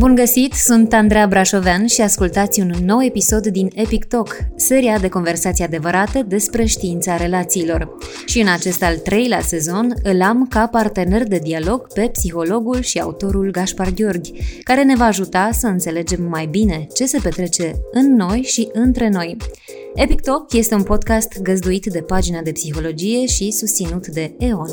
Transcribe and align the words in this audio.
Bun 0.00 0.14
găsit, 0.14 0.52
sunt 0.52 0.92
Andreea 0.92 1.26
Brașovean 1.26 1.86
și 1.86 2.00
ascultați 2.00 2.60
un 2.60 2.72
nou 2.84 3.02
episod 3.02 3.46
din 3.46 3.70
Epic 3.74 4.04
Talk, 4.04 4.36
seria 4.56 4.98
de 4.98 5.08
conversații 5.08 5.64
adevărate 5.64 6.24
despre 6.28 6.64
știința 6.64 7.16
relațiilor. 7.16 7.96
Și 8.26 8.40
în 8.40 8.48
acest 8.48 8.82
al 8.82 8.96
treilea 8.96 9.40
sezon 9.40 9.94
îl 10.02 10.22
am 10.22 10.46
ca 10.46 10.66
partener 10.66 11.28
de 11.28 11.38
dialog 11.42 11.92
pe 11.92 12.08
psihologul 12.12 12.80
și 12.80 12.98
autorul 12.98 13.50
Gaspar 13.50 13.90
Gheorghi, 13.90 14.32
care 14.62 14.82
ne 14.82 14.96
va 14.96 15.04
ajuta 15.04 15.50
să 15.52 15.66
înțelegem 15.66 16.22
mai 16.22 16.46
bine 16.46 16.86
ce 16.94 17.06
se 17.06 17.18
petrece 17.22 17.74
în 17.92 18.14
noi 18.14 18.42
și 18.42 18.68
între 18.72 19.08
noi. 19.08 19.36
Epic 19.94 20.20
Talk 20.20 20.52
este 20.52 20.74
un 20.74 20.82
podcast 20.82 21.42
găzduit 21.42 21.86
de 21.86 22.00
pagina 22.00 22.40
de 22.40 22.52
psihologie 22.52 23.26
și 23.26 23.50
susținut 23.50 24.06
de 24.06 24.34
EON. 24.38 24.68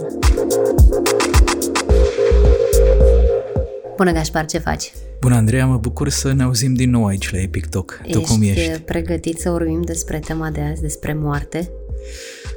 Bună, 3.97 4.11
Gaspar, 4.11 4.45
ce 4.45 4.57
faci? 4.57 4.91
Bună, 5.19 5.35
Andreea, 5.35 5.65
mă 5.65 5.77
bucur 5.77 6.09
să 6.09 6.33
ne 6.33 6.43
auzim 6.43 6.73
din 6.73 6.89
nou 6.89 7.05
aici 7.05 7.31
la 7.31 7.39
Epic 7.39 7.65
Talk. 7.65 8.01
Tu 8.11 8.21
cum 8.21 8.41
ești? 8.41 8.79
pregătit 8.79 9.39
să 9.39 9.49
vorbim 9.49 9.81
despre 9.81 10.19
tema 10.19 10.49
de 10.49 10.61
azi, 10.61 10.81
despre 10.81 11.13
moarte? 11.13 11.71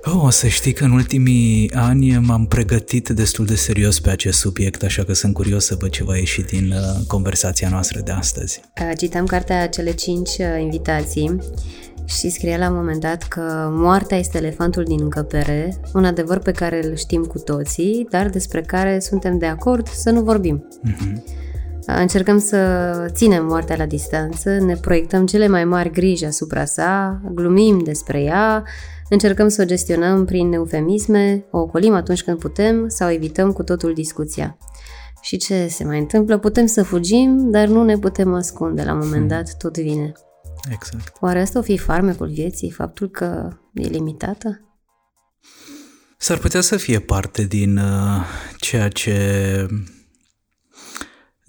Oh, 0.05 0.23
o 0.25 0.31
să 0.31 0.47
știi 0.47 0.73
că 0.73 0.85
în 0.85 0.91
ultimii 0.91 1.71
ani 1.75 2.19
m-am 2.19 2.47
pregătit 2.47 3.09
destul 3.09 3.47
de 3.47 3.55
serios 3.55 4.01
pe 4.01 4.11
acest 4.11 4.39
subiect, 4.39 4.83
așa 4.83 5.05
că 5.05 5.13
sunt 5.13 5.35
curios 5.35 5.65
să 5.65 5.77
văd 5.79 5.91
ce 5.91 6.05
va 6.05 6.17
ieși 6.17 6.43
din 6.43 6.73
uh, 6.73 7.07
conversația 7.07 7.69
noastră 7.69 8.01
de 8.01 8.13
astăzi. 8.13 8.61
Uh, 8.81 8.91
citam 8.99 9.27
cartea 9.27 9.69
Cele 9.69 9.93
cinci 9.93 10.29
uh, 10.29 10.61
invitații 10.61 11.39
și 12.19 12.29
scria 12.29 12.57
la 12.57 12.69
un 12.69 12.75
moment 12.75 13.01
dat 13.01 13.23
că 13.23 13.69
moartea 13.73 14.19
este 14.19 14.39
elefantul 14.39 14.85
din 14.85 14.99
încăpere, 15.01 15.81
un 15.95 16.05
adevăr 16.05 16.39
pe 16.39 16.53
care 16.53 16.87
îl 16.87 16.97
știm 16.97 17.25
cu 17.25 17.39
toții, 17.39 18.07
dar 18.11 18.29
despre 18.29 18.63
care 18.63 18.99
suntem 18.99 19.39
de 19.39 19.47
acord 19.47 19.89
să 19.89 20.11
nu 20.11 20.23
vorbim. 20.23 20.69
Mm-hmm. 20.89 21.39
Încercăm 21.87 22.39
să 22.39 22.59
ținem 23.09 23.47
moartea 23.47 23.77
la 23.77 23.87
distanță, 23.87 24.59
ne 24.59 24.75
proiectăm 24.75 25.27
cele 25.27 25.49
mai 25.49 25.65
mari 25.65 25.91
griji 25.91 26.25
asupra 26.25 26.65
sa, 26.65 27.21
glumim 27.35 27.79
despre 27.85 28.23
ea, 28.23 28.65
încercăm 29.09 29.49
să 29.49 29.63
o 29.63 29.65
gestionăm 29.65 30.25
prin 30.25 30.53
eufemisme, 30.53 31.45
o 31.51 31.59
ocolim 31.59 31.95
atunci 31.95 32.23
când 32.23 32.39
putem 32.39 32.89
sau 32.89 33.11
evităm 33.11 33.53
cu 33.53 33.63
totul 33.63 33.93
discuția. 33.95 34.57
Și 35.21 35.37
ce 35.37 35.67
se 35.67 35.85
mai 35.85 35.99
întâmplă? 35.99 36.39
Putem 36.39 36.67
să 36.67 36.83
fugim, 36.83 37.51
dar 37.51 37.67
nu 37.67 37.85
ne 37.85 37.99
putem 37.99 38.35
ascunde. 38.35 38.83
La 38.83 38.93
un 38.93 38.99
moment 38.99 39.19
hmm. 39.19 39.29
dat 39.29 39.57
tot 39.57 39.79
vine. 39.79 40.13
Exact. 40.69 41.17
Oare 41.21 41.41
asta 41.41 41.59
o 41.59 41.63
fi 41.63 41.79
farmecul 41.79 42.29
vieții, 42.29 42.71
faptul 42.71 43.09
că 43.09 43.57
e 43.75 43.87
limitată? 43.87 44.61
S-ar 46.19 46.39
putea 46.39 46.61
să 46.61 46.77
fie 46.77 46.99
parte 46.99 47.45
din 47.45 47.77
uh, 47.77 48.25
ceea 48.59 48.89
ce 48.89 49.67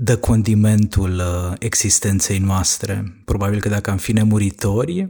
dă 0.04 0.18
condimentul 0.18 1.14
uh, 1.14 1.54
existenței 1.60 2.38
noastre. 2.38 3.22
Probabil 3.26 3.60
că 3.60 3.70
dacă 3.70 3.90
am 3.90 3.98
fi 3.98 4.12
nemuritori, 4.12 5.08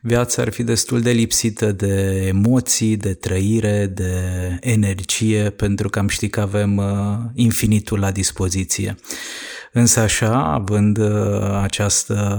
viața 0.00 0.42
ar 0.42 0.52
fi 0.52 0.62
destul 0.62 1.00
de 1.00 1.10
lipsită 1.10 1.72
de 1.72 2.24
emoții, 2.26 2.96
de 2.96 3.14
trăire, 3.14 3.86
de 3.86 4.12
energie, 4.60 5.50
pentru 5.50 5.88
că 5.88 5.98
am 5.98 6.08
ști 6.08 6.28
că 6.28 6.40
avem 6.40 6.76
uh, 6.76 6.84
infinitul 7.34 7.98
la 7.98 8.10
dispoziție. 8.10 8.96
Însă 9.72 10.00
așa, 10.00 10.52
având 10.52 10.98
uh, 10.98 11.60
această 11.62 12.38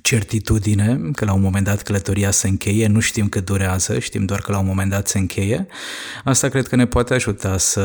certitudine 0.00 1.00
că 1.12 1.24
la 1.24 1.32
un 1.32 1.40
moment 1.40 1.64
dat 1.64 1.82
călătoria 1.82 2.30
se 2.30 2.48
încheie, 2.48 2.86
nu 2.86 3.00
știm 3.00 3.28
cât 3.28 3.44
durează, 3.44 3.98
știm 3.98 4.24
doar 4.24 4.40
că 4.40 4.52
la 4.52 4.58
un 4.58 4.66
moment 4.66 4.90
dat 4.90 5.08
se 5.08 5.18
încheie. 5.18 5.66
Asta 6.24 6.48
cred 6.48 6.66
că 6.66 6.76
ne 6.76 6.86
poate 6.86 7.14
ajuta 7.14 7.58
să 7.58 7.82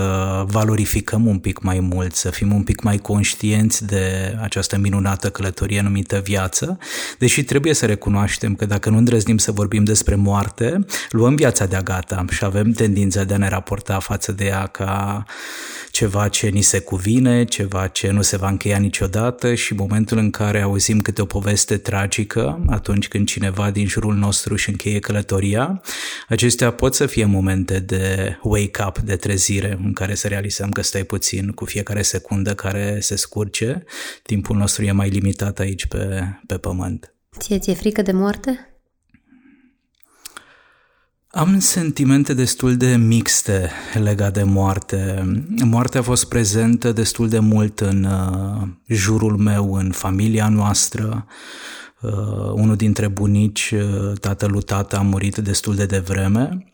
valorificăm 0.47 1.25
un 1.25 1.39
pic 1.39 1.61
mai 1.61 1.79
mult, 1.79 2.15
să 2.15 2.29
fim 2.29 2.53
un 2.53 2.63
pic 2.63 2.81
mai 2.81 2.97
conștienți 2.97 3.85
de 3.85 4.35
această 4.41 4.77
minunată 4.77 5.29
călătorie 5.29 5.81
numită 5.81 6.21
viață, 6.23 6.77
deși 7.17 7.43
trebuie 7.43 7.73
să 7.73 7.85
recunoaștem 7.85 8.55
că 8.55 8.65
dacă 8.65 8.89
nu 8.89 8.97
îndrăznim 8.97 9.37
să 9.37 9.51
vorbim 9.51 9.83
despre 9.83 10.15
moarte, 10.15 10.85
luăm 11.09 11.35
viața 11.35 11.65
de-a 11.65 11.81
gata 11.81 12.25
și 12.29 12.43
avem 12.43 12.71
tendința 12.71 13.23
de 13.23 13.33
a 13.33 13.37
ne 13.37 13.49
raporta 13.49 13.99
față 13.99 14.31
de 14.31 14.45
ea 14.45 14.67
ca 14.67 15.25
ceva 15.91 16.27
ce 16.27 16.47
ni 16.47 16.61
se 16.61 16.79
cuvine, 16.79 17.45
ceva 17.45 17.87
ce 17.87 18.11
nu 18.11 18.21
se 18.21 18.37
va 18.37 18.49
încheia 18.49 18.77
niciodată 18.77 19.53
și 19.53 19.73
momentul 19.73 20.17
în 20.17 20.29
care 20.29 20.61
auzim 20.61 20.99
câte 20.99 21.21
o 21.21 21.25
poveste 21.25 21.77
tragică, 21.95 22.63
atunci 22.67 23.07
când 23.07 23.27
cineva 23.27 23.71
din 23.71 23.87
jurul 23.87 24.15
nostru 24.15 24.53
își 24.53 24.69
încheie 24.69 24.99
călătoria, 24.99 25.81
acestea 26.27 26.71
pot 26.71 26.95
să 26.95 27.05
fie 27.05 27.25
momente 27.25 27.79
de 27.79 28.37
wake-up, 28.41 28.99
de 28.99 29.15
trezire, 29.15 29.77
în 29.83 29.93
care 29.93 30.15
să 30.15 30.27
realizăm 30.27 30.71
că 30.71 30.81
stai 30.81 31.03
puțin 31.03 31.51
cu 31.51 31.65
fiecare 31.65 32.01
secundă 32.01 32.55
care 32.55 32.97
se 32.99 33.15
scurge, 33.15 33.83
timpul 34.23 34.57
nostru 34.57 34.83
e 34.83 34.91
mai 34.91 35.09
limitat 35.09 35.59
aici 35.59 35.85
pe, 35.85 36.23
pe 36.47 36.57
pământ. 36.57 37.13
Ție 37.39 37.59
ți-e 37.59 37.73
frică 37.73 38.01
de 38.01 38.11
moarte? 38.11 38.69
Am 41.27 41.59
sentimente 41.59 42.33
destul 42.33 42.77
de 42.77 42.95
mixte 42.95 43.71
legate 43.93 44.39
de 44.39 44.43
moarte. 44.43 45.25
Moartea 45.63 45.99
a 45.99 46.03
fost 46.03 46.25
prezentă 46.27 46.91
destul 46.91 47.29
de 47.29 47.39
mult 47.39 47.79
în 47.79 48.03
uh, 48.03 48.67
jurul 48.87 49.37
meu, 49.37 49.73
în 49.73 49.91
familia 49.91 50.49
noastră. 50.49 51.25
Uh, 52.05 52.51
unul 52.53 52.75
dintre 52.75 53.07
bunici, 53.07 53.73
uh, 53.75 54.17
tatălui 54.19 54.61
tată, 54.61 54.97
a 54.97 55.01
murit 55.01 55.35
destul 55.35 55.75
de 55.75 55.85
devreme. 55.85 56.67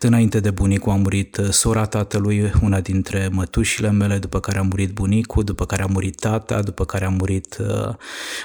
Înainte 0.00 0.40
de 0.40 0.50
bunicul 0.50 0.92
a 0.92 0.96
murit 0.96 1.36
uh, 1.36 1.48
sora 1.48 1.84
tatălui, 1.84 2.52
una 2.62 2.80
dintre 2.80 3.28
mătușile 3.32 3.90
mele, 3.90 4.18
după 4.18 4.40
care 4.40 4.58
a 4.58 4.62
murit 4.62 4.92
bunicul, 4.92 5.44
după 5.44 5.64
care 5.66 5.82
a 5.82 5.86
murit 5.86 6.16
tata, 6.16 6.62
după 6.62 6.84
care 6.84 7.04
a 7.04 7.08
murit 7.08 7.56
uh, 7.60 7.94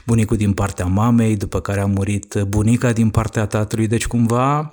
bunicul 0.06 0.38
din 0.38 0.54
partea 0.54 0.86
mamei, 0.86 1.36
după 1.36 1.60
care 1.60 1.80
a 1.80 1.86
murit 1.86 2.34
uh, 2.34 2.44
bunica 2.44 2.92
din 2.92 3.10
partea 3.10 3.46
tatălui. 3.46 3.88
Deci 3.88 4.08
cumva 4.08 4.72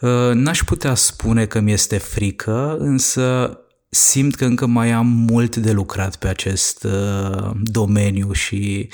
uh, 0.00 0.30
n-aș 0.32 0.62
putea 0.62 0.94
spune 0.94 1.46
că 1.46 1.60
mi 1.60 1.72
este 1.72 1.98
frică, 1.98 2.76
însă 2.78 3.58
simt 3.90 4.34
că 4.34 4.44
încă 4.44 4.66
mai 4.66 4.90
am 4.90 5.06
mult 5.06 5.56
de 5.56 5.72
lucrat 5.72 6.16
pe 6.16 6.28
acest 6.28 6.84
uh, 6.84 7.50
domeniu 7.62 8.32
și 8.32 8.88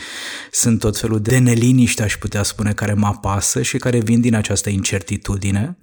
sunt 0.51 0.79
tot 0.79 0.99
felul 0.99 1.21
de 1.21 1.39
neliniști, 1.39 2.03
aș 2.03 2.17
putea 2.17 2.43
spune, 2.43 2.73
care 2.73 2.93
mă 2.93 3.07
apasă 3.07 3.63
și 3.63 3.79
care 3.79 4.01
vin 4.01 4.21
din 4.21 4.35
această 4.35 4.71
incertitudine. 4.71 5.79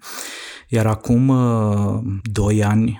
Iar 0.68 0.86
acum 0.86 1.28
uh, 1.28 2.02
doi 2.24 2.64
ani, 2.64 2.98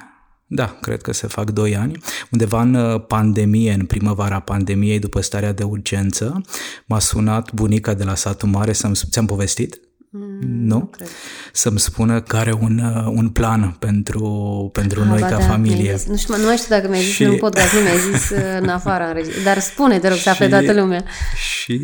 da, 0.48 0.78
cred 0.82 1.02
că 1.02 1.14
se 1.14 1.28
fac 1.28 1.50
doi 1.50 1.76
ani, 1.76 1.98
undeva 2.32 2.62
în 2.62 2.74
uh, 2.74 3.06
pandemie, 3.08 3.74
în 3.74 3.86
primăvara 3.86 4.40
pandemiei, 4.40 5.00
după 5.00 5.22
starea 5.22 5.52
de 5.52 5.64
urgență, 5.64 6.42
m-a 6.86 7.00
sunat 7.00 7.54
bunica 7.54 7.94
de 7.94 8.04
la 8.04 8.16
satul 8.16 8.50
mare 8.50 8.74
să-mi... 8.74 8.96
Ți-am 8.96 9.26
povestit? 9.26 9.80
Mm, 10.16 10.40
nu? 10.42 10.76
Okay. 10.76 11.08
Să-mi 11.52 11.80
spună 11.80 12.22
că 12.22 12.38
are 12.38 12.54
un, 12.54 12.78
uh, 12.78 13.06
un 13.06 13.30
plan 13.30 13.76
pentru, 13.80 14.70
pentru 14.74 15.02
ah, 15.02 15.08
noi 15.08 15.20
ca 15.20 15.38
da, 15.38 15.40
familie. 15.40 15.98
Nu 16.08 16.16
știu, 16.16 16.38
nu 16.38 16.46
mai 16.46 16.58
știu 16.58 16.76
dacă 16.76 16.88
mi-ai 16.88 17.02
zis 17.02 17.14
și... 17.14 17.24
în 17.24 17.38
podcast, 17.38 17.74
nu 17.74 17.80
mi-ai 17.80 17.98
zis 18.12 18.30
uh, 18.30 18.38
în 18.60 18.68
afara 18.68 19.14
dar 19.44 19.60
spune, 19.60 20.00
te 20.00 20.08
rog, 20.08 20.18
să 20.18 20.30
afle 20.30 20.48
toată 20.48 20.74
lumea. 20.74 21.04
Și 21.36 21.80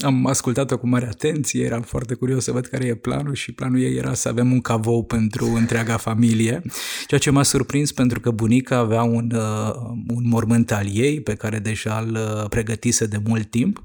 am 0.00 0.26
ascultat-o 0.26 0.78
cu 0.78 0.86
mare 0.86 1.06
atenție, 1.06 1.64
eram 1.64 1.82
foarte 1.82 2.14
curios 2.14 2.44
să 2.44 2.52
văd 2.52 2.66
care 2.66 2.84
e 2.84 2.94
planul 2.94 3.34
și 3.34 3.52
planul 3.52 3.80
ei 3.80 3.96
era 3.96 4.14
să 4.14 4.28
avem 4.28 4.52
un 4.52 4.60
cavou 4.60 5.04
pentru 5.04 5.52
întreaga 5.54 5.96
familie, 5.96 6.62
ceea 7.06 7.20
ce 7.20 7.30
m-a 7.30 7.42
surprins 7.42 7.92
pentru 7.92 8.20
că 8.20 8.30
bunica 8.30 8.76
avea 8.76 9.02
un, 9.02 9.30
uh, 9.34 9.74
un 10.14 10.28
mormânt 10.28 10.72
al 10.72 10.86
ei 10.92 11.20
pe 11.20 11.34
care 11.34 11.58
deja 11.58 12.04
îl 12.06 12.46
pregătise 12.48 13.06
de 13.06 13.20
mult 13.24 13.50
timp 13.50 13.82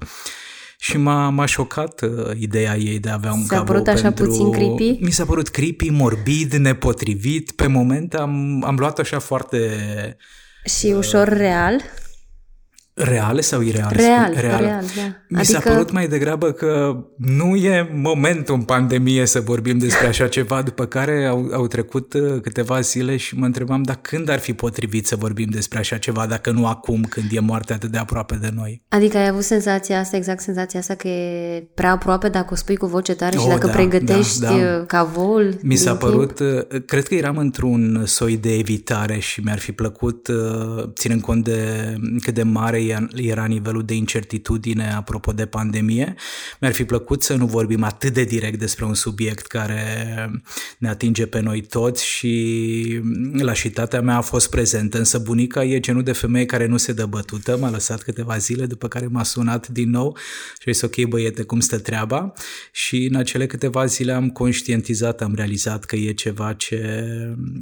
și 0.81 0.97
m-a, 0.97 1.29
m-a 1.29 1.45
șocat 1.45 2.01
uh, 2.01 2.31
ideea 2.39 2.75
ei 2.77 2.99
de 2.99 3.09
a 3.09 3.13
avea 3.13 3.33
un 3.33 3.43
S-a 3.45 3.63
părut 3.63 3.87
așa 3.87 4.01
pentru... 4.01 4.25
puțin 4.25 4.51
creepy? 4.51 4.97
Mi 5.03 5.11
s-a 5.11 5.25
părut 5.25 5.49
creepy, 5.49 5.89
morbid, 5.89 6.53
nepotrivit. 6.53 7.51
Pe 7.51 7.67
moment 7.67 8.13
am, 8.13 8.63
am 8.65 8.75
luat 8.75 8.99
așa 8.99 9.19
foarte... 9.19 9.59
Și 10.79 10.85
ușor 10.85 11.27
real? 11.27 11.81
Reale 13.03 13.41
sau 13.41 13.61
ireale? 13.61 13.95
Real, 13.95 14.33
real, 14.39 14.61
real 14.61 14.83
da. 14.95 15.01
Mi 15.27 15.37
adică... 15.37 15.59
s-a 15.59 15.69
părut 15.69 15.91
mai 15.91 16.07
degrabă 16.07 16.51
că 16.51 16.97
nu 17.17 17.55
e 17.55 17.89
momentul 17.93 18.55
în 18.55 18.61
pandemie 18.61 19.25
să 19.25 19.39
vorbim 19.39 19.77
despre 19.77 20.07
așa 20.07 20.27
ceva, 20.37 20.61
după 20.61 20.85
care 20.85 21.25
au, 21.25 21.49
au 21.53 21.67
trecut 21.67 22.13
uh, 22.13 22.41
câteva 22.41 22.79
zile 22.79 23.17
și 23.17 23.37
mă 23.37 23.45
întrebam 23.45 23.83
dacă 23.83 23.99
când 24.01 24.29
ar 24.29 24.39
fi 24.39 24.53
potrivit 24.53 25.07
să 25.07 25.15
vorbim 25.15 25.47
despre 25.49 25.79
așa 25.79 25.97
ceva, 25.97 26.25
dacă 26.25 26.51
nu 26.51 26.67
acum, 26.67 27.05
când 27.09 27.25
e 27.31 27.39
moartea 27.39 27.75
atât 27.75 27.91
de 27.91 27.97
aproape 27.97 28.37
de 28.41 28.49
noi. 28.55 28.81
Adică 28.87 29.17
ai 29.17 29.27
avut 29.27 29.43
senzația 29.43 29.99
asta, 29.99 30.17
exact 30.17 30.41
senzația 30.41 30.79
asta 30.79 30.93
că 30.93 31.07
e 31.07 31.67
prea 31.73 31.91
aproape 31.91 32.29
dacă 32.29 32.47
o 32.51 32.55
spui 32.55 32.75
cu 32.75 32.85
voce 32.85 33.15
tare 33.15 33.37
oh, 33.37 33.43
și 33.43 33.47
dacă 33.47 33.65
da, 33.65 33.71
pregătești 33.71 34.39
da, 34.39 34.57
da. 34.57 34.83
cavoul 34.87 35.57
Mi 35.61 35.75
s-a 35.75 35.95
părut, 35.95 36.35
timp? 36.35 36.49
Uh, 36.71 36.81
cred 36.85 37.07
că 37.07 37.15
eram 37.15 37.37
într-un 37.37 38.03
soi 38.05 38.37
de 38.37 38.53
evitare 38.53 39.19
și 39.19 39.41
mi-ar 39.41 39.59
fi 39.59 39.71
plăcut, 39.71 40.27
ținând 40.93 41.21
cont 41.21 41.43
de 41.43 41.95
cât 42.21 42.33
de 42.33 42.43
mare 42.43 42.81
era 43.15 43.45
nivelul 43.45 43.83
de 43.83 43.93
incertitudine 43.93 44.93
apropo 44.93 45.31
de 45.31 45.45
pandemie. 45.45 46.15
Mi-ar 46.59 46.73
fi 46.73 46.83
plăcut 46.83 47.23
să 47.23 47.35
nu 47.35 47.45
vorbim 47.45 47.83
atât 47.83 48.13
de 48.13 48.23
direct 48.23 48.59
despre 48.59 48.85
un 48.85 48.93
subiect 48.93 49.45
care 49.45 49.81
ne 50.77 50.89
atinge 50.89 51.25
pe 51.25 51.39
noi 51.39 51.61
toți 51.61 52.05
și 52.05 53.01
lașitatea 53.31 54.01
mea 54.01 54.17
a 54.17 54.21
fost 54.21 54.49
prezentă, 54.49 54.97
însă 54.97 55.17
bunica 55.17 55.63
e 55.63 55.79
genul 55.79 56.03
de 56.03 56.11
femeie 56.11 56.45
care 56.45 56.65
nu 56.65 56.77
se 56.77 56.93
dă 56.93 57.05
bătută, 57.05 57.57
m-a 57.57 57.69
lăsat 57.69 58.01
câteva 58.01 58.37
zile, 58.37 58.65
după 58.65 58.87
care 58.87 59.07
m-a 59.07 59.23
sunat 59.23 59.67
din 59.67 59.89
nou 59.89 60.17
și 60.59 60.69
a 60.69 60.71
zis 60.71 60.81
ok 60.81 61.05
băiete, 61.05 61.43
cum 61.43 61.59
stă 61.59 61.79
treaba? 61.79 62.33
Și 62.71 63.05
în 63.05 63.15
acele 63.15 63.45
câteva 63.45 63.85
zile 63.85 64.11
am 64.11 64.29
conștientizat, 64.29 65.21
am 65.21 65.33
realizat 65.35 65.85
că 65.85 65.95
e 65.95 66.11
ceva 66.11 66.53
ce 66.53 66.79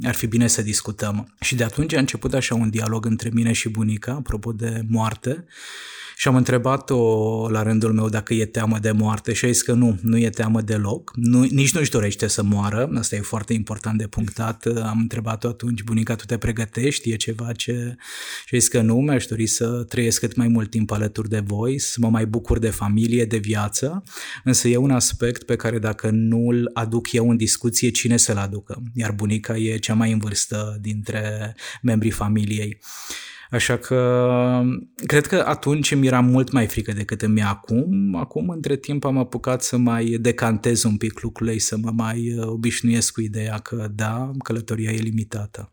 ar 0.02 0.14
fi 0.14 0.26
bine 0.26 0.46
să 0.46 0.62
discutăm. 0.62 1.34
Și 1.40 1.54
de 1.54 1.64
atunci 1.64 1.94
a 1.94 1.98
început 1.98 2.34
așa 2.34 2.54
un 2.54 2.70
dialog 2.70 3.06
între 3.06 3.30
mine 3.32 3.52
și 3.52 3.68
bunica, 3.68 4.12
apropo 4.12 4.52
de 4.52 4.82
moarte, 5.08 5.44
și 6.16 6.28
am 6.28 6.36
întrebat-o 6.36 7.48
la 7.50 7.62
rândul 7.62 7.92
meu 7.92 8.08
dacă 8.08 8.34
e 8.34 8.46
teamă 8.46 8.78
de 8.78 8.90
moarte 8.90 9.32
și 9.32 9.44
a 9.44 9.48
zis 9.48 9.62
că 9.62 9.72
nu, 9.72 9.98
nu 10.02 10.18
e 10.18 10.30
teamă 10.30 10.60
deloc, 10.60 11.12
nu, 11.14 11.42
nici 11.42 11.74
nu-și 11.74 11.90
dorește 11.90 12.26
să 12.26 12.42
moară, 12.42 12.90
asta 12.94 13.16
e 13.16 13.20
foarte 13.20 13.52
important 13.52 13.98
de 13.98 14.06
punctat. 14.06 14.66
Am 14.66 14.98
întrebat-o 14.98 15.48
atunci, 15.48 15.82
bunica, 15.82 16.14
tu 16.14 16.24
te 16.24 16.38
pregătești, 16.38 17.10
e 17.10 17.16
ceva 17.16 17.52
ce... 17.52 17.96
Și 18.46 18.54
a 18.54 18.58
zis 18.58 18.68
că 18.68 18.80
nu, 18.80 18.94
mi-aș 18.94 19.26
dori 19.26 19.46
să 19.46 19.66
trăiesc 19.88 20.20
cât 20.20 20.36
mai 20.36 20.48
mult 20.48 20.70
timp 20.70 20.90
alături 20.90 21.28
de 21.28 21.40
voi, 21.40 21.78
să 21.78 21.96
mă 22.00 22.08
mai 22.08 22.26
bucur 22.26 22.58
de 22.58 22.70
familie, 22.70 23.24
de 23.24 23.38
viață, 23.38 24.02
însă 24.44 24.68
e 24.68 24.76
un 24.76 24.90
aspect 24.90 25.42
pe 25.42 25.56
care 25.56 25.78
dacă 25.78 26.10
nu-l 26.12 26.70
aduc 26.72 27.12
eu 27.12 27.30
în 27.30 27.36
discuție, 27.36 27.90
cine 27.90 28.16
să-l 28.16 28.36
aducă? 28.36 28.82
Iar 28.94 29.12
bunica 29.12 29.56
e 29.56 29.76
cea 29.76 29.94
mai 29.94 30.12
în 30.12 30.18
vârstă 30.18 30.78
dintre 30.80 31.54
membrii 31.82 32.10
familiei. 32.10 32.78
Așa 33.50 33.76
că 33.76 34.62
cred 35.06 35.26
că 35.26 35.44
atunci 35.46 35.94
mi 35.94 36.06
era 36.06 36.20
mult 36.20 36.52
mai 36.52 36.66
frică 36.66 36.92
decât 36.92 37.22
îmi 37.22 37.40
e 37.40 37.42
acum. 37.42 38.14
Acum, 38.14 38.48
între 38.48 38.76
timp, 38.76 39.04
am 39.04 39.18
apucat 39.18 39.62
să 39.62 39.76
mai 39.76 40.16
decantez 40.20 40.82
un 40.82 40.96
pic 40.96 41.20
lucrurile 41.20 41.58
să 41.58 41.76
mă 41.82 41.90
mai 41.94 42.34
uh, 42.38 42.46
obișnuiesc 42.46 43.12
cu 43.12 43.20
ideea 43.20 43.58
că 43.58 43.88
da, 43.94 44.30
călătoria 44.44 44.90
e 44.90 44.96
limitată. 44.96 45.72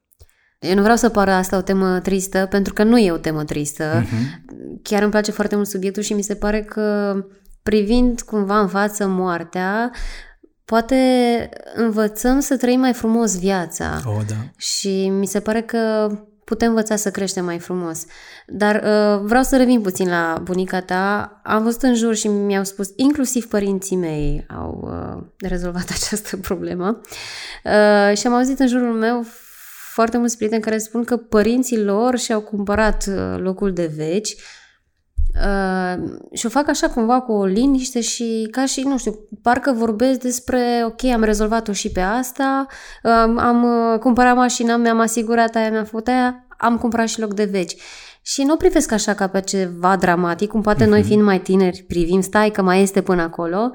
Eu 0.59 0.75
nu 0.75 0.81
vreau 0.81 0.97
să 0.97 1.09
pară 1.09 1.31
asta 1.31 1.57
o 1.57 1.61
temă 1.61 1.99
tristă, 1.99 2.47
pentru 2.49 2.73
că 2.73 2.83
nu 2.83 2.97
e 2.97 3.11
o 3.11 3.17
temă 3.17 3.43
tristă. 3.43 4.03
Uh-huh. 4.03 4.43
Chiar 4.81 5.01
îmi 5.01 5.11
place 5.11 5.31
foarte 5.31 5.55
mult 5.55 5.67
subiectul 5.67 6.03
și 6.03 6.13
mi 6.13 6.23
se 6.23 6.35
pare 6.35 6.63
că 6.63 7.15
privind 7.63 8.21
cumva 8.21 8.59
în 8.59 8.67
față 8.67 9.07
moartea, 9.07 9.91
poate 10.65 10.95
învățăm 11.75 12.39
să 12.39 12.57
trăim 12.57 12.79
mai 12.79 12.93
frumos 12.93 13.39
viața. 13.39 14.01
Oh, 14.05 14.25
da. 14.27 14.35
Și 14.57 15.09
mi 15.09 15.27
se 15.27 15.39
pare 15.39 15.61
că 15.61 16.11
putem 16.45 16.69
învăța 16.69 16.95
să 16.95 17.11
creștem 17.11 17.45
mai 17.45 17.59
frumos. 17.59 18.05
Dar 18.47 18.75
uh, 18.75 19.21
vreau 19.23 19.43
să 19.43 19.57
revin 19.57 19.81
puțin 19.81 20.09
la 20.09 20.39
bunica 20.43 20.81
ta. 20.81 21.39
Am 21.43 21.63
văzut 21.63 21.81
în 21.81 21.95
jur 21.95 22.15
și 22.15 22.27
mi-au 22.27 22.63
spus, 22.63 22.91
inclusiv 22.95 23.47
părinții 23.47 23.95
mei 23.95 24.45
au 24.49 24.79
uh, 24.83 25.23
rezolvat 25.49 25.89
această 26.01 26.37
problemă. 26.37 27.01
Uh, 27.63 28.17
și 28.17 28.27
am 28.27 28.33
auzit 28.33 28.59
în 28.59 28.67
jurul 28.67 28.93
meu 28.93 29.25
foarte 29.93 30.17
mulți 30.17 30.37
prieteni 30.37 30.61
care 30.61 30.77
spun 30.77 31.03
că 31.03 31.17
părinții 31.17 31.83
lor 31.83 32.17
și-au 32.17 32.41
cumpărat 32.41 33.05
uh, 33.07 33.39
locul 33.39 33.73
de 33.73 33.91
veci 33.95 34.35
Uh, 35.43 36.03
și 36.33 36.45
o 36.45 36.49
fac 36.49 36.67
așa 36.69 36.89
cumva 36.89 37.21
cu 37.21 37.31
o 37.31 37.45
liniște 37.45 38.01
și 38.01 38.47
ca 38.51 38.65
și, 38.65 38.81
nu 38.81 38.97
știu, 38.97 39.15
parcă 39.41 39.71
vorbesc 39.71 40.19
despre, 40.19 40.83
ok, 40.85 41.03
am 41.03 41.23
rezolvat-o 41.23 41.71
și 41.71 41.91
pe 41.91 41.99
asta, 41.99 42.65
uh, 43.03 43.11
am 43.37 43.63
uh, 43.63 43.99
cumpărat 43.99 44.35
mașina, 44.35 44.77
mi-am 44.77 44.99
asigurat 44.99 45.55
aia, 45.55 45.69
mi-am 45.69 45.83
făcut 45.83 46.07
aia, 46.07 46.45
am 46.57 46.77
cumpărat 46.77 47.07
și 47.07 47.19
loc 47.19 47.33
de 47.33 47.43
veci. 47.43 47.75
Și 48.21 48.43
nu 48.43 48.55
privesc 48.55 48.91
așa 48.91 49.13
ca 49.13 49.27
pe 49.27 49.41
ceva 49.41 49.95
dramatic, 49.95 50.49
cum 50.49 50.61
poate 50.61 50.83
uh-huh. 50.83 50.89
noi 50.89 50.99
mhm. 50.99 51.07
fiind 51.07 51.23
mai 51.23 51.39
tineri 51.39 51.85
privim, 51.87 52.21
stai 52.21 52.49
că 52.49 52.61
mai 52.61 52.81
este 52.81 53.01
până 53.01 53.21
acolo. 53.21 53.71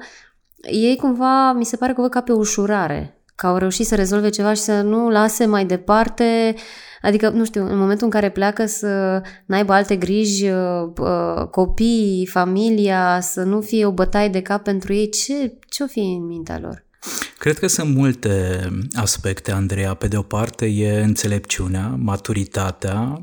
Ei 0.61 0.95
cumva, 0.95 1.51
mi 1.51 1.65
se 1.65 1.75
pare 1.75 1.93
că 1.93 2.01
văd 2.01 2.09
ca 2.09 2.21
pe 2.21 2.31
ușurare, 2.31 3.21
că 3.35 3.47
au 3.47 3.57
reușit 3.57 3.87
să 3.87 3.95
rezolve 3.95 4.29
ceva 4.29 4.53
și 4.53 4.61
să 4.61 4.81
nu 4.81 5.09
lase 5.09 5.45
mai 5.45 5.65
departe 5.65 6.53
uh, 6.55 6.61
Adică, 7.01 7.29
nu 7.29 7.45
știu, 7.45 7.65
în 7.65 7.77
momentul 7.77 8.05
în 8.05 8.11
care 8.11 8.29
pleacă 8.29 8.65
să 8.65 9.21
n-aibă 9.45 9.73
alte 9.73 9.95
griji, 9.95 10.49
uh, 10.49 10.91
uh, 10.99 11.47
copii, 11.51 12.27
familia, 12.31 13.19
să 13.21 13.43
nu 13.43 13.61
fie 13.61 13.85
o 13.85 13.91
bătaie 13.91 14.27
de 14.27 14.41
cap 14.41 14.63
pentru 14.63 14.93
ei, 14.93 15.09
ce, 15.09 15.57
ce 15.67 15.83
o 15.83 15.87
fi 15.87 15.99
în 15.99 16.25
mintea 16.25 16.59
lor? 16.59 16.85
Cred 17.41 17.59
că 17.59 17.67
sunt 17.67 17.95
multe 17.95 18.69
aspecte, 18.93 19.51
Andreea. 19.51 19.93
Pe 19.93 20.07
de 20.07 20.17
o 20.17 20.21
parte 20.21 20.65
e 20.65 21.01
înțelepciunea, 21.01 21.95
maturitatea, 21.99 23.21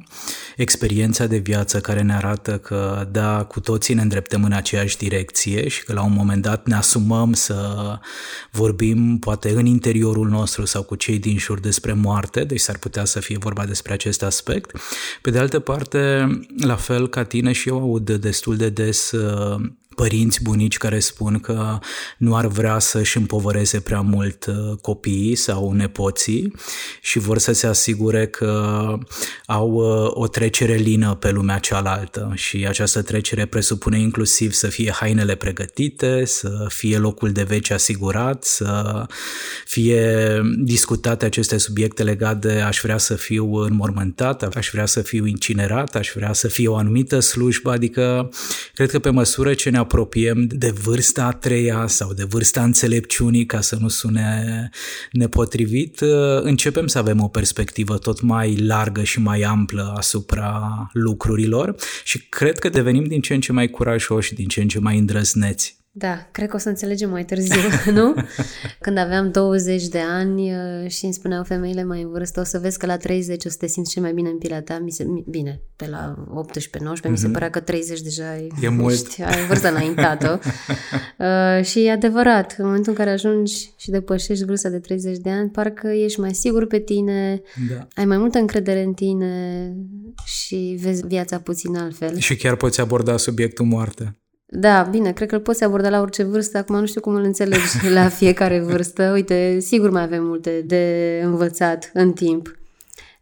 experiența 0.56 1.26
de 1.26 1.36
viață 1.36 1.80
care 1.80 2.02
ne 2.02 2.14
arată 2.14 2.58
că, 2.58 3.08
da, 3.10 3.44
cu 3.44 3.60
toții 3.60 3.94
ne 3.94 4.02
îndreptăm 4.02 4.44
în 4.44 4.52
aceeași 4.52 4.96
direcție 4.96 5.68
și 5.68 5.84
că 5.84 5.92
la 5.92 6.02
un 6.02 6.12
moment 6.12 6.42
dat 6.42 6.66
ne 6.66 6.74
asumăm 6.74 7.32
să 7.32 7.74
vorbim 8.50 9.18
poate 9.18 9.50
în 9.50 9.66
interiorul 9.66 10.28
nostru 10.28 10.64
sau 10.64 10.82
cu 10.82 10.94
cei 10.94 11.18
din 11.18 11.38
jur 11.38 11.60
despre 11.60 11.92
moarte, 11.92 12.44
deci 12.44 12.60
s-ar 12.60 12.78
putea 12.78 13.04
să 13.04 13.20
fie 13.20 13.38
vorba 13.38 13.64
despre 13.64 13.92
acest 13.92 14.22
aspect. 14.22 14.78
Pe 15.22 15.30
de 15.30 15.38
altă 15.38 15.58
parte, 15.58 16.28
la 16.60 16.76
fel 16.76 17.08
ca 17.08 17.24
tine 17.24 17.52
și 17.52 17.68
eu 17.68 17.78
aud 17.80 18.10
destul 18.10 18.56
de 18.56 18.68
des 18.68 19.12
părinți, 19.98 20.42
bunici 20.42 20.76
care 20.76 20.98
spun 20.98 21.38
că 21.38 21.78
nu 22.18 22.36
ar 22.36 22.46
vrea 22.46 22.78
să-și 22.78 23.16
împovăreze 23.16 23.80
prea 23.80 24.00
mult 24.00 24.46
uh, 24.46 24.78
copiii 24.80 25.34
sau 25.34 25.72
nepoții 25.72 26.52
și 27.00 27.18
vor 27.18 27.38
să 27.38 27.52
se 27.52 27.66
asigure 27.66 28.26
că 28.26 28.52
au 29.46 29.70
uh, 29.70 30.10
o 30.10 30.26
trecere 30.26 30.74
lină 30.74 31.14
pe 31.14 31.30
lumea 31.30 31.58
cealaltă. 31.58 32.32
Și 32.34 32.66
această 32.68 33.02
trecere 33.02 33.46
presupune 33.46 33.98
inclusiv 33.98 34.52
să 34.52 34.66
fie 34.66 34.90
hainele 34.90 35.34
pregătite, 35.34 36.24
să 36.24 36.66
fie 36.68 36.98
locul 36.98 37.32
de 37.32 37.42
veci 37.42 37.70
asigurat, 37.70 38.44
să 38.44 39.06
fie 39.64 40.40
discutate 40.58 41.24
aceste 41.24 41.58
subiecte 41.58 42.02
legate 42.02 42.48
de 42.48 42.60
aș 42.60 42.80
vrea 42.82 42.98
să 42.98 43.14
fiu 43.14 43.54
înmormântat, 43.54 44.42
aș 44.42 44.68
vrea 44.72 44.86
să 44.86 45.00
fiu 45.02 45.26
incinerat, 45.26 45.94
aș 45.94 46.10
vrea 46.14 46.32
să 46.32 46.48
fie 46.48 46.68
o 46.68 46.76
anumită 46.76 47.20
slujbă, 47.20 47.70
adică 47.70 48.30
cred 48.74 48.90
că 48.90 48.98
pe 48.98 49.10
măsură 49.10 49.54
ce 49.54 49.70
ne 49.70 49.78
apropiem 49.88 50.46
de 50.46 50.70
vârsta 50.70 51.24
a 51.24 51.32
treia 51.32 51.86
sau 51.86 52.12
de 52.12 52.24
vârsta 52.24 52.62
înțelepciunii, 52.62 53.46
ca 53.46 53.60
să 53.60 53.76
nu 53.80 53.88
sune 53.88 54.70
nepotrivit, 55.12 56.00
începem 56.40 56.86
să 56.86 56.98
avem 56.98 57.20
o 57.20 57.28
perspectivă 57.28 57.98
tot 57.98 58.20
mai 58.20 58.56
largă 58.56 59.02
și 59.02 59.20
mai 59.20 59.40
amplă 59.40 59.94
asupra 59.96 60.90
lucrurilor 60.92 61.74
și 62.04 62.26
cred 62.28 62.58
că 62.58 62.68
devenim 62.68 63.04
din 63.04 63.20
ce 63.20 63.34
în 63.34 63.40
ce 63.40 63.52
mai 63.52 63.68
curajoși, 63.68 64.34
din 64.34 64.48
ce 64.48 64.60
în 64.60 64.68
ce 64.68 64.78
mai 64.78 64.98
îndrăzneți. 64.98 65.77
Da, 65.90 66.28
cred 66.32 66.48
că 66.48 66.56
o 66.56 66.58
să 66.58 66.68
înțelegem 66.68 67.10
mai 67.10 67.24
târziu, 67.24 67.60
nu? 67.98 68.14
Când 68.80 68.98
aveam 68.98 69.30
20 69.30 69.86
de 69.86 69.98
ani 69.98 70.52
uh, 70.52 70.90
și 70.90 71.04
îmi 71.04 71.14
spuneau 71.14 71.44
femeile 71.44 71.84
mai 71.84 72.02
în 72.02 72.10
vârstă, 72.10 72.40
o 72.40 72.44
să 72.44 72.58
vezi 72.58 72.78
că 72.78 72.86
la 72.86 72.96
30 72.96 73.44
o 73.44 73.48
să 73.48 73.56
te 73.58 73.66
simți 73.66 73.90
cel 73.90 74.02
mai 74.02 74.12
bine 74.12 74.28
în 74.28 74.38
pielea 74.38 74.62
ta. 74.62 74.78
Mi 74.78 74.90
se, 74.90 75.06
bine, 75.26 75.60
pe 75.76 75.88
la 75.88 76.14
18-19 76.14 76.24
mm-hmm. 76.24 77.08
mi 77.08 77.18
se 77.18 77.24
mhm. 77.24 77.32
părea 77.32 77.50
că 77.50 77.60
30 77.60 78.00
deja 78.00 78.36
e, 78.36 78.48
e 78.62 78.68
mult. 78.68 79.06
ai 79.26 79.46
vârsta 79.46 79.68
înaintată. 79.68 80.40
uh, 81.18 81.64
și 81.64 81.84
e 81.84 81.90
adevărat, 81.90 82.54
în 82.58 82.64
momentul 82.64 82.92
în 82.92 82.98
care 82.98 83.10
ajungi 83.10 83.70
și 83.76 83.90
depășești 83.90 84.44
vârsta 84.44 84.68
de 84.68 84.78
30 84.78 85.18
de 85.18 85.30
ani, 85.30 85.50
parcă 85.50 85.88
ești 85.88 86.20
mai 86.20 86.34
sigur 86.34 86.66
pe 86.66 86.78
tine, 86.78 87.42
da. 87.70 87.86
ai 87.94 88.04
mai 88.04 88.18
multă 88.18 88.38
încredere 88.38 88.82
în 88.82 88.92
tine 88.92 89.72
și 90.24 90.78
vezi 90.82 91.06
viața 91.06 91.38
puțin 91.38 91.76
altfel. 91.76 92.18
Și 92.18 92.36
chiar 92.36 92.56
poți 92.56 92.80
aborda 92.80 93.16
subiectul 93.16 93.64
moarte. 93.64 94.16
Da, 94.50 94.82
bine, 94.90 95.12
cred 95.12 95.28
că 95.28 95.34
îl 95.34 95.40
poți 95.40 95.64
aborda 95.64 95.88
la 95.88 96.00
orice 96.00 96.22
vârstă. 96.22 96.58
Acum 96.58 96.80
nu 96.80 96.86
știu 96.86 97.00
cum 97.00 97.14
îl 97.14 97.22
înțelegi 97.22 97.90
la 97.94 98.08
fiecare 98.08 98.60
vârstă. 98.60 99.10
Uite, 99.12 99.58
sigur 99.60 99.90
mai 99.90 100.02
avem 100.02 100.24
multe 100.24 100.62
de 100.66 101.20
învățat 101.24 101.90
în 101.94 102.12
timp. 102.12 102.58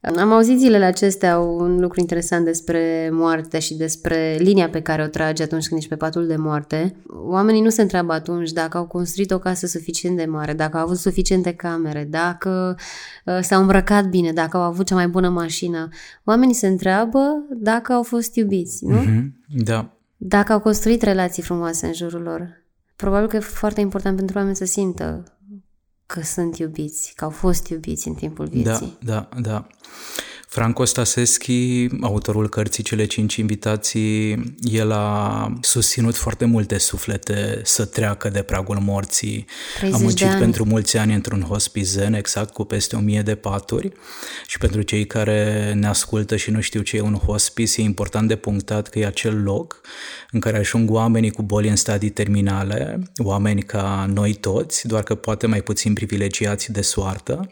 Am 0.01 0.33
auzit 0.33 0.59
zilele 0.59 0.85
acestea 0.85 1.39
un 1.39 1.81
lucru 1.81 2.01
interesant 2.01 2.45
despre 2.45 3.09
moarte 3.13 3.59
și 3.59 3.75
despre 3.75 4.37
linia 4.39 4.69
pe 4.69 4.83
care 4.83 5.03
o 5.03 5.07
tragi 5.07 5.43
atunci 5.43 5.67
când 5.67 5.81
ești 5.81 5.91
pe 5.91 5.97
patul 5.97 6.27
de 6.27 6.37
moarte. 6.37 6.97
Oamenii 7.07 7.61
nu 7.61 7.69
se 7.69 7.83
întreabă 7.83 8.13
atunci 8.13 8.51
dacă 8.51 8.77
au 8.79 8.87
construit 8.87 9.31
o 9.31 9.39
casă 9.39 9.67
suficient 9.67 10.17
de 10.17 10.25
mare, 10.25 10.53
dacă 10.53 10.77
au 10.77 10.83
avut 10.83 10.97
suficiente 10.97 11.53
camere, 11.53 12.07
dacă 12.11 12.77
uh, 13.25 13.39
s-au 13.41 13.61
îmbrăcat 13.61 14.09
bine, 14.09 14.33
dacă 14.33 14.57
au 14.57 14.63
avut 14.63 14.87
cea 14.87 14.95
mai 14.95 15.09
bună 15.09 15.29
mașină. 15.29 15.89
Oamenii 16.25 16.55
se 16.55 16.67
întreabă 16.67 17.47
dacă 17.51 17.93
au 17.93 18.03
fost 18.03 18.37
iubiți, 18.37 18.85
nu? 18.85 18.97
Mm-hmm, 18.97 19.31
da. 19.65 19.96
Dacă 20.17 20.53
au 20.53 20.61
construit 20.61 21.03
relații 21.03 21.43
frumoase 21.43 21.87
în 21.87 21.93
jurul 21.93 22.23
lor. 22.23 22.65
Probabil 22.97 23.29
că 23.29 23.37
e 23.37 23.41
foarte 23.41 23.81
important 23.81 24.17
pentru 24.17 24.39
oameni 24.39 24.57
să 24.57 24.65
simtă 24.65 25.25
că 26.07 26.21
sunt 26.21 26.59
iubiți, 26.59 27.13
că 27.15 27.25
au 27.25 27.31
fost 27.31 27.69
iubiți 27.69 28.09
în 28.09 28.15
timpul 28.15 28.47
vieții. 28.47 28.99
Da, 29.05 29.29
da, 29.31 29.41
da. 29.41 29.67
Franco 30.57 30.85
Staseschi, 30.85 31.87
autorul 32.01 32.49
cărții 32.49 32.83
Cele 32.83 33.05
cinci 33.05 33.37
invitații, 33.37 34.55
el 34.61 34.91
a 34.93 35.53
susținut 35.61 36.17
foarte 36.17 36.45
multe 36.45 36.79
suflete 36.79 37.61
să 37.65 37.85
treacă 37.85 38.29
de 38.29 38.43
pragul 38.43 38.79
morții. 38.79 39.47
A 39.93 39.97
muncit 39.97 40.29
pentru 40.39 40.65
mulți 40.65 40.97
ani 40.97 41.15
într-un 41.15 41.41
hospice 41.41 41.87
zen, 41.87 42.15
exact, 42.15 42.53
cu 42.53 42.65
peste 42.65 42.97
o 42.97 42.99
mie 42.99 43.23
de 43.23 43.35
paturi. 43.35 43.93
Și 44.47 44.59
pentru 44.59 44.83
cei 44.83 45.07
care 45.07 45.73
ne 45.75 45.87
ascultă 45.87 46.37
și 46.37 46.51
nu 46.51 46.61
știu 46.61 46.83
ce 46.83 46.97
e 46.97 47.01
un 47.01 47.15
hospice, 47.15 47.81
e 47.81 47.85
important 47.85 48.29
de 48.29 48.37
punctat 48.37 48.89
că 48.89 48.99
e 48.99 49.07
acel 49.07 49.43
loc 49.43 49.81
în 50.31 50.41
care 50.41 50.59
ajung 50.59 50.91
oamenii 50.91 51.31
cu 51.31 51.43
boli 51.43 51.69
în 51.69 51.77
stadii 51.77 52.11
terminale, 52.11 53.03
oameni 53.17 53.63
ca 53.63 54.11
noi 54.13 54.35
toți, 54.35 54.87
doar 54.87 55.03
că 55.03 55.15
poate 55.15 55.47
mai 55.47 55.63
puțin 55.63 55.93
privilegiați 55.93 56.73
de 56.73 56.81
soartă. 56.81 57.51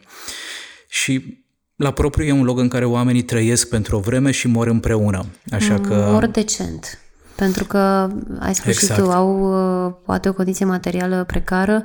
Și 0.87 1.43
la 1.75 1.91
propriu 1.91 2.25
e 2.25 2.31
un 2.31 2.43
loc 2.43 2.59
în 2.59 2.67
care 2.67 2.85
oamenii 2.85 3.21
trăiesc 3.21 3.69
pentru 3.69 3.95
o 3.95 3.99
vreme 3.99 4.31
și 4.31 4.47
mor 4.47 4.67
împreună. 4.67 5.25
Așa 5.51 5.79
că... 5.79 6.07
Mor 6.11 6.25
decent. 6.25 6.99
Pentru 7.35 7.65
că, 7.65 8.09
ai 8.39 8.55
spus 8.55 8.67
exact. 8.67 8.99
și 8.99 9.05
tu, 9.05 9.11
au 9.11 9.39
uh, 9.87 9.93
poate 10.05 10.29
o 10.29 10.33
condiție 10.33 10.65
materială 10.65 11.23
precară 11.23 11.83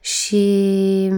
și 0.00 1.12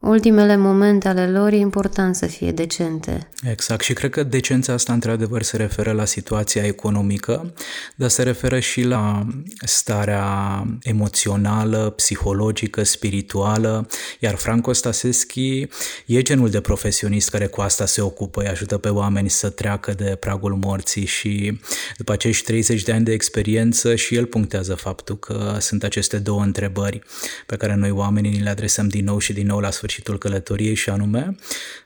ultimele 0.00 0.56
momente 0.56 1.08
ale 1.08 1.30
lor 1.30 1.52
e 1.52 1.56
important 1.56 2.16
să 2.16 2.26
fie 2.26 2.52
decente. 2.52 3.28
Exact. 3.50 3.82
Și 3.82 3.92
cred 3.92 4.10
că 4.10 4.22
decența 4.22 4.72
asta 4.72 4.92
într-adevăr 4.92 5.42
se 5.42 5.56
referă 5.56 5.92
la 5.92 6.04
situația 6.04 6.64
economică, 6.64 7.52
dar 7.94 8.08
se 8.08 8.22
referă 8.22 8.58
și 8.58 8.82
la 8.82 9.26
starea 9.64 10.64
emoțională, 10.82 11.92
psihologică, 11.96 12.82
spirituală, 12.82 13.86
iar 14.18 14.34
Franco 14.34 14.72
Staseschi 14.72 15.66
e 16.06 16.22
genul 16.22 16.50
de 16.50 16.60
profesionist 16.60 17.30
care 17.30 17.46
cu 17.46 17.60
asta 17.60 17.86
se 17.86 18.00
ocupă, 18.00 18.40
îi 18.40 18.48
ajută 18.48 18.78
pe 18.78 18.88
oameni 18.88 19.30
să 19.30 19.48
treacă 19.48 19.92
de 19.92 20.16
pragul 20.20 20.54
morții 20.54 21.06
și 21.06 21.60
după 21.96 22.12
acești 22.12 22.44
30 22.44 22.82
de 22.82 22.92
ani 22.92 23.04
de 23.04 23.12
experiență 23.12 23.94
și 23.94 24.14
el 24.14 24.26
punctează 24.26 24.74
faptul 24.74 25.18
că 25.18 25.56
sunt 25.58 25.84
aceste 25.84 26.18
două 26.18 26.42
întrebări 26.42 27.00
pe 27.46 27.56
care 27.56 27.74
noi 27.74 27.90
oamenii 27.90 28.30
ni 28.30 28.42
le 28.42 28.50
adresăm 28.50 28.88
din 28.88 29.04
nou 29.04 29.18
și 29.18 29.32
din 29.32 29.46
nou 29.46 29.58
la 29.58 29.70
sfârșitul 29.90 30.18
călătoriei 30.18 30.74
și 30.74 30.90
anume 30.90 31.34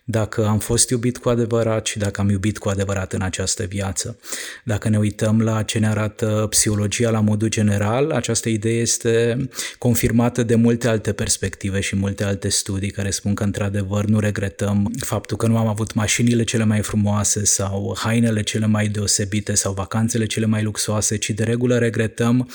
dacă 0.05 0.47
am 0.47 0.59
fost 0.59 0.91
iubit 0.91 1.19
cu 1.19 1.29
adevărat 1.29 1.87
și 1.87 1.99
dacă 1.99 2.21
am 2.21 2.29
iubit 2.29 2.59
cu 2.59 2.69
adevărat 2.69 3.13
în 3.13 3.23
această 3.23 3.63
viață. 3.63 4.19
Dacă 4.65 4.89
ne 4.89 4.99
uităm 4.99 5.41
la 5.41 5.63
ce 5.63 5.79
ne 5.79 5.89
arată 5.89 6.47
psihologia 6.51 7.11
la 7.11 7.21
modul 7.21 7.49
general, 7.49 8.11
această 8.11 8.49
idee 8.49 8.81
este 8.81 9.49
confirmată 9.79 10.43
de 10.43 10.55
multe 10.55 10.89
alte 10.89 11.13
perspective 11.13 11.81
și 11.81 11.97
multe 11.97 12.25
alte 12.25 12.49
studii 12.49 12.91
care 12.91 13.11
spun 13.11 13.35
că 13.35 13.43
într-adevăr 13.43 14.05
nu 14.05 14.19
regretăm 14.19 14.93
faptul 14.99 15.37
că 15.37 15.47
nu 15.47 15.57
am 15.57 15.67
avut 15.67 15.95
mașinile 15.95 16.45
cele 16.45 16.65
mai 16.65 16.83
frumoase 16.83 17.45
sau 17.45 17.97
hainele 17.99 18.43
cele 18.43 18.67
mai 18.67 18.89
deosebite 18.89 19.55
sau 19.55 19.73
vacanțele 19.73 20.27
cele 20.27 20.47
mai 20.47 20.63
luxoase, 20.63 21.17
ci 21.17 21.31
de 21.31 21.45
regulă 21.45 21.79
regretăm 21.79 22.49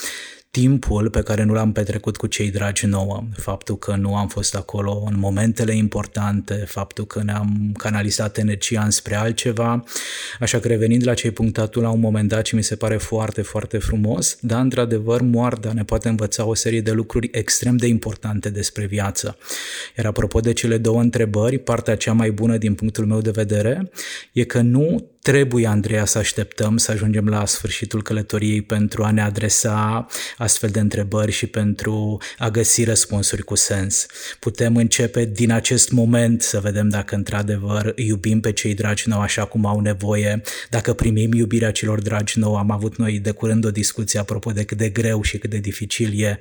timpul 0.51 1.10
pe 1.10 1.22
care 1.22 1.44
nu 1.44 1.53
l-am 1.53 1.72
petrecut 1.72 2.18
cu 2.18 2.27
cei 2.27 2.51
dragi 2.51 2.86
nouă, 2.86 3.24
faptul 3.38 3.77
că 3.77 3.96
nu 3.96 4.15
am 4.15 4.27
fost 4.27 4.56
acolo 4.56 5.03
în 5.06 5.20
momentele 5.20 5.75
importante, 5.75 6.53
faptul 6.53 7.06
că 7.06 7.24
ne-am 7.24 7.72
canalizat 7.77 8.38
energia 8.38 8.84
înspre 8.84 9.15
altceva, 9.15 9.84
așa 10.39 10.60
că 10.60 10.68
revenind 10.68 11.06
la 11.06 11.13
ce 11.13 11.27
ai 11.27 11.34
punctat 11.34 11.70
tu 11.70 11.82
la 11.82 11.89
un 11.89 12.00
moment 12.00 12.29
dat 12.29 12.46
și 12.46 12.56
mi 12.56 12.63
se 12.63 12.75
pare 12.75 12.98
foarte, 12.98 13.41
foarte 13.41 13.77
frumos, 13.77 14.38
dar 14.41 14.62
într-adevăr 14.62 15.22
moarda 15.22 15.74
ne 15.74 15.84
poate 15.84 16.10
învăța 16.10 16.46
o 16.46 16.53
serie 16.53 16.82
de 16.82 16.91
lucruri 16.91 17.29
extrem 17.32 17.77
de 17.77 17.88
importante 17.88 18.50
despre 18.50 18.86
viață. 18.86 19.38
Iar 19.98 20.06
apropo 20.06 20.39
de 20.39 20.53
cele 20.53 20.77
două 20.77 21.01
întrebări, 21.01 21.58
partea 21.58 21.96
cea 21.96 22.13
mai 22.13 22.32
bună 22.32 22.58
din 22.58 22.74
punctul 22.74 23.06
meu 23.06 23.22
de 23.22 23.32
vedere 23.32 23.89
e 24.32 24.44
că 24.44 24.62
nu 24.62 25.10
trebuie, 25.30 25.68
Andreea, 25.68 26.06
să 26.06 26.18
așteptăm 26.18 26.78
să 26.78 26.92
ajungem 26.92 27.28
la 27.28 27.46
sfârșitul 27.46 28.02
călătoriei 28.02 28.62
pentru 28.62 29.04
a 29.04 29.12
ne 29.12 29.22
adresa 29.22 30.08
astfel 30.38 30.70
de 30.70 30.80
întrebări 30.80 31.32
și 31.32 31.48
pentru 31.48 32.18
a 32.38 32.50
găsi 32.50 32.84
răspunsuri 32.84 33.44
cu 33.44 33.56
sens. 33.56 34.06
Putem 34.40 34.76
începe 34.76 35.26
din 35.26 35.52
acest 35.52 35.92
moment 35.92 36.42
să 36.42 36.60
vedem 36.60 36.90
dacă 36.90 37.16
într-adevăr 37.16 37.94
iubim 37.96 38.40
pe 38.40 38.52
cei 38.52 38.74
dragi 38.74 39.10
nou 39.10 39.20
așa 39.20 39.46
cum 39.46 39.66
au 39.66 39.80
nevoie, 39.80 40.42
dacă 40.70 40.94
primim 40.94 41.34
iubirea 41.34 41.72
celor 41.72 42.02
dragi 42.02 42.40
nou. 42.40 42.56
Am 42.56 42.72
avut 42.72 42.98
noi 42.98 43.20
de 43.20 43.32
curând 43.32 43.66
o 43.66 43.72
discuție 43.72 44.20
apropo 44.20 44.52
de 44.52 44.64
cât 44.64 44.78
de 44.78 44.90
greu 44.90 45.22
și 45.22 45.38
cât 45.38 45.50
de 45.50 45.58
dificil 45.58 46.22
e 46.24 46.40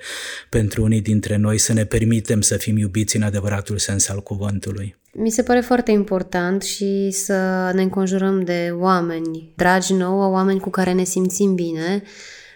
pentru 0.49 0.83
unii 0.83 1.01
dintre 1.01 1.37
noi 1.37 1.59
să 1.59 1.73
ne 1.73 1.85
permitem 1.85 2.41
să 2.41 2.57
fim 2.57 2.77
iubiți 2.77 3.17
în 3.17 3.23
adevăratul 3.23 3.79
sens 3.79 4.09
al 4.09 4.23
cuvântului. 4.23 4.97
Mi 5.21 5.31
se 5.31 5.43
pare 5.43 5.61
foarte 5.61 5.91
important 5.91 6.63
și 6.63 7.11
să 7.11 7.71
ne 7.75 7.83
înconjurăm 7.83 8.43
de 8.45 8.71
oameni 8.73 9.53
dragi 9.57 9.93
nouă, 9.93 10.27
oameni 10.27 10.61
cu 10.61 10.71
care 10.71 10.93
ne 10.93 11.05
simțim 11.05 11.55
bine. 11.55 12.03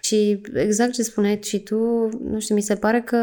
Și 0.05 0.41
exact 0.55 0.93
ce 0.93 1.03
spuneai 1.03 1.39
și 1.43 1.59
tu, 1.59 1.77
nu 2.31 2.41
știu, 2.41 2.55
mi 2.55 2.63
se 2.63 2.75
pare 2.75 3.01
că 3.01 3.17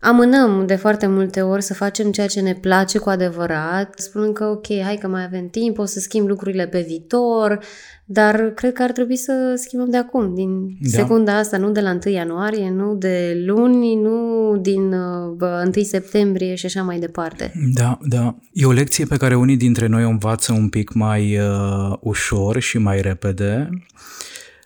amânăm 0.00 0.66
de 0.66 0.74
foarte 0.74 1.06
multe 1.06 1.40
ori 1.40 1.62
să 1.62 1.74
facem 1.74 2.10
ceea 2.10 2.26
ce 2.26 2.40
ne 2.40 2.54
place 2.54 2.98
cu 2.98 3.08
adevărat, 3.08 3.98
spunând 3.98 4.34
că 4.34 4.44
ok, 4.44 4.66
hai 4.82 4.96
că 4.96 5.08
mai 5.08 5.24
avem 5.24 5.48
timp, 5.48 5.78
o 5.78 5.84
să 5.84 6.00
schimb 6.00 6.28
lucrurile 6.28 6.66
pe 6.66 6.84
viitor, 6.86 7.58
dar 8.04 8.52
cred 8.54 8.72
că 8.72 8.82
ar 8.82 8.92
trebui 8.92 9.16
să 9.16 9.54
schimbăm 9.56 9.90
de 9.90 9.96
acum, 9.96 10.34
din 10.34 10.76
da. 10.80 10.88
secunda 10.88 11.38
asta, 11.38 11.56
nu 11.56 11.70
de 11.70 11.80
la 11.80 11.98
1 12.04 12.14
ianuarie, 12.14 12.70
nu 12.70 12.94
de 12.94 13.42
luni, 13.46 13.94
nu 13.94 14.56
din 14.60 14.92
uh, 14.92 15.72
1 15.74 15.84
septembrie 15.84 16.54
și 16.54 16.66
așa 16.66 16.82
mai 16.82 16.98
departe. 16.98 17.52
Da, 17.74 17.98
da. 18.02 18.36
E 18.52 18.66
o 18.66 18.72
lecție 18.72 19.04
pe 19.04 19.16
care 19.16 19.36
unii 19.36 19.56
dintre 19.56 19.86
noi 19.86 20.04
o 20.04 20.08
învață 20.08 20.52
un 20.52 20.68
pic 20.68 20.92
mai 20.92 21.38
uh, 21.38 21.96
ușor 22.00 22.60
și 22.60 22.78
mai 22.78 23.00
repede. 23.00 23.68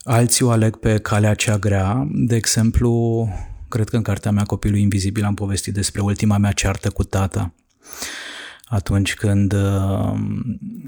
Alții 0.02 0.44
o 0.44 0.50
aleg 0.50 0.76
pe 0.76 0.98
calea 0.98 1.34
cea 1.34 1.58
grea. 1.58 2.08
De 2.10 2.36
exemplu, 2.36 3.28
cred 3.68 3.88
că 3.88 3.96
în 3.96 4.02
cartea 4.02 4.30
mea 4.30 4.44
Copilul 4.44 4.78
Invizibil 4.78 5.24
am 5.24 5.34
povestit 5.34 5.74
despre 5.74 6.00
ultima 6.00 6.38
mea 6.38 6.52
ceartă 6.52 6.90
cu 6.90 7.04
tata 7.04 7.54
atunci 8.70 9.14
când 9.14 9.52
uh, 9.52 10.14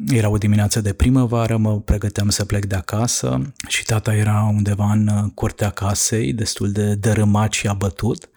era 0.09 0.29
o 0.29 0.39
dimineață 0.39 0.81
de 0.81 0.93
primăvară, 0.93 1.57
mă 1.57 1.81
pregăteam 1.81 2.29
să 2.29 2.45
plec 2.45 2.65
de 2.65 2.75
acasă 2.75 3.53
și 3.69 3.85
tata 3.85 4.15
era 4.15 4.51
undeva 4.55 4.93
în 4.93 5.07
uh, 5.07 5.31
curtea 5.35 5.71
casei, 5.71 6.33
destul 6.33 6.73
de 6.73 6.95
dărâmat 6.95 7.53
și 7.53 7.67
abătut. 7.67 8.29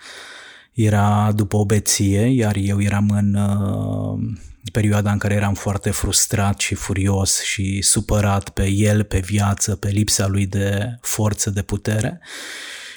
Era 0.74 1.32
după 1.36 1.58
o 1.58 1.66
beție, 1.66 2.20
iar 2.20 2.56
eu 2.56 2.82
eram 2.82 3.10
în 3.10 3.34
uh, 3.34 4.38
perioada 4.76 5.12
în 5.12 5.18
care 5.18 5.34
eram 5.34 5.54
foarte 5.54 5.90
frustrat 5.90 6.60
și 6.60 6.76
furios 6.76 7.42
și 7.42 7.82
supărat 7.82 8.50
pe 8.50 8.70
el, 8.70 9.04
pe 9.04 9.20
viață, 9.20 9.76
pe 9.76 9.90
lipsa 9.90 10.28
lui 10.28 10.46
de 10.46 10.98
forță, 11.02 11.50
de 11.50 11.62
putere 11.62 12.20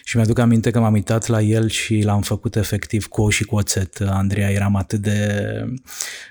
și 0.04 0.16
mi-aduc 0.16 0.38
aminte 0.38 0.70
că 0.70 0.80
m-am 0.80 0.92
uitat 0.92 1.26
la 1.26 1.40
el 1.40 1.68
și 1.68 2.00
l-am 2.00 2.20
făcut 2.20 2.56
efectiv 2.56 3.06
cu 3.06 3.20
ou 3.20 3.28
și 3.28 3.44
cu 3.44 3.54
oțet. 3.54 4.00
Andreea, 4.00 4.50
eram 4.50 4.76
atât 4.76 5.00
de 5.00 5.18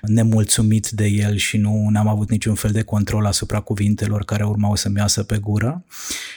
nemulțumit 0.02 0.88
de 0.88 1.06
el 1.06 1.36
și 1.36 1.56
nu 1.56 1.90
am 1.94 2.08
avut 2.08 2.30
niciun 2.30 2.54
fel 2.54 2.70
de 2.70 2.82
control 2.82 3.26
asupra 3.26 3.60
cuvintelor 3.60 4.24
care 4.24 4.44
urmau 4.44 4.74
să-mi 4.74 4.96
iasă 4.96 5.22
pe 5.22 5.38
gură. 5.38 5.84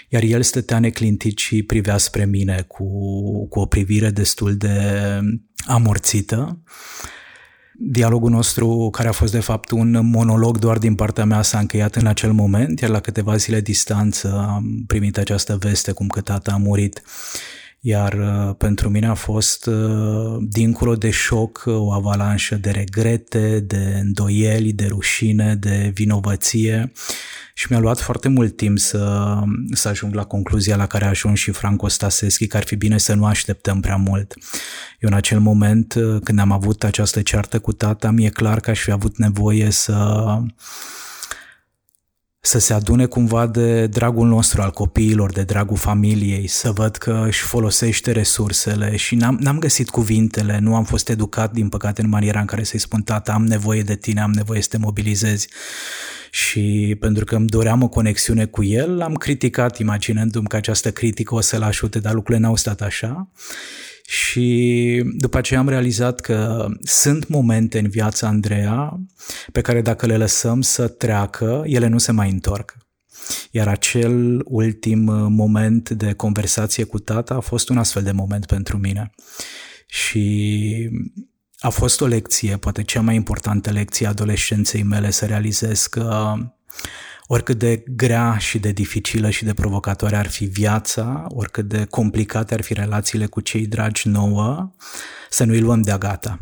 Iar 0.10 0.24
el 0.24 0.42
stătea 0.42 0.80
neclintit 0.80 1.38
și 1.38 1.64
privea 1.64 1.98
spre 1.98 2.26
mine 2.26 2.66
cu, 2.68 2.86
cu 3.48 3.60
o 3.60 3.66
privire 3.66 4.10
destul 4.10 4.56
de 4.56 4.80
amorțită 5.66 6.62
Dialogul 7.84 8.30
nostru, 8.30 8.90
care 8.92 9.08
a 9.08 9.12
fost 9.12 9.32
de 9.32 9.40
fapt 9.40 9.72
un 9.72 10.00
monolog 10.06 10.58
doar 10.58 10.78
din 10.78 10.96
partea 10.96 11.26
mea, 11.26 11.42
s-a 11.42 11.60
încheiat 11.60 11.96
în 11.96 12.06
acel 12.06 12.32
moment, 12.32 12.80
iar 12.80 12.90
la 12.90 13.00
câteva 13.00 13.36
zile 13.36 13.62
distanță 13.62 14.46
am 14.50 14.84
primit 14.88 15.18
această 15.18 15.58
veste 15.60 15.92
cum 15.92 16.08
că 16.08 16.22
tata 16.22 16.52
a 16.52 16.58
murit. 16.58 17.02
Iar 17.84 18.14
uh, 18.14 18.56
pentru 18.58 18.90
mine 18.90 19.08
a 19.08 19.14
fost, 19.14 19.66
uh, 19.66 20.38
dincolo 20.40 20.96
de 20.96 21.10
șoc, 21.10 21.64
o 21.66 21.92
avalanșă 21.92 22.56
de 22.56 22.70
regrete, 22.70 23.60
de 23.60 24.00
îndoieli, 24.02 24.74
de 24.74 24.86
rușine, 24.86 25.56
de 25.56 25.92
vinovăție 25.94 26.92
și 27.54 27.68
mi-a 27.70 27.80
luat 27.80 28.00
foarte 28.00 28.30
mult 28.30 28.56
timp 28.56 28.80
să, 28.80 29.34
să 29.72 29.88
ajung 29.88 30.14
la 30.14 30.24
concluzia 30.24 30.76
la 30.76 30.88
care 30.88 31.06
a 31.06 31.10
ajuns 31.10 31.40
și 31.40 31.52
Franco 31.52 31.88
Staseschi, 31.88 32.48
că 32.48 32.58
ar 32.58 32.64
fi 32.64 32.76
bine 32.76 32.98
să 32.98 33.14
nu 33.14 33.26
așteptăm 33.26 33.80
prea 33.80 33.96
mult. 33.96 34.34
Eu 35.00 35.10
în 35.10 35.16
acel 35.16 35.40
moment, 35.40 35.96
când 36.24 36.40
am 36.40 36.52
avut 36.52 36.84
această 36.84 37.22
ceartă 37.22 37.60
cu 37.60 37.72
tata, 37.72 38.12
mi-e 38.12 38.30
clar 38.30 38.60
că 38.60 38.70
aș 38.70 38.80
fi 38.80 38.92
avut 38.92 39.18
nevoie 39.18 39.70
să 39.70 40.26
să 42.44 42.60
se 42.60 42.74
adune 42.74 43.06
cumva 43.06 43.48
de 43.48 43.88
dragul 43.88 44.28
nostru 44.28 44.62
al 44.62 44.72
copiilor, 44.72 45.32
de 45.32 45.44
dragul 45.44 45.78
familiei, 45.78 46.48
să 46.48 46.72
văd 46.72 46.96
că 46.96 47.24
își 47.28 47.42
folosește 47.42 48.12
resursele 48.12 48.96
și 48.96 49.16
n-am, 49.16 49.38
n-am 49.42 49.60
găsit 49.60 49.90
cuvintele, 49.90 50.60
nu 50.62 50.76
am 50.76 50.84
fost 50.84 51.10
educat, 51.10 51.52
din 51.52 51.70
păcate, 51.70 52.02
în 52.02 52.10
maniera 52.10 52.40
în 52.40 52.46
care 52.46 52.64
să-i 52.64 52.80
spun, 52.80 53.02
tata, 53.02 53.32
am 53.32 53.46
nevoie 53.46 53.82
de 53.82 53.96
tine, 53.96 54.22
am 54.22 54.32
nevoie 54.32 54.62
să 54.62 54.68
te 54.72 54.78
mobilizezi. 54.78 55.50
Și 56.32 56.98
pentru 57.00 57.26
că 57.26 57.36
îmi 57.36 57.48
doream 57.48 57.84
o 57.84 57.88
conexiune 57.88 58.46
cu 58.46 58.64
el, 58.64 59.02
am 59.02 59.14
criticat 59.14 59.78
imaginându-mi 59.78 60.48
că 60.48 60.56
această 60.56 60.92
critică 60.92 61.36
o 61.36 61.42
să-l 61.42 61.62
ajute, 61.62 62.00
dar 62.00 62.14
lucrurile 62.14 62.46
n-au 62.46 62.56
stat 62.56 62.82
așa 62.82 63.30
Și 64.12 65.04
după 65.18 65.38
aceea 65.38 65.60
am 65.60 65.70
realizat 65.70 66.20
că 66.20 66.68
sunt 66.82 67.28
momente 67.28 67.80
în 67.80 67.90
viața 67.90 68.28
Andreea 68.28 69.00
pe 69.52 69.62
care 69.62 69.82
dacă 69.82 70.06
le 70.06 70.18
lăsăm 70.18 70.62
să 70.62 70.88
treacă, 70.88 71.64
ele 71.66 71.88
nu 71.88 71.98
se 71.98 72.12
mai 72.12 72.30
întorc. 72.30 72.78
Iar 73.52 73.68
acel 73.68 74.42
ultim 74.46 75.00
moment 75.30 75.90
de 75.90 76.14
conversație 76.14 76.84
cu 76.84 77.00
tata 77.00 77.34
a 77.34 77.40
fost 77.40 77.70
un 77.70 77.78
astfel 77.78 78.04
de 78.04 78.12
moment 78.12 78.46
pentru 78.46 78.78
mine. 78.78 79.12
Și 79.88 80.90
a 81.60 81.70
fost 81.70 82.02
o 82.02 82.06
lecție, 82.06 82.58
poate 82.58 82.84
cea 82.84 83.02
mai 83.02 83.16
importantă 83.16 83.72
lecție 83.72 84.06
a 84.06 84.10
adolescenței 84.10 84.84
mele, 84.84 85.12
să 85.12 85.26
realizez 85.26 85.86
că 85.88 86.36
oricât 87.34 87.58
de 87.58 87.84
grea 87.88 88.38
și 88.38 88.60
de 88.60 88.72
dificilă 88.72 89.30
și 89.30 89.46
de 89.46 89.54
provocatoare 89.54 90.16
ar 90.16 90.28
fi 90.28 90.46
viața, 90.46 91.26
oricât 91.30 91.68
de 91.68 91.86
complicate 91.90 92.54
ar 92.54 92.62
fi 92.62 92.74
relațiile 92.74 93.26
cu 93.26 93.42
cei 93.42 93.68
dragi 93.68 94.08
nouă, 94.08 94.72
să 95.30 95.44
nu-i 95.44 95.60
luăm 95.60 95.82
de-a 95.82 95.98
gata. 95.98 96.40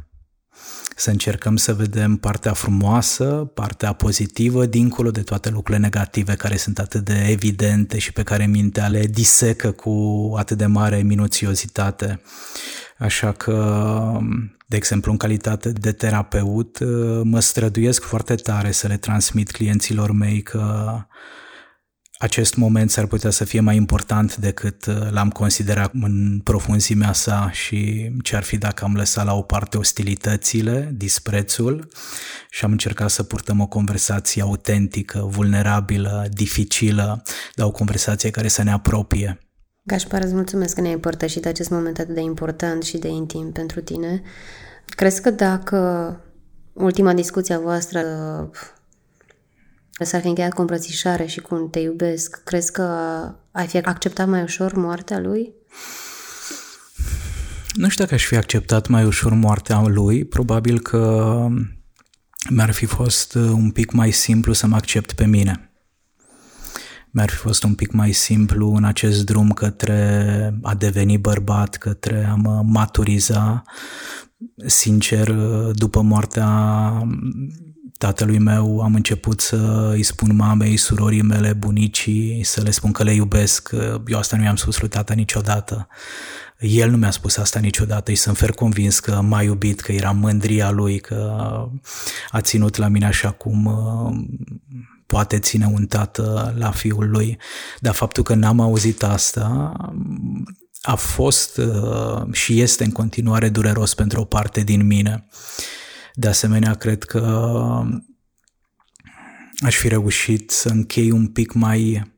Să 0.96 1.10
încercăm 1.10 1.56
să 1.56 1.74
vedem 1.74 2.16
partea 2.16 2.54
frumoasă, 2.54 3.26
partea 3.54 3.94
pozitivă, 3.94 4.66
dincolo 4.66 5.12
de 5.12 5.22
toate 5.22 5.50
lucrurile 5.50 5.84
negative 5.84 6.36
care 6.36 6.58
sunt 6.58 6.80
atât 6.80 7.06
de 7.06 7.26
evidente 7.28 7.98
și 7.98 8.14
pe 8.14 8.24
care 8.24 8.46
mintea 8.46 8.88
le 8.88 9.06
disecă 9.06 9.72
cu 9.72 10.34
atât 10.38 10.58
de 10.58 10.66
mare 10.66 11.02
minuțiozitate. 11.02 12.22
Așa 12.98 13.32
că 13.32 14.20
de 14.70 14.76
exemplu, 14.76 15.12
în 15.12 15.18
calitate 15.18 15.72
de 15.72 15.92
terapeut, 15.92 16.80
uh, 16.80 17.22
mă 17.24 17.40
străduiesc 17.40 18.04
foarte 18.04 18.36
tare 18.36 18.72
să 18.72 18.88
le 18.88 18.98
transmit 18.98 19.52
clienților 19.52 20.12
mei 20.12 20.42
că 20.42 20.94
acest 22.18 22.56
moment 22.56 22.92
s-ar 22.92 23.06
putea 23.06 23.30
să 23.30 23.46
fie 23.46 23.60
mai 23.60 23.76
important 23.76 24.36
decât 24.36 24.86
uh, 24.86 25.10
l-am 25.10 25.30
considerat 25.30 25.94
în 25.94 26.40
profunzimea 26.44 27.14
sa 27.14 27.52
și 27.52 28.12
ce 28.24 28.36
ar 28.36 28.44
fi 28.44 28.58
dacă 28.58 28.84
am 28.84 28.96
lăsat 28.96 29.26
la 29.26 29.34
o 29.34 29.42
parte 29.42 29.78
ostilitățile, 29.78 30.90
disprețul 30.94 31.88
și 32.50 32.66
am 32.66 32.72
încercat 32.72 33.10
să 33.10 33.24
purtăm 33.24 33.60
o 33.60 33.68
conversație 33.68 34.42
autentică, 34.42 35.20
vulnerabilă, 35.20 36.28
dificilă, 36.32 37.22
dar 37.56 37.66
o 37.66 37.72
conversație 37.72 38.30
care 38.30 38.48
să 38.48 38.64
ne 38.64 38.72
apropie. 38.72 39.49
Gașpar, 39.90 40.24
îți 40.24 40.34
mulțumesc 40.34 40.76
că 40.76 40.82
ne-ai 40.82 40.94
împărtășit 40.94 41.46
acest 41.46 41.70
moment 41.70 42.00
atât 42.00 42.14
de 42.14 42.22
important 42.22 42.84
și 42.84 42.98
de 42.98 43.08
intim 43.08 43.52
pentru 43.52 43.82
tine. 43.82 44.22
Crezi 44.86 45.22
că 45.22 45.30
dacă 45.30 46.20
ultima 46.74 47.14
discuție 47.14 47.56
a 47.56 47.60
voastră 47.60 48.02
s-ar 50.00 50.22
fi 50.22 50.28
încheiat 50.28 50.54
cu 50.54 50.62
îmbrățișare 50.62 51.26
și 51.26 51.40
cu 51.40 51.56
un 51.56 51.70
te 51.70 51.80
iubesc, 51.80 52.42
crezi 52.44 52.72
că 52.72 52.84
ai 53.52 53.68
fi 53.68 53.78
acceptat 53.78 54.28
mai 54.28 54.42
ușor 54.42 54.74
moartea 54.74 55.20
lui? 55.20 55.54
Nu 57.74 57.90
știu 57.90 58.04
dacă 58.04 58.16
aș 58.16 58.26
fi 58.26 58.36
acceptat 58.36 58.88
mai 58.88 59.06
ușor 59.06 59.34
moartea 59.34 59.82
lui, 59.82 60.26
probabil 60.26 60.80
că 60.80 61.48
mi-ar 62.50 62.72
fi 62.72 62.86
fost 62.86 63.34
un 63.34 63.72
pic 63.72 63.92
mai 63.92 64.12
simplu 64.12 64.54
să 64.54 64.68
mă 64.68 64.76
accept 64.76 65.14
pe 65.14 65.26
mine 65.26 65.69
mi-ar 67.12 67.30
fi 67.30 67.36
fost 67.36 67.64
un 67.64 67.74
pic 67.74 67.92
mai 67.92 68.12
simplu 68.12 68.74
în 68.74 68.84
acest 68.84 69.26
drum 69.26 69.52
către 69.52 70.60
a 70.62 70.74
deveni 70.74 71.18
bărbat, 71.18 71.76
către 71.76 72.26
a 72.26 72.36
mă 72.36 72.62
maturiza. 72.66 73.64
Sincer, 74.66 75.32
după 75.74 76.02
moartea 76.02 76.48
tatălui 77.98 78.40
meu 78.40 78.80
am 78.80 78.96
început 78.96 79.42
să 79.42 79.90
îi 79.94 80.04
spun 80.04 80.36
mamei, 80.36 80.78
surorii 80.78 81.22
mele, 81.22 81.54
bunicii, 81.54 82.44
să 82.44 82.62
le 82.62 82.72
spun 82.72 82.92
că 82.92 83.04
le 83.04 83.14
iubesc. 83.14 83.70
Eu 84.08 84.18
asta 84.18 84.38
nu 84.38 84.44
i-am 84.44 84.56
spus 84.56 84.80
lui 84.80 84.90
tata 84.90 85.14
niciodată. 85.14 85.88
El 86.60 86.90
nu 86.90 86.98
mi-a 86.98 87.12
spus 87.12 87.38
asta 87.38 87.60
niciodată 87.60 88.12
și 88.12 88.18
sunt 88.18 88.38
fer 88.38 88.52
convins 88.52 89.00
că 89.00 89.22
m-a 89.22 89.42
iubit, 89.42 89.80
că 89.80 89.92
era 89.92 90.12
mândria 90.12 90.72
lui, 90.72 91.00
că 91.00 91.34
a 92.30 92.42
ținut 92.42 92.76
la 92.76 92.88
mine 92.88 93.06
așa 93.06 93.32
cum 93.32 93.70
poate 95.10 95.40
ține 95.40 95.66
un 95.66 95.86
tată 95.86 96.54
la 96.58 96.72
fiul 96.72 97.10
lui. 97.10 97.38
Dar 97.80 97.94
faptul 97.94 98.24
că 98.24 98.34
n-am 98.34 98.60
auzit 98.60 99.04
asta 99.04 99.74
a 100.82 100.96
fost 100.96 101.58
uh, 101.58 102.32
și 102.32 102.62
este 102.62 102.84
în 102.84 102.92
continuare 102.92 103.50
dureros 103.50 103.94
pentru 103.94 104.20
o 104.20 104.26
parte 104.26 104.62
din 104.62 104.86
mine. 104.86 105.26
De 106.14 106.28
asemenea, 106.28 106.74
cred 106.74 107.04
că 107.04 107.52
aș 109.60 109.76
fi 109.76 109.88
reușit 109.88 110.50
să 110.50 110.70
închei 110.70 111.12
un 111.12 111.28
pic 111.28 111.54
mai 111.54 112.12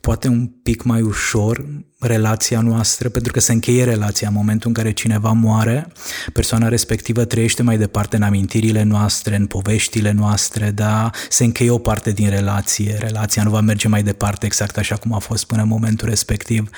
poate 0.00 0.28
un 0.28 0.46
pic 0.46 0.82
mai 0.82 1.02
ușor 1.02 1.66
relația 2.06 2.60
noastră, 2.60 3.08
pentru 3.08 3.32
că 3.32 3.40
se 3.40 3.52
încheie 3.52 3.84
relația 3.84 4.28
în 4.28 4.34
momentul 4.34 4.68
în 4.68 4.74
care 4.74 4.90
cineva 4.90 5.30
moare, 5.32 5.86
persoana 6.32 6.68
respectivă 6.68 7.24
trăiește 7.24 7.62
mai 7.62 7.78
departe 7.78 8.16
în 8.16 8.22
amintirile 8.22 8.82
noastre, 8.82 9.36
în 9.36 9.46
poveștile 9.46 10.10
noastre, 10.10 10.70
dar 10.70 11.14
se 11.28 11.44
încheie 11.44 11.70
o 11.70 11.78
parte 11.78 12.10
din 12.10 12.28
relație, 12.28 12.96
relația 13.00 13.42
nu 13.42 13.50
va 13.50 13.60
merge 13.60 13.88
mai 13.88 14.02
departe 14.02 14.46
exact 14.46 14.78
așa 14.78 14.96
cum 14.96 15.12
a 15.12 15.18
fost 15.18 15.46
până 15.46 15.62
în 15.62 15.68
momentul 15.68 16.08
respectiv. 16.08 16.68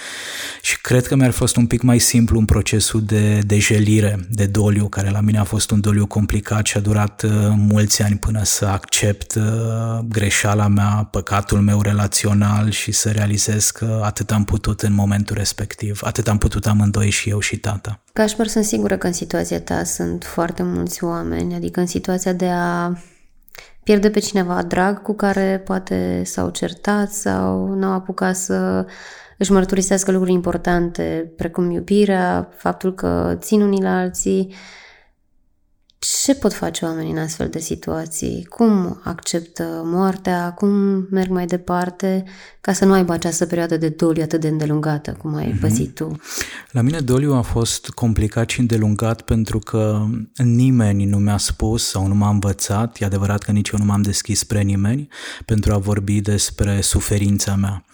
Și 0.63 0.81
cred 0.81 1.07
că 1.07 1.17
mi-ar 1.17 1.31
fost 1.31 1.57
un 1.57 1.67
pic 1.67 1.83
mai 1.83 1.99
simplu 1.99 2.39
în 2.39 2.45
procesul 2.45 3.03
de, 3.03 3.39
de 3.39 3.59
jelire, 3.59 4.27
de 4.31 4.47
doliu, 4.47 4.89
care 4.89 5.11
la 5.11 5.21
mine 5.21 5.39
a 5.39 5.45
fost 5.45 5.71
un 5.71 5.81
doliu 5.81 6.07
complicat 6.07 6.67
și 6.67 6.77
a 6.77 6.81
durat 6.81 7.23
uh, 7.23 7.31
mulți 7.57 8.03
ani 8.03 8.17
până 8.17 8.45
să 8.45 8.65
accept 8.65 9.35
uh, 9.35 9.43
greșeala 10.09 10.69
mea, 10.69 11.09
păcatul 11.11 11.61
meu 11.61 11.81
relațional 11.81 12.71
și 12.71 12.93
să 12.93 13.11
realizez 13.11 13.71
că 13.71 14.01
atât 14.05 14.31
am 14.31 14.45
putut 14.45 14.81
în 14.81 14.93
momentul 14.93 15.13
respectiv, 15.23 16.01
atât 16.03 16.29
am 16.29 16.39
putut 16.39 16.67
amândoi 16.67 17.11
și 17.11 17.31
eu 17.31 17.41
și 17.41 17.57
tata. 17.57 18.01
Cașper, 18.13 18.47
sunt 18.47 18.65
sigură 18.65 18.97
că 18.97 19.07
în 19.07 19.13
situația 19.13 19.61
ta 19.61 19.85
sunt 19.85 20.25
foarte 20.25 20.63
mulți 20.63 21.05
oameni, 21.05 21.55
adică 21.55 21.81
în 21.81 21.87
situația 21.87 22.33
de 22.33 22.49
a 22.49 22.93
pierde 23.85 24.11
pe 24.11 24.19
cineva 24.19 24.63
drag 24.63 25.03
cu 25.03 25.15
care 25.15 25.63
poate 25.65 26.23
s-au 26.25 26.51
certat 26.51 27.13
sau 27.13 27.75
n-au 27.75 27.93
apucat 27.93 28.37
să 28.37 28.87
își 29.39 29.53
mărturisească 29.53 30.11
lucruri 30.11 30.33
importante, 30.33 31.33
precum 31.37 31.71
iubirea, 31.71 32.49
faptul 32.57 32.95
că 32.95 33.37
țin 33.39 33.61
unii 33.61 33.83
la 33.83 33.99
alții, 33.99 34.55
ce 36.25 36.35
pot 36.35 36.55
face 36.55 36.85
oamenii 36.85 37.13
în 37.13 37.19
astfel 37.19 37.49
de 37.49 37.59
situații? 37.59 38.47
Cum 38.49 39.01
acceptă 39.05 39.83
moartea? 39.85 40.53
Cum 40.53 40.69
merg 41.11 41.31
mai 41.31 41.47
departe 41.47 42.25
ca 42.61 42.73
să 42.73 42.85
nu 42.85 42.93
aibă 42.93 43.13
această 43.13 43.47
perioadă 43.47 43.77
de 43.77 43.89
doliu 43.89 44.23
atât 44.23 44.41
de 44.41 44.49
îndelungată 44.49 45.13
cum 45.13 45.35
ai 45.35 45.53
mm-hmm. 45.53 45.61
păzit 45.61 45.95
tu? 45.95 46.21
La 46.71 46.81
mine 46.81 47.01
doliu 47.01 47.35
a 47.35 47.41
fost 47.41 47.89
complicat 47.89 48.51
și 48.51 48.61
îndelungat 48.61 49.21
pentru 49.21 49.59
că 49.59 50.07
nimeni 50.37 51.05
nu 51.05 51.19
mi-a 51.19 51.37
spus 51.37 51.89
sau 51.89 52.07
nu 52.07 52.15
m-a 52.15 52.29
învățat, 52.29 53.01
e 53.01 53.05
adevărat 53.05 53.43
că 53.43 53.53
nici 53.53 53.69
eu 53.69 53.79
nu 53.79 53.85
m-am 53.85 54.03
deschis 54.03 54.39
spre 54.39 54.63
nimeni 54.63 55.09
pentru 55.45 55.73
a 55.73 55.79
vorbi 55.79 56.21
despre 56.21 56.81
suferința 56.81 57.55
mea 57.55 57.85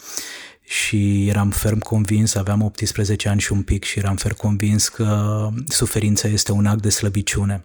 și 0.63 1.29
eram 1.29 1.51
ferm 1.51 1.79
convins, 1.79 2.35
aveam 2.35 2.63
18 2.63 3.29
ani 3.29 3.41
și 3.41 3.53
un 3.53 3.63
pic 3.63 3.85
și 3.85 3.99
eram 3.99 4.17
ferm 4.17 4.37
convins 4.37 4.89
că 4.89 5.49
suferința 5.69 6.29
este 6.29 6.53
un 6.53 6.67
act 6.67 6.83
de 6.83 6.89
slăbiciune 6.89 7.65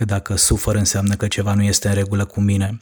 că 0.00 0.06
dacă 0.06 0.36
sufăr 0.36 0.74
înseamnă 0.74 1.14
că 1.14 1.26
ceva 1.26 1.54
nu 1.54 1.62
este 1.62 1.88
în 1.88 1.94
regulă 1.94 2.24
cu 2.24 2.40
mine. 2.40 2.78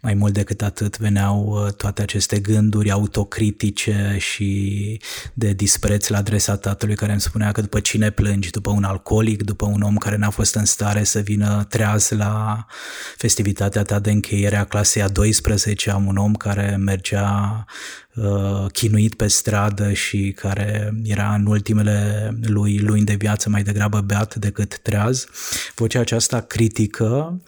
Mai 0.00 0.14
mult 0.14 0.32
decât 0.32 0.62
atât 0.62 0.98
veneau 0.98 1.64
uh, 1.66 1.72
toate 1.72 2.02
aceste 2.02 2.38
gânduri 2.38 2.90
autocritice 2.90 4.16
și 4.18 5.00
de 5.34 5.52
dispreț 5.52 6.08
la 6.08 6.18
adresa 6.18 6.56
tatălui 6.56 6.94
care 6.94 7.12
îmi 7.12 7.20
spunea 7.20 7.52
că 7.52 7.60
după 7.60 7.80
cine 7.80 8.10
plângi, 8.10 8.50
după 8.50 8.70
un 8.70 8.84
alcoolic, 8.84 9.42
după 9.42 9.66
un 9.66 9.82
om 9.82 9.96
care 9.96 10.16
n-a 10.16 10.30
fost 10.30 10.54
în 10.54 10.64
stare 10.64 11.04
să 11.04 11.18
vină 11.18 11.66
treaz 11.68 12.08
la 12.10 12.66
festivitatea 13.16 13.82
ta 13.82 13.98
de 13.98 14.10
încheiere 14.10 14.56
a 14.56 14.64
clasei 14.64 15.02
a 15.02 15.08
12, 15.08 15.90
am 15.90 16.06
un 16.06 16.16
om 16.16 16.34
care 16.34 16.76
mergea 16.78 17.64
uh, 18.14 18.70
chinuit 18.72 19.14
pe 19.14 19.26
stradă 19.26 19.92
și 19.92 20.34
care 20.36 20.94
era 21.04 21.34
în 21.34 21.46
ultimele 21.46 22.30
lui 22.42 22.78
luni 22.78 23.04
de 23.04 23.14
viață 23.14 23.48
mai 23.48 23.62
degrabă 23.62 24.00
beat 24.00 24.34
decât 24.34 24.78
treaz. 24.78 25.26
Vocea 25.74 26.00
aceasta 26.00 26.40
critică. 26.62 27.40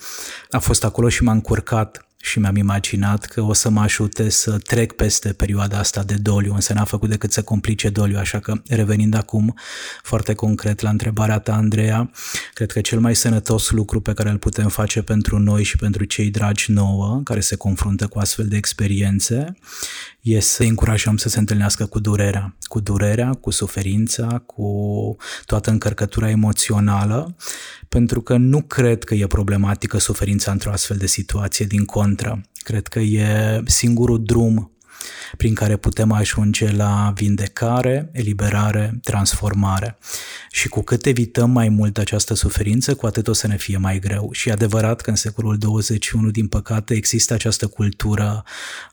A 0.51 0.59
fost 0.59 0.85
acolo 0.85 1.09
și 1.09 1.23
m-a 1.23 1.33
încurcat 1.33 2.09
și 2.21 2.39
mi-am 2.39 2.57
imaginat 2.57 3.25
că 3.25 3.41
o 3.41 3.53
să 3.53 3.69
mă 3.71 3.81
ajute 3.81 4.29
să 4.29 4.59
trec 4.59 4.93
peste 4.93 5.33
perioada 5.33 5.79
asta 5.79 6.03
de 6.03 6.15
doliu, 6.15 6.55
însă 6.55 6.73
n-a 6.73 6.85
făcut 6.85 7.09
decât 7.09 7.33
să 7.33 7.43
complice 7.43 7.89
doliu, 7.89 8.19
așa 8.19 8.39
că 8.39 8.63
revenind 8.69 9.15
acum 9.15 9.55
foarte 10.03 10.35
concret 10.35 10.81
la 10.81 10.91
întrebarea 10.91 11.39
ta, 11.39 11.55
Andreea, 11.55 12.11
cred 12.55 12.73
că 12.73 12.81
cel 12.81 13.01
mai 13.01 13.15
sănătos 13.15 13.71
lucru 13.71 14.01
pe 14.01 14.13
care 14.13 14.31
îl 14.31 14.39
putem 14.39 14.69
face 14.69 15.03
pentru 15.03 15.39
noi 15.39 15.63
și 15.63 15.77
pentru 15.77 16.05
cei 16.05 16.31
dragi 16.31 16.71
nouă 16.73 17.21
care 17.25 17.41
se 17.41 17.57
confruntă 17.57 18.07
cu 18.07 18.19
astfel 18.19 18.47
de 18.47 18.57
experiențe 18.57 19.55
e 20.25 20.41
să 20.41 20.63
încurajăm 20.63 21.17
să 21.17 21.29
se 21.29 21.39
întâlnească 21.39 21.87
cu 21.87 21.99
durerea, 21.99 22.57
cu 22.63 22.81
durerea, 22.81 23.31
cu 23.31 23.51
suferința, 23.51 24.43
cu 24.47 24.67
toată 25.47 25.71
încărcătura 25.71 26.31
emoțională, 26.31 27.37
pentru 27.89 28.21
că 28.21 28.37
nu 28.37 28.63
cred 28.63 29.05
că 29.05 29.15
e 29.15 29.27
problematică 29.27 29.99
suferința 29.99 30.51
într-o 30.51 30.71
astfel 30.71 30.97
de 30.97 31.07
situație, 31.07 31.67
din 31.67 31.85
contră. 31.85 32.41
Cred 32.53 32.87
că 32.87 32.99
e 32.99 33.63
singurul 33.65 34.23
drum 34.23 34.74
prin 35.37 35.55
care 35.55 35.77
putem 35.77 36.13
ajunge 36.13 36.73
la 36.73 37.13
vindecare, 37.15 38.09
eliberare, 38.13 38.99
transformare. 39.03 39.99
Și 40.51 40.69
cu 40.69 40.83
cât 40.83 41.07
evităm 41.07 41.51
mai 41.51 41.69
mult 41.69 41.99
această 41.99 42.35
suferință, 42.35 42.95
cu 42.95 43.07
atât 43.07 43.29
o 43.29 43.33
să 43.33 43.47
ne 43.47 43.57
fie 43.57 43.77
mai 43.77 43.99
greu. 43.99 44.29
Și 44.33 44.49
e 44.49 44.53
adevărat 44.53 45.01
că 45.01 45.11
în 45.11 45.17
secolul 45.17 45.59
21, 45.59 46.31
din 46.31 46.47
păcate, 46.47 46.95
există 46.95 47.35
această 47.35 47.67
cultură 47.67 48.45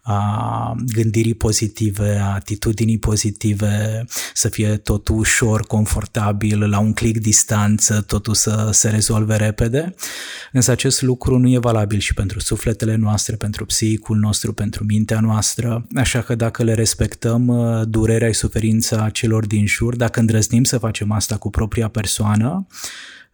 a 0.02 0.76
gândirii 0.94 1.34
pozitive, 1.34 2.18
a 2.18 2.34
atitudinii 2.34 3.00
pozitive, 3.00 4.06
să 4.34 4.50
fie 4.50 4.78
totul 4.78 5.18
ușor, 5.18 5.62
confortabil, 5.62 6.70
la 6.70 6.80
un 6.80 6.94
click 6.94 7.20
distanță, 7.20 8.02
totul 8.02 8.34
să 8.34 8.70
se 8.72 8.90
rezolve 8.90 9.36
repede. 9.36 9.96
Însă 10.52 10.72
acest 10.72 11.02
lucru 11.02 11.38
nu 11.38 11.50
e 11.50 11.58
valabil 11.58 12.00
și 12.00 12.14
pentru 12.14 12.40
sufletele 12.40 12.96
noastre, 12.96 13.36
pentru 13.36 13.66
psihicul 13.66 14.18
nostru, 14.18 14.54
pentru 14.54 14.84
mintea 14.84 15.20
noastră. 15.20 15.86
Așa 16.02 16.22
că 16.22 16.36
dacă 16.36 16.64
le 16.64 16.74
respectăm 16.74 17.48
uh, 17.48 17.82
durerea 17.88 18.32
și 18.32 18.40
suferința 18.40 19.10
celor 19.10 19.46
din 19.46 19.66
jur, 19.66 19.96
dacă 19.96 20.20
îndrăznim 20.20 20.64
să 20.64 20.78
facem 20.78 21.12
asta 21.12 21.38
cu 21.38 21.50
propria 21.50 21.88
persoană, 21.88 22.68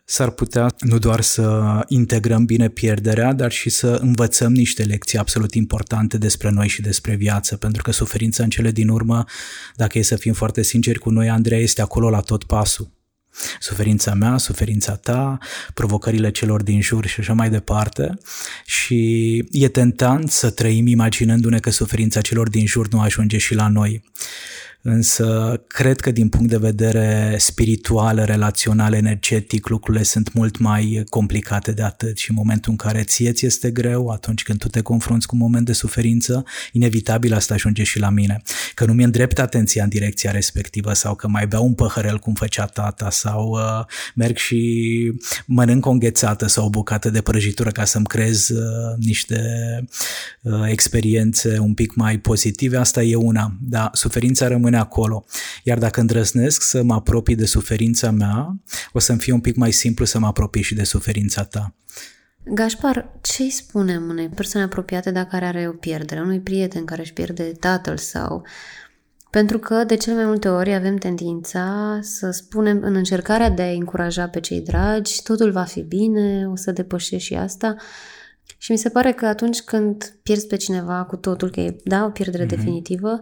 s-ar 0.06 0.30
putea 0.30 0.68
nu 0.80 0.98
doar 0.98 1.22
să 1.22 1.62
integrăm 1.88 2.46
bine 2.46 2.70
pierderea, 2.70 3.34
dar 3.34 3.52
și 3.52 3.70
să 3.70 3.88
învățăm 4.02 4.54
niște 4.54 4.84
lecții 4.84 5.18
absolut 5.18 5.54
importante 5.54 6.18
despre 6.18 6.50
noi 6.50 6.68
și 6.68 6.82
despre 6.82 7.16
viață, 7.16 7.58
pentru 7.58 7.82
că 7.82 7.92
suferința 7.92 8.44
în 8.44 8.50
cele 8.50 8.72
din 8.72 8.90
urmă, 8.90 9.24
dacă 9.76 9.98
e 9.98 10.02
să 10.02 10.16
fim 10.16 10.34
foarte 10.34 10.62
sinceri 10.62 11.00
cu 11.00 11.10
noi, 11.10 11.30
Andreea 11.30 11.62
este 11.62 11.82
acolo 11.82 12.10
la 12.10 12.20
tot 12.20 12.44
pasul. 12.44 12.97
Suferința 13.60 14.14
mea, 14.14 14.38
suferința 14.38 14.96
ta, 14.96 15.38
provocările 15.74 16.32
celor 16.32 16.64
din 16.64 16.82
jur 16.82 17.06
și 17.06 17.20
așa 17.20 17.34
mai 17.34 17.50
departe. 17.50 18.20
Și 18.66 19.38
e 19.52 19.68
tentant 19.68 20.32
să 20.32 20.50
trăim 20.50 20.88
imaginându-ne 20.88 21.60
că 21.60 21.70
suferința 21.70 22.22
celor 22.22 22.50
din 22.50 22.66
jur 22.66 22.88
nu 22.88 23.02
ajunge 23.02 23.38
și 23.38 23.54
la 23.54 23.68
noi 23.68 24.04
însă 24.90 25.62
cred 25.68 26.00
că 26.00 26.12
din 26.12 26.30
punct 26.30 26.50
de 26.50 26.58
vedere 26.58 27.36
spiritual, 27.38 28.24
relațional, 28.26 28.94
energetic, 28.94 29.68
lucrurile 29.68 30.04
sunt 30.04 30.34
mult 30.34 30.58
mai 30.58 31.04
complicate 31.10 31.72
de 31.72 31.82
atât. 31.84 32.18
Și 32.18 32.30
în 32.30 32.36
momentul 32.36 32.72
în 32.72 32.78
care 32.78 33.04
ție 33.04 33.32
ți 33.32 33.46
este 33.46 33.72
greu, 33.72 34.08
atunci 34.08 34.44
când 34.44 34.60
tu 34.60 34.68
te 34.68 34.82
confrunți 34.82 35.28
cu 35.28 35.36
un 35.36 35.42
moment 35.42 35.66
de 35.66 35.74
suferință, 35.74 36.46
inevitabil 36.72 37.34
asta 37.34 37.54
ajunge 37.54 37.84
și 37.84 38.00
la 38.00 38.10
mine. 38.10 38.42
Că 38.74 38.86
nu 38.86 38.94
mi 38.94 39.04
îndrept 39.04 39.40
atenția 39.40 39.84
în 39.84 39.90
direcția 39.90 40.32
respectivă 40.32 40.94
sau 40.94 41.16
că 41.16 41.28
mai 41.28 41.48
beau 41.48 41.66
un 41.66 41.74
păhărel 41.74 42.20
cum 42.20 42.34
făcea 42.34 42.66
tata 42.66 43.10
sau 43.10 43.50
uh, 43.50 43.86
merg 44.16 44.38
și 44.38 45.12
mănânc 45.46 45.86
o 45.86 45.90
înghețată 45.90 46.48
sau 46.48 46.66
o 46.66 46.70
bucată 46.70 47.10
de 47.10 47.22
prăjitură 47.22 47.70
ca 47.70 47.86
să-mi 47.86 48.06
creez 48.06 48.50
uh, 48.50 48.96
niște 48.98 49.40
uh, 50.42 50.54
experiențe 50.66 51.60
un 51.60 51.74
pic 51.74 51.96
mai 51.96 52.18
pozitive, 52.18 52.78
asta 52.78 53.04
e 53.04 53.16
una, 53.16 53.58
dar 53.62 53.90
suferința 53.94 54.48
rămâne 54.48 54.77
rămâne 54.78 54.94
acolo. 54.94 55.26
Iar 55.64 55.78
dacă 55.78 56.00
îndrăznesc 56.00 56.62
să 56.62 56.84
mă 56.84 56.94
apropii 56.94 57.36
de 57.36 57.46
suferința 57.46 58.12
mea, 58.12 58.56
o 58.94 59.00
să-mi 59.00 59.20
fie 59.20 59.34
un 59.34 59.40
pic 59.40 59.56
mai 59.56 59.72
simplu 59.72 60.06
să 60.06 60.20
mă 60.20 60.28
apropii 60.28 60.62
și 60.62 60.76
de 60.76 60.84
suferința 60.84 61.44
ta. 61.44 61.76
Gașpar, 62.44 63.20
ce 63.22 63.44
îi 63.44 63.50
spunem 63.50 64.10
unei 64.10 64.30
persoane 64.30 64.66
apropiate 64.66 65.12
dacă 65.12 65.36
are 65.36 65.68
o 65.68 65.72
pierdere, 65.72 66.22
unui 66.22 66.42
prieten 66.42 66.86
care 66.86 67.02
își 67.02 67.14
pierde 67.14 67.44
tatăl 67.44 67.98
sau... 67.98 68.46
Pentru 69.30 69.60
că 69.60 69.84
de 69.84 69.96
cele 69.96 70.16
mai 70.16 70.26
multe 70.26 70.50
ori 70.50 70.74
avem 70.74 70.96
tendința 70.96 72.00
să 72.02 72.30
spunem 72.32 72.80
în 72.82 72.96
încercarea 72.96 73.50
de 73.50 73.62
a 73.62 73.72
încuraja 73.72 74.28
pe 74.28 74.40
cei 74.40 74.62
dragi, 74.62 75.22
totul 75.24 75.52
va 75.52 75.64
fi 75.64 75.82
bine, 75.82 76.48
o 76.48 76.56
să 76.56 76.72
depășești 76.72 77.28
și 77.28 77.34
asta. 77.34 77.76
Și 78.58 78.72
mi 78.72 78.78
se 78.78 78.90
pare 78.90 79.12
că 79.12 79.26
atunci 79.26 79.62
când 79.62 80.18
pierzi 80.24 80.48
pe 80.48 80.56
cineva 80.56 81.04
cu 81.04 81.16
totul, 81.16 81.52
că 81.52 81.60
e 81.60 81.76
da, 81.84 82.06
o 82.06 82.10
pierdere 82.10 82.46
mm-hmm. 82.46 82.48
definitivă, 82.48 83.22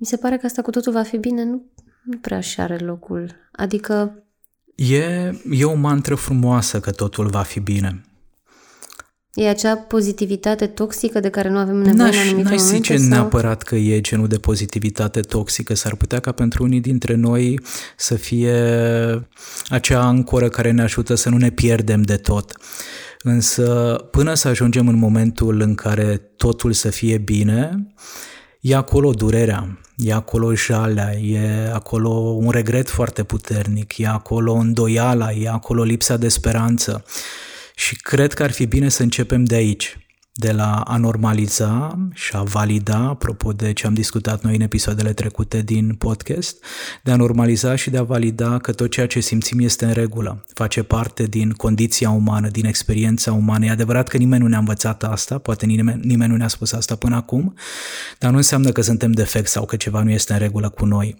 mi 0.00 0.06
se 0.06 0.16
pare 0.16 0.36
că 0.36 0.46
asta 0.46 0.62
cu 0.62 0.70
totul 0.70 0.92
va 0.92 1.02
fi 1.02 1.16
bine, 1.16 1.44
nu, 1.44 1.62
nu 2.02 2.18
prea 2.18 2.40
și 2.40 2.60
are 2.60 2.78
locul. 2.78 3.34
Adică... 3.52 4.24
E, 4.74 5.32
e 5.50 5.64
o 5.64 5.74
mantră 5.74 6.14
frumoasă 6.14 6.80
că 6.80 6.90
totul 6.90 7.28
va 7.28 7.42
fi 7.42 7.60
bine. 7.60 8.04
E 9.34 9.48
acea 9.48 9.76
pozitivitate 9.76 10.66
toxică 10.66 11.20
de 11.20 11.28
care 11.28 11.48
nu 11.48 11.58
avem 11.58 11.76
nevoie 11.76 11.94
n-aș, 11.94 12.14
în 12.14 12.20
anumite 12.20 12.48
n-aș 12.48 12.60
momente? 12.60 12.76
zice 12.76 12.96
sau? 12.96 13.08
neapărat 13.08 13.62
că 13.62 13.74
e 13.74 14.00
genul 14.00 14.26
de 14.26 14.38
pozitivitate 14.38 15.20
toxică. 15.20 15.74
S-ar 15.74 15.94
putea 15.94 16.20
ca 16.20 16.32
pentru 16.32 16.62
unii 16.62 16.80
dintre 16.80 17.14
noi 17.14 17.60
să 17.96 18.14
fie 18.14 18.54
acea 19.68 20.00
ancoră 20.00 20.48
care 20.48 20.70
ne 20.70 20.82
ajută 20.82 21.14
să 21.14 21.28
nu 21.28 21.36
ne 21.36 21.50
pierdem 21.50 22.02
de 22.02 22.16
tot. 22.16 22.52
Însă 23.22 23.96
până 24.10 24.34
să 24.34 24.48
ajungem 24.48 24.88
în 24.88 24.98
momentul 24.98 25.60
în 25.60 25.74
care 25.74 26.16
totul 26.16 26.72
să 26.72 26.90
fie 26.90 27.18
bine, 27.18 27.86
e 28.60 28.74
acolo 28.74 29.12
durerea, 29.12 29.78
e 29.96 30.12
acolo 30.12 30.54
jalea, 30.54 31.14
e 31.14 31.70
acolo 31.72 32.10
un 32.18 32.50
regret 32.50 32.88
foarte 32.88 33.24
puternic, 33.24 33.98
e 33.98 34.06
acolo 34.06 34.52
îndoiala, 34.52 35.32
e 35.32 35.48
acolo 35.48 35.82
lipsa 35.82 36.16
de 36.16 36.28
speranță. 36.28 37.04
Și 37.74 37.96
cred 37.96 38.32
că 38.32 38.42
ar 38.42 38.50
fi 38.50 38.66
bine 38.66 38.88
să 38.88 39.02
începem 39.02 39.44
de 39.44 39.54
aici 39.54 39.98
de 40.40 40.52
la 40.52 40.74
a 40.74 40.96
normaliza 40.96 41.98
și 42.14 42.30
a 42.34 42.42
valida, 42.42 42.96
apropo 42.96 43.52
de 43.52 43.72
ce 43.72 43.86
am 43.86 43.94
discutat 43.94 44.42
noi 44.42 44.54
în 44.54 44.60
episoadele 44.60 45.12
trecute 45.12 45.62
din 45.62 45.94
podcast, 45.94 46.64
de 47.02 47.10
a 47.10 47.16
normaliza 47.16 47.74
și 47.74 47.90
de 47.90 47.98
a 47.98 48.02
valida 48.02 48.58
că 48.58 48.72
tot 48.72 48.90
ceea 48.90 49.06
ce 49.06 49.20
simțim 49.20 49.58
este 49.58 49.84
în 49.84 49.92
regulă, 49.92 50.44
face 50.54 50.82
parte 50.82 51.22
din 51.22 51.50
condiția 51.50 52.10
umană, 52.10 52.48
din 52.48 52.64
experiența 52.64 53.32
umană. 53.32 53.64
E 53.64 53.70
adevărat 53.70 54.08
că 54.08 54.16
nimeni 54.16 54.42
nu 54.42 54.48
ne-a 54.48 54.58
învățat 54.58 55.04
asta, 55.04 55.38
poate 55.38 55.66
nimeni, 55.66 56.00
nimeni 56.02 56.30
nu 56.30 56.36
ne-a 56.36 56.48
spus 56.48 56.72
asta 56.72 56.94
până 56.94 57.16
acum, 57.16 57.54
dar 58.18 58.30
nu 58.30 58.36
înseamnă 58.36 58.70
că 58.70 58.80
suntem 58.80 59.12
defect 59.12 59.48
sau 59.48 59.64
că 59.64 59.76
ceva 59.76 60.02
nu 60.02 60.10
este 60.10 60.32
în 60.32 60.38
regulă 60.38 60.68
cu 60.68 60.84
noi. 60.84 61.16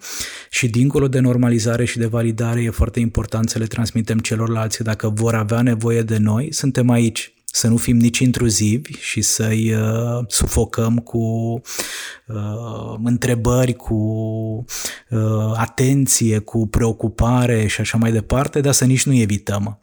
Și 0.49 0.67
dincolo 0.67 1.07
de 1.07 1.19
normalizare 1.19 1.85
și 1.85 1.97
de 1.97 2.05
validare, 2.05 2.61
e 2.61 2.69
foarte 2.69 2.99
important 2.99 3.49
să 3.49 3.59
le 3.59 3.65
transmitem 3.65 4.19
celorlalți 4.19 4.77
că 4.77 4.83
dacă 4.83 5.09
vor 5.09 5.35
avea 5.35 5.61
nevoie 5.61 6.01
de 6.01 6.17
noi, 6.17 6.53
suntem 6.53 6.89
aici 6.89 7.33
să 7.51 7.67
nu 7.67 7.77
fim 7.77 7.97
nici 7.97 8.19
intruzivi 8.19 8.91
și 8.99 9.21
să-i 9.21 9.73
uh, 9.73 10.25
sufocăm 10.27 10.97
cu 10.97 11.19
uh, 12.27 12.95
întrebări, 13.03 13.73
cu 13.73 13.95
uh, 15.09 15.51
atenție, 15.55 16.39
cu 16.39 16.67
preocupare 16.67 17.67
și 17.67 17.81
așa 17.81 17.97
mai 17.97 18.11
departe, 18.11 18.61
dar 18.61 18.73
să 18.73 18.85
nici 18.85 19.05
nu 19.05 19.13
evităm. 19.13 19.79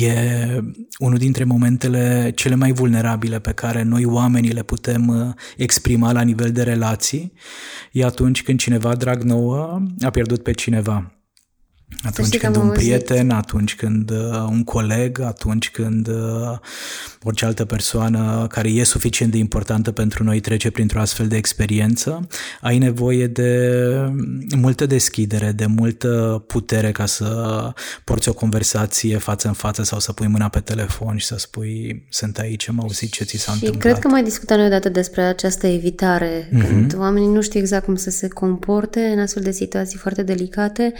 E 0.00 0.62
unul 0.98 1.18
dintre 1.18 1.44
momentele 1.44 2.32
cele 2.34 2.54
mai 2.54 2.72
vulnerabile 2.72 3.38
pe 3.38 3.52
care 3.52 3.82
noi 3.82 4.04
oamenii 4.04 4.52
le 4.52 4.62
putem 4.62 5.08
uh, 5.08 5.34
exprima 5.56 6.12
la 6.12 6.22
nivel 6.22 6.52
de 6.52 6.62
relații, 6.62 7.32
e 7.92 8.04
atunci 8.04 8.42
când 8.42 8.58
cineva 8.58 8.94
drag 8.94 9.22
nouă 9.22 9.82
a 10.00 10.10
pierdut 10.10 10.42
pe 10.42 10.52
cineva 10.52 11.17
atunci 12.02 12.38
când 12.38 12.56
un 12.56 12.70
prieten, 12.70 13.30
atunci 13.30 13.76
când 13.76 14.10
uh, 14.10 14.46
un 14.50 14.64
coleg, 14.64 15.20
atunci 15.20 15.70
când 15.70 16.08
uh, 16.08 16.58
orice 17.22 17.44
altă 17.44 17.64
persoană 17.64 18.46
care 18.50 18.68
e 18.68 18.84
suficient 18.84 19.32
de 19.32 19.38
importantă 19.38 19.92
pentru 19.92 20.24
noi 20.24 20.40
trece 20.40 20.70
printr-o 20.70 21.00
astfel 21.00 21.28
de 21.28 21.36
experiență, 21.36 22.26
ai 22.60 22.78
nevoie 22.78 23.26
de 23.26 23.92
multă 24.56 24.86
deschidere, 24.86 25.52
de 25.52 25.66
multă 25.66 26.44
putere 26.46 26.92
ca 26.92 27.06
să 27.06 27.72
porți 28.04 28.28
o 28.28 28.32
conversație 28.32 29.16
față 29.16 29.46
în 29.48 29.54
față 29.54 29.82
sau 29.82 29.98
să 29.98 30.12
pui 30.12 30.26
mâna 30.26 30.48
pe 30.48 30.60
telefon 30.60 31.16
și 31.16 31.26
să 31.26 31.36
spui 31.38 32.06
sunt 32.08 32.38
aici, 32.38 32.68
am 32.68 32.80
auzit 32.80 33.10
ce 33.10 33.24
ți 33.24 33.36
s-a 33.36 33.52
și 33.52 33.64
întâmplat. 33.64 33.82
cred 33.82 33.98
că 33.98 34.08
mai 34.08 34.22
discutam 34.22 34.56
noi 34.56 34.66
odată 34.66 34.88
despre 34.88 35.22
această 35.22 35.66
evitare, 35.66 36.48
mm-hmm. 36.48 36.66
când 36.66 36.94
oamenii 36.98 37.28
nu 37.28 37.40
știu 37.40 37.60
exact 37.60 37.84
cum 37.84 37.96
să 37.96 38.10
se 38.10 38.28
comporte 38.28 39.00
în 39.00 39.18
astfel 39.18 39.42
de 39.42 39.50
situații 39.50 39.98
foarte 39.98 40.22
delicate 40.22 40.92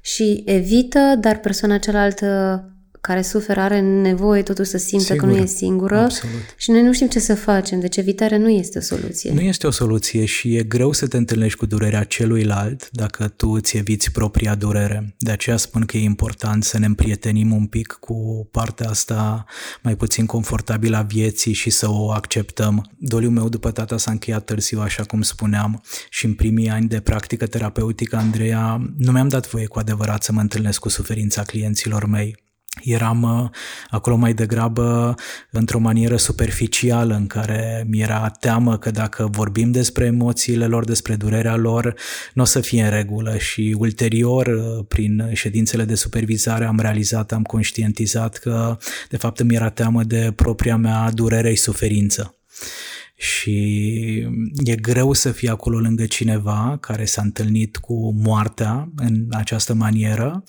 și 0.00 0.42
evită, 0.46 1.14
dar 1.20 1.38
persoana 1.38 1.78
cealaltă 1.78 2.64
care 3.00 3.22
suferă 3.22 3.60
are 3.60 3.80
nevoie 3.80 4.42
totuși 4.42 4.70
să 4.70 4.78
simtă 4.78 5.04
Sigur, 5.04 5.20
că 5.20 5.26
nu 5.26 5.36
e 5.36 5.46
singură 5.46 5.98
absolut. 5.98 6.54
și 6.56 6.70
noi 6.70 6.82
nu 6.82 6.92
știm 6.92 7.08
ce 7.08 7.18
să 7.18 7.34
facem, 7.34 7.80
deci 7.80 7.96
evitarea 7.96 8.38
nu 8.38 8.48
este 8.48 8.78
o 8.78 8.80
soluție. 8.80 9.32
Nu 9.32 9.40
este 9.40 9.66
o 9.66 9.70
soluție 9.70 10.24
și 10.24 10.56
e 10.56 10.62
greu 10.62 10.92
să 10.92 11.06
te 11.06 11.16
întâlnești 11.16 11.58
cu 11.58 11.66
durerea 11.66 12.04
celuilalt 12.04 12.90
dacă 12.90 13.28
tu 13.28 13.48
îți 13.48 13.76
eviți 13.76 14.12
propria 14.12 14.54
durere. 14.54 15.14
De 15.18 15.30
aceea 15.30 15.56
spun 15.56 15.84
că 15.84 15.96
e 15.96 16.02
important 16.02 16.64
să 16.64 16.78
ne 16.78 16.86
împrietenim 16.86 17.52
un 17.52 17.66
pic 17.66 17.96
cu 18.00 18.48
partea 18.50 18.88
asta 18.88 19.44
mai 19.82 19.96
puțin 19.96 20.26
confortabilă 20.26 20.96
a 20.96 21.02
vieții 21.02 21.52
și 21.52 21.70
să 21.70 21.90
o 21.90 22.10
acceptăm. 22.10 22.90
Doliul 22.98 23.32
meu 23.32 23.48
după 23.48 23.70
tata 23.70 23.98
s-a 23.98 24.10
încheiat 24.10 24.44
târziu, 24.44 24.80
așa 24.80 25.02
cum 25.02 25.22
spuneam, 25.22 25.82
și 26.10 26.24
în 26.24 26.34
primii 26.34 26.68
ani 26.68 26.88
de 26.88 27.00
practică 27.00 27.46
terapeutică, 27.46 28.16
Andreea, 28.16 28.92
nu 28.98 29.12
mi-am 29.12 29.28
dat 29.28 29.50
voie 29.50 29.66
cu 29.66 29.78
adevărat 29.78 30.22
să 30.22 30.32
mă 30.32 30.40
întâlnesc 30.40 30.78
cu 30.78 30.88
suferința 30.88 31.42
clienților 31.42 32.06
mei 32.06 32.48
eram 32.82 33.22
uh, 33.22 33.48
acolo 33.88 34.16
mai 34.16 34.34
degrabă 34.34 35.14
într-o 35.50 35.78
manieră 35.78 36.16
superficială 36.16 37.14
în 37.14 37.26
care 37.26 37.84
mi 37.88 38.00
era 38.00 38.28
teamă 38.40 38.78
că 38.78 38.90
dacă 38.90 39.28
vorbim 39.30 39.70
despre 39.70 40.04
emoțiile 40.04 40.66
lor, 40.66 40.84
despre 40.84 41.14
durerea 41.14 41.56
lor, 41.56 41.94
nu 42.34 42.42
o 42.42 42.44
să 42.44 42.60
fie 42.60 42.82
în 42.82 42.90
regulă 42.90 43.36
și 43.38 43.76
ulterior, 43.78 44.46
uh, 44.46 44.84
prin 44.88 45.30
ședințele 45.32 45.84
de 45.84 45.94
supervizare, 45.94 46.64
am 46.64 46.78
realizat, 46.80 47.32
am 47.32 47.42
conștientizat 47.42 48.36
că 48.36 48.78
de 49.08 49.16
fapt 49.16 49.42
mi 49.42 49.54
era 49.54 49.70
teamă 49.70 50.02
de 50.02 50.32
propria 50.36 50.76
mea 50.76 51.10
durere 51.12 51.54
și 51.54 51.62
suferință 51.62 52.34
și 53.20 53.56
e 54.64 54.74
greu 54.74 55.12
să 55.12 55.30
fii 55.30 55.48
acolo 55.48 55.78
lângă 55.78 56.06
cineva 56.06 56.78
care 56.80 57.04
s-a 57.04 57.22
întâlnit 57.22 57.76
cu 57.76 58.12
moartea 58.12 58.88
în 58.96 59.26
această 59.30 59.74
manieră 59.74 60.42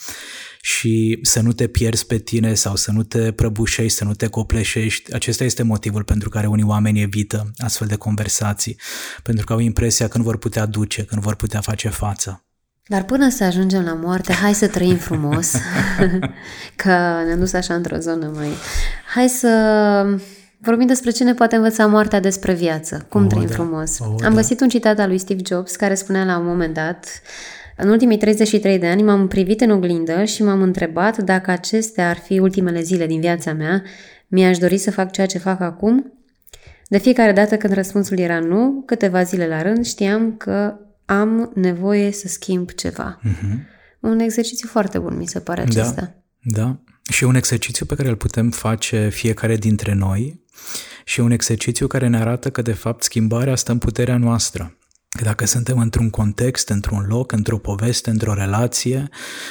și 0.61 1.19
să 1.21 1.41
nu 1.41 1.51
te 1.51 1.67
pierzi 1.67 2.05
pe 2.05 2.17
tine 2.17 2.53
sau 2.53 2.75
să 2.75 2.91
nu 2.91 3.03
te 3.03 3.31
prăbușești, 3.31 3.97
să 3.97 4.03
nu 4.03 4.13
te 4.13 4.27
copleșești. 4.27 5.13
Acesta 5.13 5.43
este 5.43 5.63
motivul 5.63 6.03
pentru 6.03 6.29
care 6.29 6.47
unii 6.47 6.63
oameni 6.63 7.01
evită 7.01 7.51
astfel 7.57 7.87
de 7.87 7.95
conversații, 7.95 8.77
pentru 9.23 9.45
că 9.45 9.53
au 9.53 9.59
impresia 9.59 10.07
când 10.07 10.23
vor 10.23 10.37
putea 10.37 10.65
duce, 10.65 11.03
când 11.03 11.21
vor 11.21 11.35
putea 11.35 11.61
face 11.61 11.89
față. 11.89 12.45
Dar 12.85 13.03
până 13.03 13.29
să 13.29 13.43
ajungem 13.43 13.83
la 13.83 13.93
moarte, 13.93 14.33
hai 14.33 14.53
să 14.53 14.67
trăim 14.67 14.97
frumos, 14.97 15.51
că 16.81 16.89
ne-am 17.25 17.39
dus 17.39 17.53
așa 17.53 17.73
într-o 17.73 17.97
zonă 17.97 18.31
mai... 18.35 18.49
Hai 19.13 19.29
să 19.29 19.47
vorbim 20.61 20.87
despre 20.87 21.11
ce 21.11 21.23
ne 21.23 21.33
poate 21.33 21.55
învăța 21.55 21.87
moartea 21.87 22.19
despre 22.19 22.53
viață, 22.53 23.05
cum 23.09 23.23
oh, 23.23 23.29
trăim 23.29 23.47
da. 23.47 23.53
frumos. 23.53 23.99
Oh, 23.99 24.07
Am 24.07 24.17
da. 24.17 24.35
găsit 24.35 24.61
un 24.61 24.69
citat 24.69 24.99
al 24.99 25.07
lui 25.07 25.17
Steve 25.17 25.41
Jobs 25.45 25.75
care 25.75 25.93
spunea 25.93 26.23
la 26.23 26.37
un 26.37 26.45
moment 26.45 26.73
dat 26.73 27.21
în 27.77 27.89
ultimii 27.89 28.17
33 28.17 28.79
de 28.79 28.87
ani 28.87 29.03
m-am 29.03 29.27
privit 29.27 29.61
în 29.61 29.69
oglindă 29.69 30.23
și 30.23 30.43
m-am 30.43 30.61
întrebat 30.61 31.17
dacă 31.17 31.51
acestea 31.51 32.09
ar 32.09 32.17
fi 32.17 32.39
ultimele 32.39 32.81
zile 32.81 33.07
din 33.07 33.19
viața 33.19 33.53
mea, 33.53 33.83
mi-aș 34.27 34.57
dori 34.57 34.77
să 34.77 34.91
fac 34.91 35.11
ceea 35.11 35.27
ce 35.27 35.37
fac 35.37 35.61
acum? 35.61 36.13
De 36.87 36.97
fiecare 36.97 37.31
dată 37.31 37.57
când 37.57 37.73
răspunsul 37.73 38.19
era 38.19 38.39
nu, 38.39 38.83
câteva 38.85 39.23
zile 39.23 39.47
la 39.47 39.61
rând 39.61 39.85
știam 39.85 40.35
că 40.37 40.75
am 41.05 41.51
nevoie 41.55 42.11
să 42.11 42.27
schimb 42.27 42.71
ceva. 42.71 43.19
Uh-huh. 43.19 43.69
Un 43.99 44.19
exercițiu 44.19 44.67
foarte 44.67 44.99
bun, 44.99 45.17
mi 45.17 45.27
se 45.27 45.39
pare 45.39 45.63
da, 45.63 45.81
acesta. 45.81 46.15
Da, 46.41 46.61
da. 46.61 46.79
Și 47.11 47.23
un 47.23 47.35
exercițiu 47.35 47.85
pe 47.85 47.95
care 47.95 48.09
îl 48.09 48.15
putem 48.15 48.49
face 48.49 49.09
fiecare 49.09 49.55
dintre 49.55 49.93
noi 49.93 50.40
și 51.11 51.19
un 51.19 51.31
exercițiu 51.31 51.87
care 51.87 52.07
ne 52.07 52.17
arată 52.17 52.49
că, 52.49 52.61
de 52.61 52.73
fapt, 52.73 53.03
schimbarea 53.03 53.55
stă 53.55 53.71
în 53.71 53.77
puterea 53.77 54.17
noastră. 54.17 54.75
Că 55.09 55.23
dacă 55.23 55.45
suntem 55.45 55.77
într-un 55.77 56.09
context, 56.09 56.69
într-un 56.69 57.05
loc, 57.07 57.31
într-o 57.31 57.57
poveste, 57.57 58.09
într-o 58.09 58.33
relație, 58.33 59.09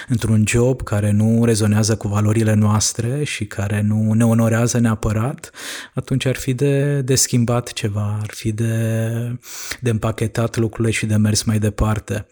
într-un 0.08 0.44
job 0.46 0.82
care 0.82 1.10
nu 1.10 1.44
rezonează 1.44 1.96
cu 1.96 2.08
valorile 2.08 2.54
noastre 2.54 3.24
și 3.24 3.44
care 3.46 3.80
nu 3.80 4.12
ne 4.12 4.24
onorează 4.24 4.78
neapărat, 4.78 5.50
atunci 5.94 6.24
ar 6.26 6.36
fi 6.36 6.54
de, 6.54 7.00
de 7.00 7.14
schimbat 7.14 7.72
ceva, 7.72 8.18
ar 8.20 8.30
fi 8.34 8.52
de, 8.52 9.12
de 9.80 9.90
împachetat 9.90 10.56
lucrurile 10.56 10.92
și 10.92 11.06
de 11.06 11.16
mers 11.16 11.42
mai 11.42 11.58
departe. 11.58 12.26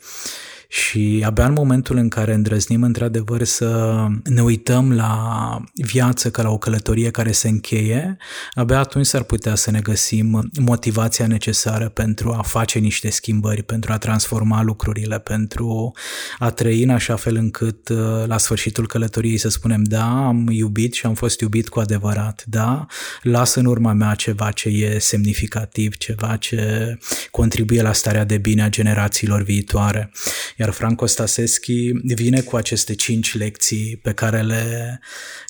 Și 0.71 1.23
abia 1.27 1.47
în 1.47 1.53
momentul 1.53 1.97
în 1.97 2.09
care 2.09 2.35
îndrăznim 2.35 2.83
într-adevăr 2.83 3.45
să 3.45 3.97
ne 4.25 4.43
uităm 4.43 4.93
la 4.93 5.61
viață 5.75 6.31
ca 6.31 6.43
la 6.43 6.51
o 6.51 6.59
călătorie 6.59 7.11
care 7.11 7.33
se 7.33 7.49
încheie, 7.49 8.17
abia 8.55 8.79
atunci 8.79 9.07
s-ar 9.07 9.23
putea 9.23 9.55
să 9.55 9.71
ne 9.71 9.81
găsim 9.81 10.51
motivația 10.61 11.27
necesară 11.27 11.89
pentru 11.89 12.33
a 12.33 12.43
face 12.43 12.79
niște 12.79 13.11
schimbări, 13.11 13.63
pentru 13.63 13.93
a 13.93 13.99
transforma 13.99 14.63
lucrurile, 14.63 15.19
pentru 15.19 15.93
a 16.39 16.51
trăi 16.51 16.83
în 16.83 16.91
așa 16.91 17.17
fel 17.17 17.37
încât 17.37 17.89
uh, 17.89 17.99
la 18.27 18.39
sfârșitul 18.39 18.87
călătoriei 18.87 19.39
să 19.39 19.49
spunem 19.49 19.83
da, 19.83 20.27
am 20.27 20.49
iubit 20.51 20.95
și 20.95 21.07
am 21.07 21.15
fost 21.15 21.41
iubit 21.41 21.69
cu 21.69 21.81
adevărat, 21.81 22.45
da, 22.47 22.87
las 23.23 23.55
în 23.55 23.65
urma 23.65 23.93
mea 23.93 24.15
ceva 24.15 24.51
ce 24.51 24.69
e 24.69 24.99
semnificativ, 24.99 25.97
ceva 25.97 26.37
ce 26.37 26.99
contribuie 27.31 27.83
la 27.83 27.93
starea 27.93 28.25
de 28.25 28.39
bine 28.39 28.63
a 28.63 28.69
generațiilor 28.69 29.43
viitoare. 29.43 30.11
Iar 30.59 30.71
Franco 30.71 31.07
Staseschi 31.07 31.91
vine 32.03 32.41
cu 32.41 32.57
aceste 32.57 32.95
cinci 32.95 33.37
lecții 33.37 33.97
pe 34.03 34.13
care 34.13 34.43
le, 34.43 35.01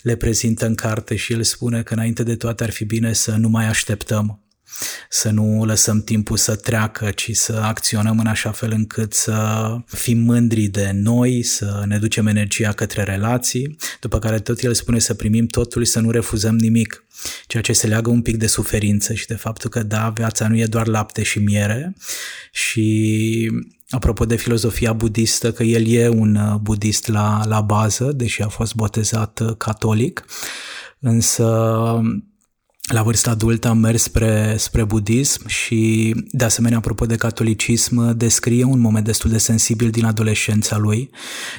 le 0.02 0.16
prezintă 0.16 0.66
în 0.66 0.74
carte 0.74 1.16
și 1.16 1.32
el 1.32 1.42
spune 1.42 1.82
că 1.82 1.94
înainte 1.94 2.22
de 2.22 2.36
toate 2.36 2.64
ar 2.64 2.70
fi 2.70 2.84
bine 2.84 3.12
să 3.12 3.30
nu 3.30 3.48
mai 3.48 3.66
așteptăm 3.66 4.42
să 5.08 5.30
nu 5.30 5.64
lăsăm 5.64 6.02
timpul 6.02 6.36
să 6.36 6.56
treacă, 6.56 7.10
ci 7.10 7.30
să 7.32 7.52
acționăm 7.52 8.18
în 8.18 8.26
așa 8.26 8.50
fel 8.50 8.70
încât 8.70 9.12
să 9.12 9.66
fim 9.86 10.18
mândri 10.18 10.66
de 10.66 10.90
noi, 10.94 11.42
să 11.42 11.84
ne 11.86 11.98
ducem 11.98 12.26
energia 12.26 12.72
către 12.72 13.02
relații, 13.02 13.76
după 14.00 14.18
care 14.18 14.38
tot 14.38 14.60
el 14.60 14.74
spune 14.74 14.98
să 14.98 15.14
primim 15.14 15.46
totul 15.46 15.84
și 15.84 15.90
să 15.90 16.00
nu 16.00 16.10
refuzăm 16.10 16.56
nimic, 16.56 17.04
ceea 17.46 17.62
ce 17.62 17.72
se 17.72 17.86
leagă 17.86 18.10
un 18.10 18.22
pic 18.22 18.36
de 18.36 18.46
suferință 18.46 19.14
și 19.14 19.26
de 19.26 19.34
faptul 19.34 19.70
că 19.70 19.82
da, 19.82 20.10
viața 20.10 20.48
nu 20.48 20.58
e 20.58 20.66
doar 20.66 20.86
lapte 20.86 21.22
și 21.22 21.38
miere 21.38 21.96
și 22.52 23.50
apropo 23.88 24.24
de 24.24 24.36
filozofia 24.36 24.92
budistă, 24.92 25.52
că 25.52 25.62
el 25.62 25.86
e 25.86 26.08
un 26.08 26.34
uh, 26.34 26.54
budist 26.54 27.08
la, 27.08 27.40
la 27.44 27.60
bază, 27.60 28.12
deși 28.12 28.42
a 28.42 28.48
fost 28.48 28.74
botezat 28.74 29.40
uh, 29.40 29.56
catolic, 29.56 30.24
însă 31.00 31.44
la 32.88 33.02
vârsta 33.02 33.30
adultă 33.30 33.68
am 33.68 33.78
mers 33.78 34.02
spre, 34.02 34.54
spre 34.58 34.84
budism 34.84 35.46
și, 35.46 36.14
de 36.30 36.44
asemenea, 36.44 36.78
apropo 36.78 37.06
de 37.06 37.16
catolicism, 37.16 38.16
descrie 38.16 38.64
un 38.64 38.78
moment 38.78 39.04
destul 39.04 39.30
de 39.30 39.38
sensibil 39.38 39.90
din 39.90 40.04
adolescența 40.04 40.76
lui, 40.76 41.10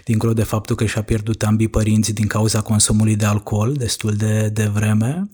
dincolo 0.06 0.34
de 0.34 0.44
faptul 0.44 0.76
că 0.76 0.86
și-a 0.86 1.02
pierdut 1.02 1.44
ambii 1.44 1.68
părinți 1.68 2.14
din 2.14 2.28
cauza 2.28 2.62
consumului 2.62 3.16
de 3.16 3.26
alcool 3.26 3.74
destul 3.74 4.14
de, 4.14 4.50
de 4.54 4.64
vreme. 4.64 5.30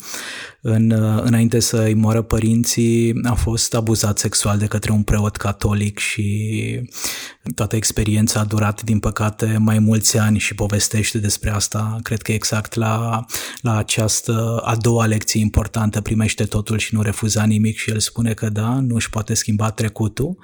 În, 0.62 0.92
înainte 1.24 1.60
să 1.60 1.78
îi 1.78 1.94
moară 1.94 2.22
părinții, 2.22 3.14
a 3.24 3.34
fost 3.34 3.74
abuzat 3.74 4.18
sexual 4.18 4.58
de 4.58 4.66
către 4.66 4.92
un 4.92 5.04
preot 5.04 5.36
catolic 5.36 6.00
și 6.00 6.80
toată 7.56 7.76
experiența 7.76 8.40
a 8.40 8.44
durat, 8.44 8.82
din 8.84 9.00
păcate, 9.00 9.58
mai 9.60 9.80
mulți 9.80 10.18
ani 10.18 10.40
și 10.40 10.56
povestește 10.56 11.18
despre 11.18 11.50
asta, 11.50 11.98
cred 12.02 12.22
că 12.22 12.32
exact 12.32 12.74
la, 12.74 13.26
la 13.62 13.78
această 13.78 14.62
a 14.64 14.76
doua 14.76 15.06
lecție 15.06 15.40
importantă, 15.42 15.84
primește 15.90 16.44
totul 16.44 16.78
și 16.78 16.96
nu 16.96 17.02
refuza 17.02 17.44
nimic 17.44 17.78
și 17.78 17.90
el 17.90 18.00
spune 18.00 18.34
că 18.34 18.50
da, 18.50 18.80
nu 18.80 18.96
își 18.96 19.10
poate 19.10 19.34
schimba 19.34 19.72
trecutul, 19.72 20.38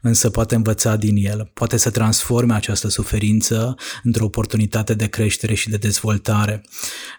însă 0.00 0.30
poate 0.30 0.54
învăța 0.54 0.96
din 0.96 1.16
el, 1.16 1.50
poate 1.54 1.76
să 1.76 1.90
transforme 1.90 2.54
această 2.54 2.88
suferință 2.88 3.74
într-o 4.02 4.24
oportunitate 4.24 4.94
de 4.94 5.06
creștere 5.06 5.54
și 5.54 5.68
de 5.68 5.76
dezvoltare. 5.76 6.64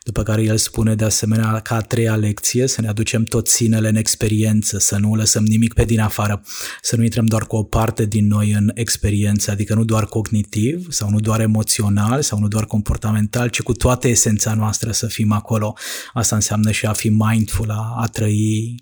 După 0.03 0.23
care 0.23 0.43
el 0.43 0.57
spune 0.57 0.95
de 0.95 1.03
asemenea 1.03 1.59
ca 1.59 1.75
a 1.75 1.81
treia 1.81 2.15
lecție 2.15 2.67
să 2.67 2.81
ne 2.81 2.87
aducem 2.87 3.23
tot 3.23 3.47
sinele 3.47 3.89
în 3.89 3.95
experiență, 3.95 4.79
să 4.79 4.97
nu 4.97 5.15
lăsăm 5.15 5.45
nimic 5.45 5.73
pe 5.73 5.85
din 5.85 5.99
afară, 5.99 6.43
să 6.81 6.95
nu 6.95 7.03
intrăm 7.03 7.25
doar 7.25 7.45
cu 7.45 7.55
o 7.55 7.63
parte 7.63 8.05
din 8.05 8.27
noi 8.27 8.51
în 8.51 8.71
experiență 8.73 8.95
experiență, 8.97 9.51
adică 9.51 9.73
nu 9.73 9.83
doar 9.83 10.05
cognitiv 10.05 10.91
sau 10.91 11.09
nu 11.09 11.19
doar 11.19 11.39
emoțional 11.39 12.21
sau 12.21 12.39
nu 12.39 12.47
doar 12.47 12.65
comportamental, 12.65 13.47
ci 13.47 13.61
cu 13.61 13.73
toată 13.73 14.07
esența 14.07 14.53
noastră 14.53 14.91
să 14.91 15.07
fim 15.07 15.31
acolo. 15.31 15.75
Asta 16.13 16.35
înseamnă 16.35 16.71
și 16.71 16.85
a 16.85 16.93
fi 16.93 17.09
mindful, 17.09 17.56
a, 17.69 17.93
a 17.97 18.05
trăi 18.05 18.75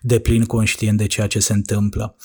de 0.00 0.18
plin 0.18 0.44
conștient 0.44 0.98
de 0.98 1.06
ceea 1.06 1.26
ce 1.26 1.38
se 1.38 1.52
întâmplă. 1.52 2.16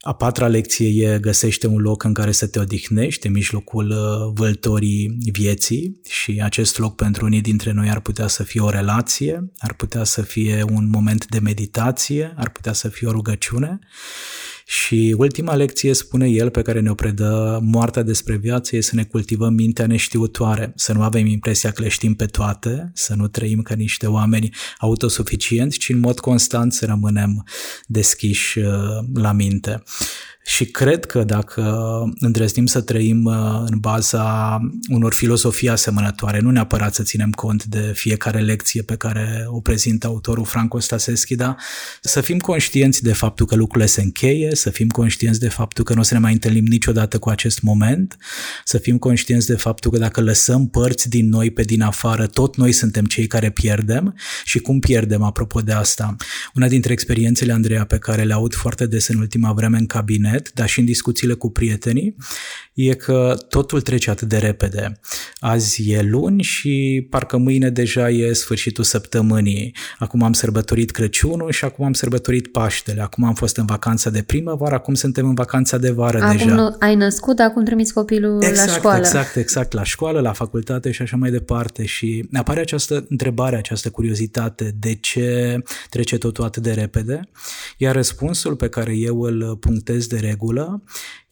A 0.00 0.12
patra 0.12 0.46
lecție 0.46 1.06
e 1.06 1.18
găsește 1.18 1.66
un 1.66 1.80
loc 1.80 2.02
în 2.02 2.14
care 2.14 2.32
să 2.32 2.46
te 2.46 2.58
odihnești, 2.58 3.26
în 3.26 3.32
mijlocul 3.32 3.90
uh, 3.90 4.32
vâltorii 4.34 5.16
vieții 5.32 6.00
și 6.08 6.40
acest 6.42 6.78
loc 6.78 6.94
pentru 6.94 7.24
unii 7.24 7.40
dintre 7.40 7.72
noi 7.72 7.90
ar 7.90 8.00
putea 8.00 8.26
să 8.26 8.42
fie 8.42 8.60
o 8.60 8.70
relație, 8.70 9.52
ar 9.58 9.74
putea 9.74 10.04
să 10.04 10.22
fie 10.22 10.64
un 10.72 10.88
moment 10.88 11.26
de 11.26 11.38
meditație, 11.38 12.34
ar 12.36 12.48
putea 12.48 12.72
să 12.72 12.88
fie 12.88 13.08
o 13.08 13.10
rugăciune 13.10 13.78
și 14.66 15.14
ultima 15.18 15.54
lecție, 15.54 15.94
spune 15.94 16.28
el, 16.28 16.50
pe 16.50 16.62
care 16.62 16.80
ne-o 16.80 16.94
predă 16.94 17.60
moartea 17.62 18.02
despre 18.02 18.36
viață, 18.36 18.76
e 18.76 18.80
să 18.80 18.94
ne 18.94 19.04
cultivăm 19.04 19.54
mintea 19.54 19.86
neștiutoare, 19.86 20.72
să 20.76 20.92
nu 20.92 21.02
avem 21.02 21.26
impresia 21.26 21.70
că 21.70 21.82
le 21.82 21.88
știm 21.88 22.14
pe 22.14 22.26
toate, 22.26 22.90
să 22.94 23.14
nu 23.14 23.28
trăim 23.28 23.62
ca 23.62 23.74
niște 23.74 24.06
oameni 24.06 24.50
autosuficienți, 24.78 25.78
ci 25.78 25.88
în 25.88 25.98
mod 25.98 26.20
constant 26.20 26.72
să 26.72 26.86
rămânem 26.86 27.44
deschiși 27.86 28.58
uh, 28.58 28.66
la 29.14 29.32
minte. 29.32 29.82
Și 30.46 30.64
cred 30.64 31.04
că 31.04 31.22
dacă 31.22 31.62
îndrăznim 32.18 32.66
să 32.66 32.80
trăim 32.80 33.24
uh, 33.24 33.34
în 33.66 33.78
baza 33.78 34.58
unor 34.88 35.12
filozofii 35.12 35.68
asemănătoare, 35.68 36.40
nu 36.40 36.50
neapărat 36.50 36.94
să 36.94 37.02
ținem 37.02 37.30
cont 37.30 37.64
de 37.64 37.92
fiecare 37.94 38.40
lecție 38.40 38.82
pe 38.82 38.96
care 38.96 39.44
o 39.46 39.60
prezintă 39.60 40.06
autorul 40.06 40.44
Franco 40.44 40.78
Staseschi, 40.78 41.34
dar 41.34 41.56
să 42.00 42.20
fim 42.20 42.38
conștienți 42.38 43.02
de 43.02 43.12
faptul 43.12 43.46
că 43.46 43.54
lucrurile 43.54 43.86
se 43.86 44.02
încheie, 44.02 44.54
să 44.54 44.70
fim 44.70 44.88
conștienți 44.88 45.40
de 45.40 45.48
faptul 45.48 45.84
că 45.84 45.94
nu 45.94 46.00
o 46.00 46.02
să 46.02 46.14
ne 46.14 46.20
mai 46.20 46.32
întâlnim 46.32 46.64
niciodată 46.64 47.18
cu 47.18 47.28
acest 47.28 47.62
moment, 47.62 48.16
să 48.64 48.78
fim 48.78 48.98
conștienți 48.98 49.46
de 49.46 49.56
faptul 49.56 49.90
că 49.90 49.98
dacă 49.98 50.20
lăsăm 50.20 50.68
părți 50.68 51.08
din 51.08 51.28
noi 51.28 51.50
pe 51.50 51.62
din 51.62 51.82
afară, 51.82 52.26
tot 52.26 52.56
noi 52.56 52.72
suntem 52.72 53.04
cei 53.04 53.26
care 53.26 53.50
pierdem 53.50 54.14
și 54.44 54.58
cum 54.58 54.78
pierdem 54.78 55.22
apropo 55.22 55.60
de 55.60 55.72
asta. 55.72 56.16
Una 56.54 56.68
dintre 56.68 56.92
experiențele, 56.92 57.52
Andreea, 57.52 57.84
pe 57.84 57.98
care 57.98 58.22
le 58.22 58.32
aud 58.32 58.54
foarte 58.54 58.86
des 58.86 59.08
în 59.08 59.18
ultima 59.18 59.52
vreme 59.52 59.78
în 59.78 59.86
cabinet, 59.86 60.33
net, 60.34 60.52
dar 60.52 60.68
și 60.68 60.78
în 60.78 60.84
discuțiile 60.84 61.34
cu 61.34 61.50
prietenii, 61.50 62.16
e 62.72 62.94
că 62.94 63.36
totul 63.48 63.80
trece 63.80 64.10
atât 64.10 64.28
de 64.28 64.36
repede. 64.36 65.00
Azi 65.38 65.90
e 65.90 66.02
luni 66.02 66.42
și 66.42 67.06
parcă 67.10 67.36
mâine 67.36 67.70
deja 67.70 68.10
e 68.10 68.32
sfârșitul 68.32 68.84
săptămânii. 68.84 69.74
Acum 69.98 70.22
am 70.22 70.32
sărbătorit 70.32 70.90
Crăciunul 70.90 71.50
și 71.50 71.64
acum 71.64 71.84
am 71.84 71.92
sărbătorit 71.92 72.46
Paștele. 72.46 73.02
Acum 73.02 73.24
am 73.24 73.34
fost 73.34 73.56
în 73.56 73.66
vacanța 73.66 74.10
de 74.10 74.22
primăvară, 74.22 74.74
acum 74.74 74.94
suntem 74.94 75.28
în 75.28 75.34
vacanța 75.34 75.78
de 75.78 75.90
vară 75.90 76.22
acum 76.22 76.36
deja. 76.36 76.54
Nu, 76.54 76.76
ai 76.78 76.94
născut, 76.94 77.38
acum 77.38 77.64
trimis 77.64 77.92
copilul 77.92 78.42
exact, 78.42 78.68
la 78.68 78.74
școală. 78.74 78.98
Exact, 78.98 79.36
exact, 79.36 79.72
la 79.72 79.84
școală, 79.84 80.20
la 80.20 80.32
facultate 80.32 80.90
și 80.90 81.02
așa 81.02 81.16
mai 81.16 81.30
departe. 81.30 81.84
Și 81.84 82.28
apare 82.32 82.60
această 82.60 83.06
întrebare, 83.08 83.56
această 83.56 83.90
curiozitate, 83.90 84.74
de 84.78 84.94
ce 84.94 85.58
trece 85.90 86.18
totul 86.18 86.44
atât 86.44 86.62
de 86.62 86.72
repede? 86.72 87.20
Iar 87.76 87.94
răspunsul 87.94 88.56
pe 88.56 88.68
care 88.68 88.96
eu 88.96 89.20
îl 89.20 89.56
punctez 89.56 90.06
de 90.06 90.16
regulă 90.24 90.82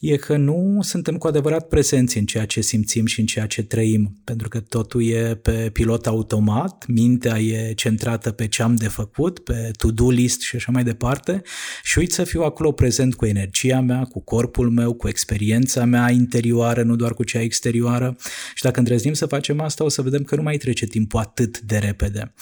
e 0.02 0.16
că 0.16 0.36
nu 0.36 0.78
suntem 0.80 1.16
cu 1.16 1.26
adevărat 1.26 1.68
prezenți 1.68 2.18
în 2.18 2.24
ceea 2.24 2.46
ce 2.46 2.60
simțim 2.60 3.06
și 3.06 3.20
în 3.20 3.26
ceea 3.26 3.46
ce 3.46 3.62
trăim, 3.62 4.20
pentru 4.24 4.48
că 4.48 4.60
totul 4.60 5.04
e 5.04 5.34
pe 5.34 5.70
pilot 5.72 6.06
automat, 6.06 6.86
mintea 6.86 7.38
e 7.38 7.72
centrată 7.74 8.30
pe 8.30 8.48
ce 8.48 8.62
am 8.62 8.74
de 8.74 8.88
făcut, 8.88 9.38
pe 9.38 9.70
to-do 9.76 10.10
list 10.10 10.40
și 10.40 10.56
așa 10.56 10.72
mai 10.72 10.84
departe 10.84 11.42
și 11.82 11.98
uit 11.98 12.12
să 12.12 12.24
fiu 12.24 12.42
acolo 12.42 12.72
prezent 12.72 13.14
cu 13.14 13.26
energia 13.26 13.80
mea, 13.80 14.04
cu 14.04 14.20
corpul 14.20 14.70
meu, 14.70 14.92
cu 14.92 15.08
experiența 15.08 15.84
mea 15.84 16.10
interioară, 16.10 16.82
nu 16.82 16.96
doar 16.96 17.14
cu 17.14 17.24
cea 17.24 17.40
exterioară 17.40 18.16
și 18.54 18.62
dacă 18.62 18.78
îndrăznim 18.78 19.12
să 19.12 19.26
facem 19.26 19.60
asta, 19.60 19.84
o 19.84 19.88
să 19.88 20.02
vedem 20.02 20.22
că 20.22 20.36
nu 20.36 20.42
mai 20.42 20.56
trece 20.56 20.86
timpul 20.86 21.20
atât 21.20 21.60
de 21.60 21.76
repede. 21.76 22.34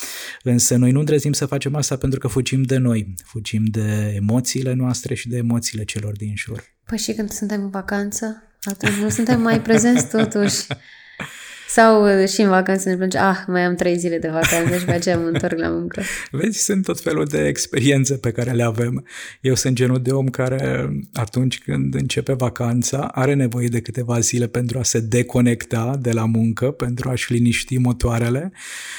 Însă 0.43 0.77
noi 0.77 0.91
nu 0.91 0.99
îndrăznim 0.99 1.33
să 1.33 1.47
facem 1.47 1.75
asta 1.75 1.97
pentru 1.97 2.19
că 2.19 2.29
fugim 2.29 2.63
de 2.63 2.77
noi, 2.77 3.15
fugim 3.25 3.65
de 3.65 4.13
emoțiile 4.17 4.73
noastre 4.73 5.15
și 5.15 5.29
de 5.29 5.37
emoțiile 5.37 5.85
celor 5.85 6.17
din 6.17 6.33
jur. 6.37 6.79
Păi 6.91 6.99
și 6.99 7.13
când 7.13 7.31
suntem 7.31 7.63
în 7.63 7.71
vacanță, 7.71 8.43
atunci 8.63 8.95
nu 8.95 9.09
suntem 9.09 9.41
mai 9.41 9.61
prezenți 9.61 10.09
totuși. 10.09 10.67
Sau 11.73 12.21
uh, 12.21 12.29
și 12.29 12.41
în 12.41 12.49
vacanță 12.49 12.89
ne 12.89 12.97
plânge, 12.97 13.19
ah, 13.19 13.37
mai 13.47 13.63
am 13.63 13.75
trei 13.75 13.99
zile 13.99 14.19
de 14.19 14.29
vacanță 14.29 14.79
și 14.79 14.85
pe 14.85 14.93
aceea 14.93 15.19
mă 15.19 15.27
întorc 15.27 15.59
la 15.59 15.69
muncă. 15.69 16.03
Vezi, 16.31 16.59
sunt 16.59 16.85
tot 16.85 17.01
felul 17.01 17.25
de 17.25 17.47
experiențe 17.47 18.15
pe 18.15 18.31
care 18.31 18.51
le 18.51 18.63
avem. 18.63 19.07
Eu 19.41 19.55
sunt 19.55 19.75
genul 19.75 20.03
de 20.03 20.11
om 20.11 20.29
care 20.29 20.89
atunci 21.13 21.59
când 21.59 21.95
începe 21.95 22.33
vacanța 22.33 22.99
are 22.99 23.35
nevoie 23.35 23.69
de 23.69 23.81
câteva 23.81 24.21
zile 24.21 24.47
pentru 24.47 24.79
a 24.79 24.83
se 24.83 25.01
deconecta 25.01 25.99
de 26.01 26.13
la 26.13 26.25
muncă, 26.25 26.71
pentru 26.71 27.09
a-și 27.09 27.33
liniști 27.33 27.77
motoarele 27.77 28.53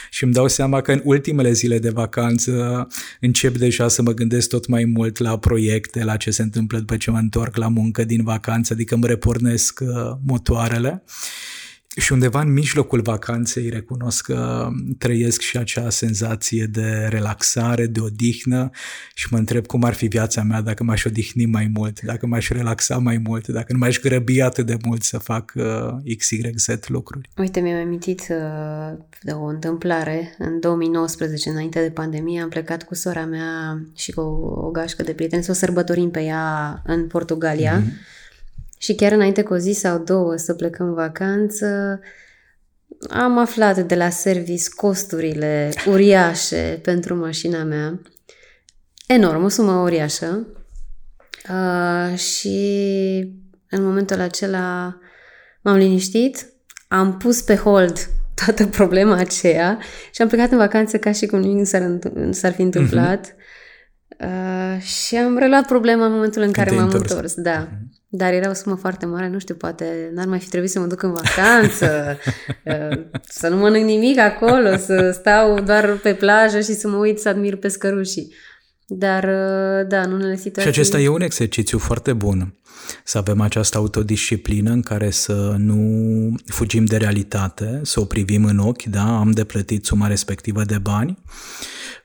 și 0.10 0.24
îmi 0.24 0.34
dau 0.34 0.48
seama 0.48 0.82
că 0.82 0.92
în 0.92 1.02
ultimele 1.04 1.52
zile 1.52 1.80
de 1.80 1.90
vacanță 1.90 2.88
încep 3.20 3.58
deja 3.58 3.88
să 3.88 4.02
mă 4.02 4.12
gândesc 4.12 4.50
tot 4.50 4.68
mai 4.68 4.86
mult 4.86 5.18
la 5.18 5.38
proiecte, 5.38 6.04
la 6.04 6.16
ce 6.18 6.32
se 6.32 6.42
întâmplă 6.42 6.78
după 6.78 6.98
ce 6.98 7.12
mă 7.12 7.18
întorc 7.18 7.56
la 7.56 7.68
muncă 7.68 8.04
din 8.04 8.24
vacanță, 8.24 8.74
adică 8.74 8.96
îmi 8.96 9.08
repornesc 9.08 9.80
uh, 9.82 9.88
motoarele. 10.26 11.04
Și 11.97 12.12
undeva 12.12 12.41
în 12.41 12.54
mijlocul 12.54 13.01
vacanței 13.01 13.69
recunosc 13.69 14.25
că 14.25 14.69
trăiesc 14.97 15.41
și 15.41 15.58
acea 15.58 15.89
senzație 15.89 16.65
de 16.65 17.08
relaxare, 17.10 17.86
de 17.86 17.99
odihnă 17.99 18.69
și 19.13 19.27
mă 19.32 19.38
întreb 19.38 19.65
cum 19.65 19.84
ar 19.84 19.93
fi 19.93 20.08
viața 20.08 20.43
mea 20.43 20.62
dacă 20.62 20.84
m-aș 20.84 21.06
odihni 21.06 21.45
mai 21.45 21.71
mult, 21.73 22.01
dacă 22.01 22.27
m-aș 22.27 22.49
relaxa 22.49 22.97
mai 22.97 23.17
mult, 23.17 23.47
dacă 23.47 23.73
nu 23.73 23.77
m-aș 23.77 23.99
grăbi 23.99 24.41
atât 24.41 24.65
de 24.65 24.77
mult 24.86 25.04
să 25.04 25.17
fac 25.17 25.54
uh, 25.56 26.15
X, 26.17 26.30
Y, 26.30 26.51
Z 26.56 26.67
lucruri. 26.88 27.30
Uite, 27.38 27.60
mi-am 27.60 27.82
amintit 27.82 28.27
uh, 28.30 28.97
de 29.21 29.32
o 29.32 29.45
întâmplare. 29.45 30.36
În 30.38 30.60
2019, 30.60 31.49
înainte 31.49 31.82
de 31.82 31.89
pandemie, 31.89 32.41
am 32.41 32.49
plecat 32.49 32.84
cu 32.84 32.95
sora 32.95 33.25
mea 33.25 33.82
și 33.95 34.12
cu 34.12 34.21
o, 34.21 34.65
o 34.65 34.69
gașcă 34.69 35.04
de 35.04 35.13
prieteni 35.13 35.43
să 35.43 35.51
o 35.51 35.54
sărbătorim 35.54 36.12
pe 36.12 36.21
ea 36.21 36.82
în 36.86 37.08
Portugalia. 37.08 37.82
Mm-hmm 37.82 38.19
și 38.82 38.96
chiar 38.96 39.12
înainte 39.12 39.44
cu 39.44 39.54
o 39.54 39.58
zi 39.58 39.72
sau 39.72 39.98
două 39.98 40.36
să 40.36 40.54
plecăm 40.54 40.88
în 40.88 40.94
vacanță, 40.94 42.00
am 43.10 43.38
aflat 43.38 43.80
de 43.80 43.96
la 43.96 44.10
service 44.10 44.63
costurile 44.76 45.74
uriașe 45.88 46.80
pentru 46.84 47.15
mașina 47.15 47.63
mea. 47.63 48.02
Enorm, 49.08 49.44
o 49.44 49.48
sumă 49.48 49.72
uriașă. 49.72 50.48
Uh, 51.50 52.17
și 52.17 52.58
în 53.70 53.84
momentul 53.84 54.20
acela 54.20 55.00
m-am 55.62 55.78
liniștit, 55.78 56.46
am 56.88 57.17
pus 57.17 57.41
pe 57.41 57.56
hold 57.56 58.10
toată 58.46 58.65
problema 58.65 59.15
aceea 59.15 59.80
și 60.12 60.22
am 60.22 60.28
plecat 60.28 60.52
în 60.52 60.58
vacanță 60.58 60.98
ca 60.98 61.12
și 61.12 61.26
cum 61.26 61.39
nimic 61.39 61.65
s-ar, 61.65 62.00
s-ar 62.30 62.52
fi 62.52 62.62
întâmplat. 62.62 63.28
Uh-huh. 63.28 63.39
Uh, 64.20 64.82
și 64.82 65.15
am 65.15 65.38
reluat 65.38 65.65
problema 65.65 66.06
în 66.06 66.12
momentul 66.12 66.41
în 66.41 66.52
care 66.52 66.72
m-am 66.72 66.84
întors. 66.84 67.12
întors. 67.12 67.34
Da. 67.34 67.67
Uh-huh. 67.67 68.00
Dar 68.13 68.34
era 68.34 68.50
o 68.50 68.54
sumă 68.54 68.76
foarte 68.76 69.06
mare, 69.06 69.28
nu 69.28 69.39
știu, 69.39 69.56
poate 69.56 70.12
n-ar 70.13 70.26
mai 70.26 70.39
fi 70.39 70.50
trebuit 70.50 70.69
să 70.71 70.80
mă 70.80 70.86
duc 70.86 71.04
în 71.04 71.13
vacanță, 71.13 72.17
uh, 72.65 73.04
să 73.24 73.47
nu 73.47 73.56
mănânc 73.56 73.86
nimic 73.86 74.19
acolo, 74.19 74.78
să 74.78 75.12
stau 75.12 75.60
doar 75.60 75.97
pe 76.04 76.13
plajă 76.13 76.60
și 76.60 76.74
să 76.74 76.88
mă 76.88 76.97
uit 76.97 77.19
să 77.19 77.30
admir 77.30 77.56
pescărușii. 77.56 78.34
Dar, 78.93 79.23
uh, 79.23 79.88
da, 79.88 80.01
în 80.01 80.12
unele 80.12 80.36
situații... 80.36 80.71
Și 80.71 80.80
acesta 80.80 80.99
e 80.99 81.08
un 81.08 81.21
exercițiu 81.21 81.77
foarte 81.77 82.13
bun. 82.13 82.54
Să 83.04 83.17
avem 83.17 83.41
această 83.41 83.77
autodisciplină 83.77 84.71
în 84.71 84.82
care 84.82 85.10
să 85.10 85.56
nu 85.58 86.36
fugim 86.45 86.86
de 86.86 86.97
realitate, 86.97 87.80
să 87.84 87.99
o 87.99 88.06
privim 88.06 88.45
în 88.45 88.58
ochi, 88.58 88.84
da, 88.84 89.17
am 89.17 89.32
de 89.32 89.43
plătit 89.43 89.86
suma 89.86 90.08
respectivă 90.08 90.63
de 90.63 90.77
bani, 90.77 91.17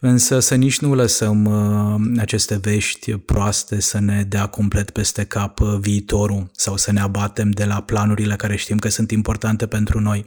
însă 0.00 0.40
să 0.40 0.54
nici 0.54 0.78
nu 0.78 0.94
lăsăm 0.94 1.44
uh, 1.44 2.20
aceste 2.20 2.58
vești 2.62 3.12
proaste 3.12 3.80
să 3.80 4.00
ne 4.00 4.24
dea 4.28 4.46
complet 4.46 4.90
peste 4.90 5.24
cap 5.24 5.60
uh, 5.60 5.76
viitorul 5.80 6.50
sau 6.52 6.76
să 6.76 6.92
ne 6.92 7.00
abatem 7.00 7.50
de 7.50 7.64
la 7.64 7.80
planurile 7.80 8.36
care 8.36 8.56
știm 8.56 8.78
că 8.78 8.88
sunt 8.88 9.10
importante 9.10 9.66
pentru 9.66 10.00
noi. 10.00 10.26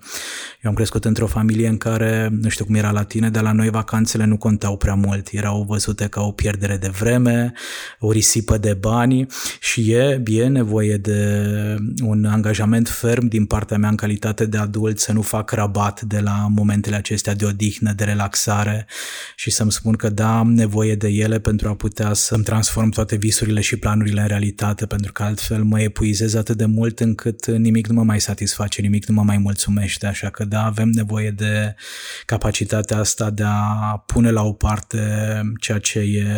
Eu 0.61 0.69
am 0.69 0.75
crescut 0.75 1.05
într-o 1.05 1.27
familie 1.27 1.67
în 1.67 1.77
care, 1.77 2.29
nu 2.41 2.49
știu 2.49 2.65
cum 2.65 2.75
era 2.75 2.91
la 2.91 3.03
tine, 3.03 3.29
dar 3.29 3.43
la 3.43 3.51
noi 3.51 3.69
vacanțele 3.69 4.25
nu 4.25 4.37
contau 4.37 4.77
prea 4.77 4.95
mult, 4.95 5.27
erau 5.31 5.65
văzute 5.67 6.07
ca 6.07 6.21
o 6.21 6.31
pierdere 6.49 6.77
de 6.77 6.87
vreme, 6.87 7.53
o 7.99 8.11
risipă 8.11 8.57
de 8.57 8.73
bani 8.73 9.27
și 9.59 9.91
e, 9.91 10.23
e 10.25 10.47
nevoie 10.47 10.97
de 10.97 11.45
un 12.03 12.25
angajament 12.25 12.87
ferm 12.87 13.27
din 13.27 13.45
partea 13.45 13.77
mea 13.77 13.89
în 13.89 13.95
calitate 13.95 14.45
de 14.45 14.57
adult 14.57 14.99
să 14.99 15.11
nu 15.11 15.21
fac 15.21 15.51
rabat 15.51 16.01
de 16.01 16.19
la 16.19 16.47
momentele 16.49 16.95
acestea 16.95 17.35
de 17.35 17.45
odihnă, 17.45 17.93
de 17.93 18.03
relaxare 18.03 18.87
și 19.35 19.49
să-mi 19.49 19.71
spun 19.71 19.93
că 19.93 20.09
da, 20.09 20.37
am 20.37 20.53
nevoie 20.53 20.95
de 20.95 21.07
ele 21.07 21.39
pentru 21.39 21.69
a 21.69 21.75
putea 21.75 22.13
să-mi 22.13 22.43
transform 22.43 22.89
toate 22.89 23.15
visurile 23.15 23.61
și 23.61 23.75
planurile 23.75 24.21
în 24.21 24.27
realitate, 24.27 24.85
pentru 24.85 25.11
că 25.11 25.23
altfel 25.23 25.63
mă 25.63 25.81
epuizez 25.81 26.33
atât 26.33 26.57
de 26.57 26.65
mult 26.65 26.99
încât 26.99 27.45
nimic 27.45 27.87
nu 27.87 27.93
mă 27.93 28.03
mai 28.03 28.19
satisface, 28.19 28.81
nimic 28.81 29.05
nu 29.05 29.13
mă 29.13 29.23
mai 29.23 29.37
mulțumește, 29.37 30.07
așa 30.07 30.29
că 30.29 30.45
da, 30.45 30.65
avem 30.65 30.89
nevoie 30.89 31.31
de 31.31 31.75
capacitatea 32.25 32.97
asta 32.97 33.29
de 33.29 33.43
a 33.45 34.03
pune 34.05 34.31
la 34.31 34.43
o 34.43 34.53
parte 34.53 34.99
ceea 35.59 35.79
ce 35.79 35.99
e 35.99 36.28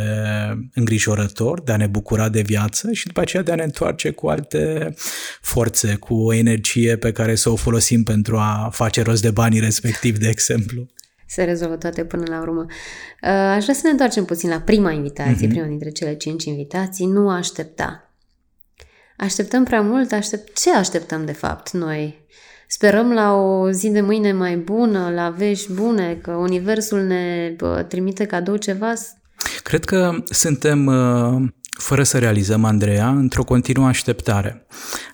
îngrijorător, 0.74 1.62
de 1.62 1.72
a 1.72 1.78
ne 1.78 1.88
bucura 1.88 2.30
de 2.30 2.42
viață 2.42 2.92
și 2.92 3.08
după 3.08 3.20
aceea 3.20 3.44
de 3.44 3.52
a 3.52 3.56
ne 3.56 3.64
întoarce 3.64 4.12
cu 4.12 4.28
alte 4.28 4.94
forțe, 5.42 5.96
cu 5.96 6.14
o 6.14 6.34
energie 6.34 6.96
pe 6.96 7.12
care 7.12 7.36
să 7.36 7.50
o 7.50 7.56
folosim 7.56 8.04
pentru 8.04 8.38
a 8.38 8.70
face 8.72 9.02
rost 9.02 9.22
de 9.22 9.32
banii 9.32 9.60
respectiv, 9.60 10.18
de 10.18 10.28
exemplu 10.28 10.88
se 11.32 11.44
rezolvă 11.44 11.76
toate 11.76 12.06
până 12.06 12.24
la 12.28 12.42
urmă. 12.42 12.66
Uh, 13.22 13.30
aș 13.30 13.62
vrea 13.62 13.76
să 13.76 13.82
ne 13.84 13.90
întoarcem 13.90 14.26
puțin 14.26 14.50
la 14.50 14.60
prima 14.60 14.92
invitație, 14.92 15.48
mm-hmm. 15.48 15.50
prima 15.50 15.66
dintre 15.66 15.90
cele 15.90 16.16
cinci 16.16 16.44
invitații, 16.44 17.06
nu 17.06 17.30
aștepta. 17.30 18.14
Așteptăm 19.18 19.64
prea 19.64 19.82
mult, 19.82 20.12
aștept... 20.12 20.60
ce 20.60 20.74
așteptăm 20.74 21.26
de 21.26 21.32
fapt 21.32 21.72
noi? 21.72 22.26
Sperăm 22.68 23.14
la 23.14 23.34
o 23.34 23.72
zi 23.72 23.90
de 23.90 24.02
mâine 24.02 24.32
mai 24.32 24.58
bună, 24.58 25.10
la 25.10 25.30
vești 25.30 25.74
bune, 25.74 26.16
că 26.16 26.32
Universul 26.32 27.02
ne 27.02 27.56
trimite 27.88 28.26
cadou 28.26 28.56
ceva? 28.56 28.94
Cred 29.64 29.86
că 29.86 30.12
suntem 30.30 30.86
uh, 30.86 31.42
fără 31.82 32.04
să 32.04 32.18
realizăm, 32.18 32.66
Andreea, 32.66 33.08
într-o 33.08 33.44
continuă 33.44 33.88
așteptare. 33.88 34.66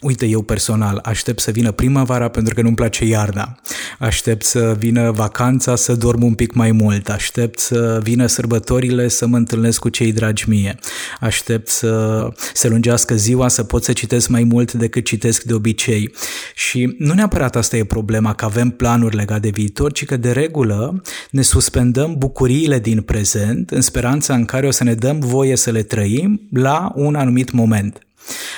Uite, 0.01 0.25
eu 0.25 0.41
personal 0.41 0.99
aștept 1.03 1.39
să 1.39 1.51
vină 1.51 1.71
primăvara 1.71 2.27
pentru 2.27 2.53
că 2.53 2.61
nu-mi 2.61 2.75
place 2.75 3.05
iarna. 3.05 3.59
Aștept 3.99 4.45
să 4.45 4.75
vină 4.79 5.11
vacanța 5.11 5.75
să 5.75 5.95
dorm 5.95 6.23
un 6.23 6.33
pic 6.33 6.53
mai 6.53 6.71
mult. 6.71 7.09
Aștept 7.09 7.59
să 7.59 7.99
vină 8.03 8.25
sărbătorile 8.25 9.07
să 9.07 9.27
mă 9.27 9.37
întâlnesc 9.37 9.79
cu 9.79 9.89
cei 9.89 10.13
dragi 10.13 10.49
mie. 10.49 10.79
Aștept 11.19 11.67
să 11.67 12.27
se 12.53 12.67
lungească 12.67 13.15
ziua 13.15 13.47
să 13.47 13.63
pot 13.63 13.83
să 13.83 13.93
citesc 13.93 14.27
mai 14.27 14.43
mult 14.43 14.73
decât 14.73 15.05
citesc 15.05 15.43
de 15.43 15.53
obicei. 15.53 16.13
Și 16.55 16.95
nu 16.97 17.13
neapărat 17.13 17.55
asta 17.55 17.77
e 17.77 17.83
problema, 17.83 18.33
că 18.33 18.45
avem 18.45 18.69
planuri 18.69 19.15
legate 19.15 19.39
de 19.39 19.49
viitor, 19.49 19.91
ci 19.91 20.05
că 20.05 20.17
de 20.17 20.31
regulă 20.31 21.01
ne 21.31 21.41
suspendăm 21.41 22.15
bucuriile 22.17 22.79
din 22.79 23.01
prezent 23.01 23.71
în 23.71 23.81
speranța 23.81 24.33
în 24.33 24.45
care 24.45 24.67
o 24.67 24.71
să 24.71 24.83
ne 24.83 24.93
dăm 24.93 25.19
voie 25.19 25.55
să 25.55 25.71
le 25.71 25.83
trăim 25.83 26.41
la 26.57 26.91
un 26.95 27.15
anumit 27.15 27.53
moment. 27.53 28.06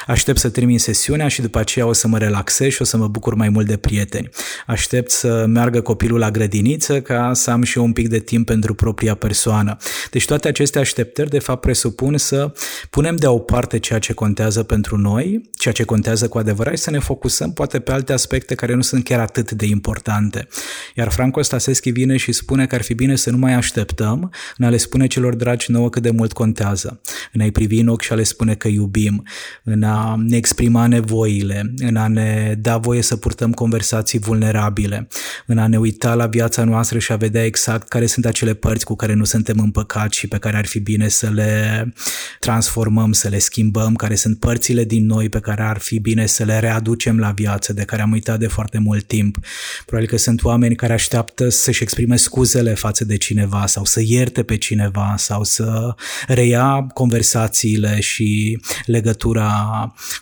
Aștept 0.08 0.39
să 0.39 0.49
termin 0.49 0.79
sesiunea 0.79 1.27
și 1.27 1.41
după 1.41 1.60
aceea 1.60 1.86
o 1.86 1.93
să 1.93 2.08
mă 2.08 2.17
relaxez 2.17 2.71
și 2.71 2.82
o 2.82 2.86
să 2.86 2.97
mă 2.97 3.08
bucur 3.08 3.34
mai 3.34 3.49
mult 3.49 3.67
de 3.67 3.77
prieteni. 3.77 4.29
Aștept 4.67 5.12
să 5.12 5.45
meargă 5.47 5.82
copilul 5.82 6.19
la 6.19 6.32
grădiniță 6.32 7.01
ca 7.01 7.32
să 7.34 7.51
am 7.51 7.63
și 7.63 7.77
eu 7.77 7.84
un 7.84 7.93
pic 7.93 8.08
de 8.08 8.19
timp 8.19 8.45
pentru 8.45 8.73
propria 8.73 9.15
persoană. 9.15 9.77
Deci 10.12 10.25
toate 10.25 10.47
aceste 10.47 10.79
așteptări, 10.79 11.29
de 11.29 11.39
fapt, 11.39 11.62
presupun 11.62 12.17
să 12.17 12.53
punem 12.89 13.15
deoparte 13.15 13.79
ceea 13.79 13.99
ce 13.99 14.13
contează 14.13 14.63
pentru 14.63 14.97
noi, 14.97 15.49
ceea 15.58 15.73
ce 15.73 15.84
contează 15.84 16.27
cu 16.27 16.38
adevărat 16.38 16.75
și 16.75 16.84
să 16.84 16.91
ne 16.91 16.99
focusăm 16.99 17.53
poate 17.53 17.79
pe 17.79 17.91
alte 17.91 18.13
aspecte 18.13 18.55
care 18.55 18.73
nu 18.73 18.82
sunt 18.82 19.03
chiar 19.03 19.19
atât 19.19 19.51
de 19.51 19.65
importante. 19.65 20.47
Iar 20.95 21.10
Franco 21.10 21.41
Staseschi 21.41 21.91
vine 21.91 22.17
și 22.17 22.32
spune 22.32 22.65
că 22.65 22.75
ar 22.75 22.82
fi 22.82 22.93
bine 22.93 23.15
să 23.15 23.29
nu 23.29 23.38
mai 23.38 23.53
așteptăm 23.53 24.32
în 24.58 24.65
a 24.65 24.69
le 24.69 24.77
spune 24.77 25.08
celor 25.08 25.36
dragi 25.36 25.71
nouă 25.71 25.89
cât 25.89 26.01
de 26.01 26.10
mult 26.10 26.34
contează, 26.34 27.01
în 27.34 27.41
a-i 27.41 27.51
privi 27.51 27.79
în 27.79 27.88
ochi 27.88 28.01
și 28.01 28.12
a 28.12 28.15
le 28.15 28.23
spune 28.23 28.55
că 28.55 28.67
iubim, 28.67 29.23
în 29.63 29.84
a 29.84 30.15
ne 30.28 30.38
exprima 30.38 30.88
nevoile, 30.88 31.74
în 31.78 31.95
a 31.95 32.08
ne 32.08 32.56
da 32.60 32.78
voie 32.78 33.02
să 33.02 33.15
purtăm 33.15 33.52
conversații 33.52 34.19
vulnerabile, 34.19 35.08
în 35.46 35.58
a 35.58 35.67
ne 35.67 35.77
uita 35.77 36.13
la 36.13 36.27
viața 36.27 36.63
noastră 36.63 37.00
și 37.00 37.12
a 37.12 37.15
vedea 37.15 37.46
exact 37.46 37.88
care 37.88 38.06
sunt 38.06 38.25
acele 38.25 38.54
părți 38.54 38.86
cu 38.86 38.96
care 38.96 39.13
nu 39.13 39.23
suntem 39.23 39.60
împăcați 39.60 40.17
și 40.17 40.27
pe 40.27 40.38
care 40.38 40.58
ar 40.58 40.65
fi 40.65 40.79
bine 40.79 41.08
să 41.08 41.29
le 41.29 41.94
transformăm, 42.40 43.12
să 43.12 43.27
le 43.27 43.40
schimbăm, 43.40 43.96
care 43.96 44.15
sunt 44.15 44.40
părțile 44.40 44.83
din 44.83 45.06
noi 45.06 45.29
pe 45.29 45.40
care 45.40 45.62
ar 45.62 45.77
fi 45.77 46.00
bine 46.00 46.25
să 46.25 46.44
le 46.44 46.60
readucem 46.60 47.19
la 47.19 47.31
viață, 47.31 47.73
de 47.73 47.83
care 47.83 48.02
am 48.02 48.12
uitat 48.12 48.40
de 48.40 48.48
foarte 48.48 48.79
mult 48.79 49.04
timp. 49.04 49.38
Probabil 49.86 50.10
că 50.10 50.17
sunt 50.17 50.44
oameni 50.44 50.75
care 50.75 50.94
așteaptă 50.94 51.50
să-și 51.50 51.83
exprime 51.83 52.15
scuzele 52.15 52.73
față 52.73 53.06
de 53.06 53.17
cineva 53.17 53.65
sau 53.65 53.86
să 53.86 54.02
ierte 54.04 54.44
pe 54.44 54.58
cineva 54.58 55.15
sau 55.17 55.44
să 55.44 55.96
reia 56.27 56.88
conversațiile 56.94 58.00
și 58.00 58.60
legătura 58.86 59.48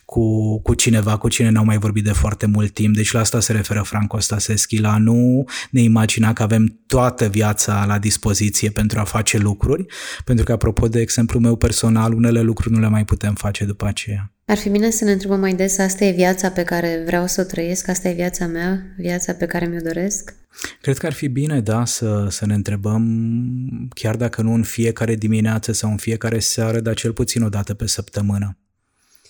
cu, 0.05 0.59
cu 0.61 0.73
cineva 0.73 1.17
cu 1.17 1.27
cine 1.27 1.49
n-au 1.49 1.65
mai 1.65 1.77
vorbit 1.77 2.03
de 2.03 2.11
foarte 2.11 2.45
mult 2.45 2.73
timp. 2.73 2.95
Deci 2.95 3.11
la 3.11 3.19
asta 3.19 3.39
se 3.39 3.51
referă 3.51 3.81
Franco 3.81 4.19
Staseschi, 4.19 4.79
la 4.79 4.97
nu 4.97 5.43
ne 5.69 5.81
imagina 5.81 6.33
că 6.33 6.43
avem 6.43 6.79
toată 6.87 7.27
viața 7.27 7.85
la 7.87 7.99
dispoziție 7.99 8.69
pentru 8.69 8.99
a 8.99 9.03
face 9.03 9.37
lucruri, 9.37 9.85
pentru 10.23 10.45
că, 10.45 10.51
apropo 10.51 10.87
de 10.87 10.99
exemplu 10.99 11.39
meu 11.39 11.55
personal, 11.55 12.13
unele 12.13 12.41
lucruri 12.41 12.73
nu 12.73 12.79
le 12.79 12.87
mai 12.87 13.05
putem 13.05 13.33
face 13.33 13.65
după 13.65 13.85
aceea. 13.85 14.31
Ar 14.45 14.57
fi 14.57 14.69
bine 14.69 14.89
să 14.89 15.03
ne 15.03 15.11
întrebăm 15.11 15.39
mai 15.39 15.53
des, 15.53 15.77
asta 15.77 16.05
e 16.05 16.11
viața 16.11 16.49
pe 16.49 16.63
care 16.63 17.03
vreau 17.05 17.27
să 17.27 17.41
o 17.41 17.43
trăiesc, 17.43 17.87
asta 17.87 18.09
e 18.09 18.13
viața 18.13 18.45
mea, 18.45 18.81
viața 18.97 19.33
pe 19.33 19.45
care 19.45 19.65
mi-o 19.65 19.81
doresc? 19.83 20.33
Cred 20.81 20.97
că 20.97 21.05
ar 21.05 21.13
fi 21.13 21.27
bine, 21.27 21.61
da, 21.61 21.85
să, 21.85 22.27
să 22.29 22.45
ne 22.45 22.53
întrebăm, 22.53 23.03
chiar 23.93 24.15
dacă 24.15 24.41
nu 24.41 24.53
în 24.53 24.63
fiecare 24.63 25.15
dimineață 25.15 25.71
sau 25.71 25.91
în 25.91 25.97
fiecare 25.97 26.39
seară, 26.39 26.79
dar 26.79 26.93
cel 26.93 27.13
puțin 27.13 27.41
o 27.41 27.49
dată 27.49 27.73
pe 27.73 27.87
săptămână. 27.87 28.57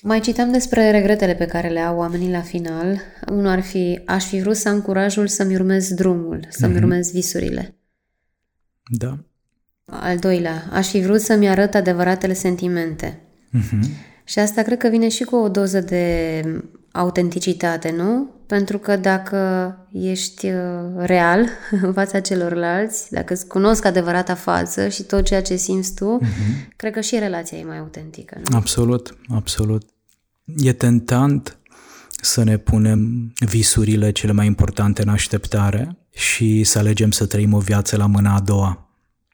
Mai 0.01 0.19
citam 0.19 0.51
despre 0.51 0.91
regretele 0.91 1.35
pe 1.35 1.45
care 1.45 1.67
le 1.67 1.79
au 1.79 1.97
oamenii 1.97 2.31
la 2.31 2.41
final. 2.41 2.99
Unul 3.29 3.47
ar 3.47 3.61
fi, 3.61 4.01
aș 4.05 4.25
fi 4.25 4.39
vrut 4.39 4.55
să 4.55 4.69
am 4.69 4.81
curajul 4.81 5.27
să-mi 5.27 5.55
urmez 5.55 5.93
drumul, 5.93 6.47
să-mi 6.49 6.73
mm-hmm. 6.73 6.77
urmez 6.77 7.11
visurile. 7.11 7.75
Da. 8.97 9.17
Al 9.85 10.17
doilea, 10.17 10.69
aș 10.71 10.89
fi 10.89 10.99
vrut 10.99 11.21
să-mi 11.21 11.49
arăt 11.49 11.73
adevăratele 11.73 12.33
sentimente. 12.33 13.19
Mm-hmm. 13.57 13.89
Și 14.23 14.39
asta 14.39 14.61
cred 14.61 14.77
că 14.77 14.87
vine 14.87 15.09
și 15.09 15.23
cu 15.23 15.35
o 15.35 15.49
doză 15.49 15.79
de 15.79 16.41
autenticitate, 16.97 17.93
nu? 17.97 18.29
Pentru 18.47 18.77
că 18.77 18.95
dacă 18.95 19.37
ești 19.91 20.45
uh, 20.45 20.53
real 20.95 21.45
în 21.81 21.93
fața 21.93 22.19
celorlalți, 22.19 23.11
dacă 23.11 23.33
îți 23.33 23.47
cunosc 23.47 23.85
adevărata 23.85 24.35
față 24.35 24.87
și 24.87 25.03
tot 25.03 25.25
ceea 25.25 25.41
ce 25.41 25.55
simți 25.55 25.93
tu, 25.93 26.19
uh-huh. 26.21 26.75
cred 26.75 26.93
că 26.93 27.01
și 27.01 27.19
relația 27.19 27.57
e 27.57 27.63
mai 27.63 27.77
autentică. 27.77 28.37
Nu? 28.49 28.57
Absolut, 28.57 29.17
absolut. 29.29 29.89
E 30.57 30.73
tentant 30.73 31.57
să 32.21 32.43
ne 32.43 32.57
punem 32.57 33.31
visurile 33.39 34.11
cele 34.11 34.31
mai 34.31 34.45
importante 34.45 35.01
în 35.01 35.09
așteptare 35.09 35.97
și 36.13 36.63
să 36.63 36.79
alegem 36.79 37.11
să 37.11 37.25
trăim 37.25 37.53
o 37.53 37.59
viață 37.59 37.97
la 37.97 38.05
mâna 38.05 38.35
a 38.35 38.39
doua 38.39 38.81
o 38.81 38.86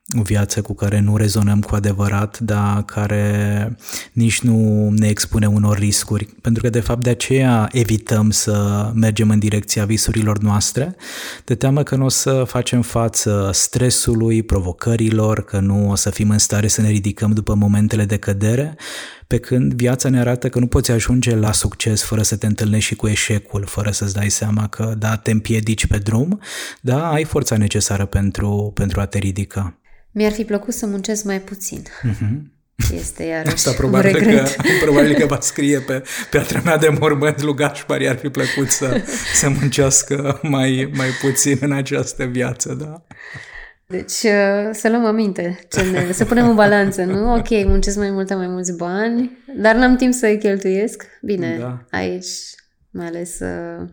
viață 0.05 0.61
cu 0.61 0.73
care 0.73 0.99
nu 0.99 1.17
rezonăm 1.17 1.61
cu 1.61 1.75
adevărat, 1.75 2.39
dar 2.39 2.83
care 2.85 3.77
nici 4.13 4.41
nu 4.41 4.89
ne 4.89 5.07
expune 5.07 5.47
unor 5.47 5.77
riscuri. 5.77 6.25
Pentru 6.41 6.63
că, 6.63 6.69
de 6.69 6.79
fapt, 6.79 7.03
de 7.03 7.09
aceea 7.09 7.69
evităm 7.71 8.29
să 8.29 8.91
mergem 8.95 9.29
în 9.29 9.39
direcția 9.39 9.85
visurilor 9.85 10.37
noastre, 10.37 10.95
de 11.45 11.55
teamă 11.55 11.83
că 11.83 11.95
nu 11.95 12.05
o 12.05 12.09
să 12.09 12.43
facem 12.47 12.81
față 12.81 13.49
stresului, 13.53 14.43
provocărilor, 14.43 15.43
că 15.43 15.59
nu 15.59 15.89
o 15.89 15.95
să 15.95 16.09
fim 16.09 16.29
în 16.29 16.37
stare 16.37 16.67
să 16.67 16.81
ne 16.81 16.89
ridicăm 16.89 17.31
după 17.31 17.53
momentele 17.53 18.05
de 18.05 18.17
cădere, 18.17 18.75
pe 19.27 19.37
când 19.37 19.73
viața 19.73 20.09
ne 20.09 20.19
arată 20.19 20.49
că 20.49 20.59
nu 20.59 20.67
poți 20.67 20.91
ajunge 20.91 21.35
la 21.35 21.51
succes 21.51 22.03
fără 22.03 22.21
să 22.21 22.35
te 22.35 22.45
întâlnești 22.45 22.87
și 22.87 22.95
cu 22.95 23.07
eșecul, 23.07 23.65
fără 23.65 23.91
să-ți 23.91 24.13
dai 24.13 24.29
seama 24.29 24.67
că, 24.67 24.95
da, 24.97 25.15
te 25.15 25.31
împiedici 25.31 25.87
pe 25.87 25.97
drum, 25.97 26.39
da, 26.81 27.11
ai 27.11 27.23
forța 27.23 27.57
necesară 27.57 28.05
pentru, 28.05 28.71
pentru 28.73 28.99
a 28.99 29.05
te 29.05 29.17
ridica. 29.17 29.77
Mi-ar 30.13 30.31
fi 30.31 30.43
plăcut 30.43 30.73
să 30.73 30.85
muncesc 30.85 31.23
mai 31.23 31.41
puțin. 31.41 31.83
Uh-huh. 31.83 32.51
Este 32.93 33.23
iarăși 33.33 33.53
Asta 33.53 33.71
probabil 33.71 34.15
un 34.15 34.19
regret. 34.19 34.55
că, 34.55 34.61
probabil 34.85 35.13
că 35.13 35.25
va 35.25 35.37
scrie 35.41 35.79
pe 35.79 36.03
piatra 36.29 36.61
mea 36.63 36.77
de 36.77 36.95
mormânt 36.99 37.41
lui 37.41 37.55
Gașpar, 37.55 38.01
i-ar 38.01 38.17
fi 38.17 38.29
plăcut 38.29 38.69
să, 38.69 39.01
să 39.33 39.49
muncească 39.49 40.39
mai, 40.41 40.91
mai 40.95 41.09
puțin 41.21 41.57
în 41.61 41.71
această 41.71 42.23
viață, 42.23 42.73
da. 42.73 43.05
Deci 43.87 44.23
uh, 44.23 44.69
să 44.71 44.89
luăm 44.89 45.05
aminte, 45.05 45.59
ce 45.69 45.81
ne, 45.81 46.11
să 46.11 46.25
punem 46.25 46.49
în 46.49 46.55
balanță, 46.55 47.03
nu? 47.03 47.33
Ok, 47.33 47.49
muncesc 47.49 47.97
mai 47.97 48.09
mult, 48.09 48.35
mai 48.35 48.47
mulți 48.47 48.75
bani, 48.75 49.37
dar 49.57 49.75
n-am 49.75 49.95
timp 49.95 50.13
să-i 50.13 50.37
cheltuiesc. 50.37 51.05
Bine, 51.21 51.57
da. 51.59 51.85
aici, 51.91 52.29
mai 52.89 53.05
ales 53.05 53.39
uh, 53.39 53.87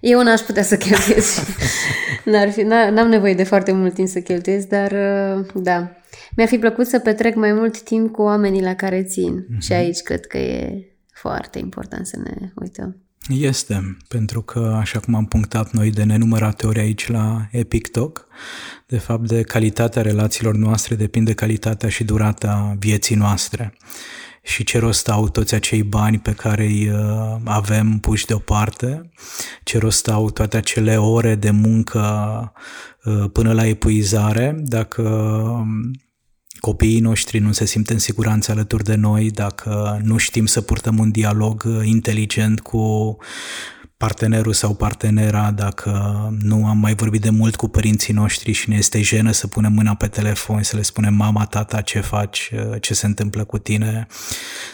eu 0.00 0.22
n-aș 0.22 0.40
putea 0.40 0.62
să 0.62 0.76
cheltuiesc. 0.76 1.40
N-ar 2.24 2.50
fi, 2.50 2.62
n-am 2.62 3.08
nevoie 3.08 3.34
de 3.34 3.44
foarte 3.44 3.72
mult 3.72 3.94
timp 3.94 4.08
să 4.08 4.20
cheltuiesc, 4.20 4.66
dar 4.66 4.92
uh, 4.92 5.46
da. 5.54 5.96
Mi-ar 6.36 6.48
fi 6.48 6.58
plăcut 6.58 6.86
să 6.86 6.98
petrec 6.98 7.34
mai 7.34 7.52
mult 7.52 7.82
timp 7.82 8.12
cu 8.12 8.22
oamenii 8.22 8.62
la 8.62 8.74
care 8.74 9.02
țin. 9.02 9.42
Mm-hmm. 9.42 9.58
Și 9.58 9.72
aici 9.72 10.00
cred 10.00 10.26
că 10.26 10.38
e 10.38 10.86
foarte 11.12 11.58
important 11.58 12.06
să 12.06 12.18
ne 12.18 12.52
uităm. 12.54 13.00
Este, 13.28 13.96
pentru 14.08 14.42
că, 14.42 14.76
așa 14.80 15.00
cum 15.00 15.14
am 15.14 15.26
punctat 15.26 15.70
noi 15.70 15.90
de 15.90 16.04
nenumărate 16.04 16.66
ori 16.66 16.78
aici 16.78 17.08
la 17.08 17.46
Epic 17.50 17.88
Talk, 17.88 18.26
de 18.86 18.98
fapt 18.98 19.28
de 19.28 19.42
calitatea 19.42 20.02
relațiilor 20.02 20.54
noastre 20.54 20.94
depinde 20.94 21.32
calitatea 21.32 21.88
și 21.88 22.04
durata 22.04 22.76
vieții 22.78 23.16
noastre 23.16 23.74
și 24.46 24.64
ce 24.64 24.78
rost 24.78 25.08
au 25.08 25.28
toți 25.28 25.54
acei 25.54 25.82
bani 25.82 26.18
pe 26.18 26.32
care 26.32 26.64
îi 26.64 26.88
uh, 26.88 27.36
avem 27.44 27.98
puși 27.98 28.26
deoparte, 28.26 29.10
ce 29.64 29.78
rost 29.78 30.08
au 30.08 30.30
toate 30.30 30.56
acele 30.56 30.96
ore 30.96 31.34
de 31.34 31.50
muncă 31.50 32.02
uh, 33.04 33.24
până 33.32 33.52
la 33.52 33.66
epuizare, 33.66 34.54
dacă 34.58 35.02
um, 35.02 35.90
copiii 36.60 37.00
noștri 37.00 37.38
nu 37.38 37.52
se 37.52 37.64
simt 37.64 37.90
în 37.90 37.98
siguranță 37.98 38.50
alături 38.52 38.84
de 38.84 38.94
noi, 38.94 39.30
dacă 39.30 40.00
nu 40.02 40.16
știm 40.16 40.46
să 40.46 40.60
purtăm 40.60 40.98
un 40.98 41.10
dialog 41.10 41.64
uh, 41.66 41.86
inteligent 41.86 42.60
cu 42.60 43.16
partenerul 43.96 44.52
sau 44.52 44.74
partenera, 44.74 45.50
dacă 45.50 45.92
nu 46.42 46.66
am 46.66 46.78
mai 46.78 46.94
vorbit 46.94 47.20
de 47.20 47.30
mult 47.30 47.56
cu 47.56 47.68
părinții 47.68 48.12
noștri 48.12 48.52
și 48.52 48.68
ne 48.68 48.76
este 48.76 49.02
jenă 49.02 49.30
să 49.30 49.46
punem 49.46 49.72
mâna 49.72 49.94
pe 49.94 50.06
telefon, 50.06 50.62
să 50.62 50.76
le 50.76 50.82
spunem 50.82 51.14
mama, 51.14 51.44
tata, 51.44 51.80
ce 51.80 52.00
faci, 52.00 52.52
ce 52.80 52.94
se 52.94 53.06
întâmplă 53.06 53.44
cu 53.44 53.58
tine, 53.58 54.06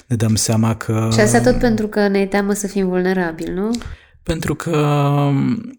ne 0.06 0.16
dăm 0.16 0.34
seama 0.34 0.74
că... 0.74 1.08
Și 1.12 1.20
asta 1.20 1.40
tot 1.40 1.58
pentru 1.58 1.86
că 1.86 2.08
ne 2.08 2.26
teamă 2.26 2.52
să 2.52 2.66
fim 2.66 2.88
vulnerabili, 2.88 3.52
nu? 3.52 3.70
Pentru 4.22 4.54
că 4.54 4.76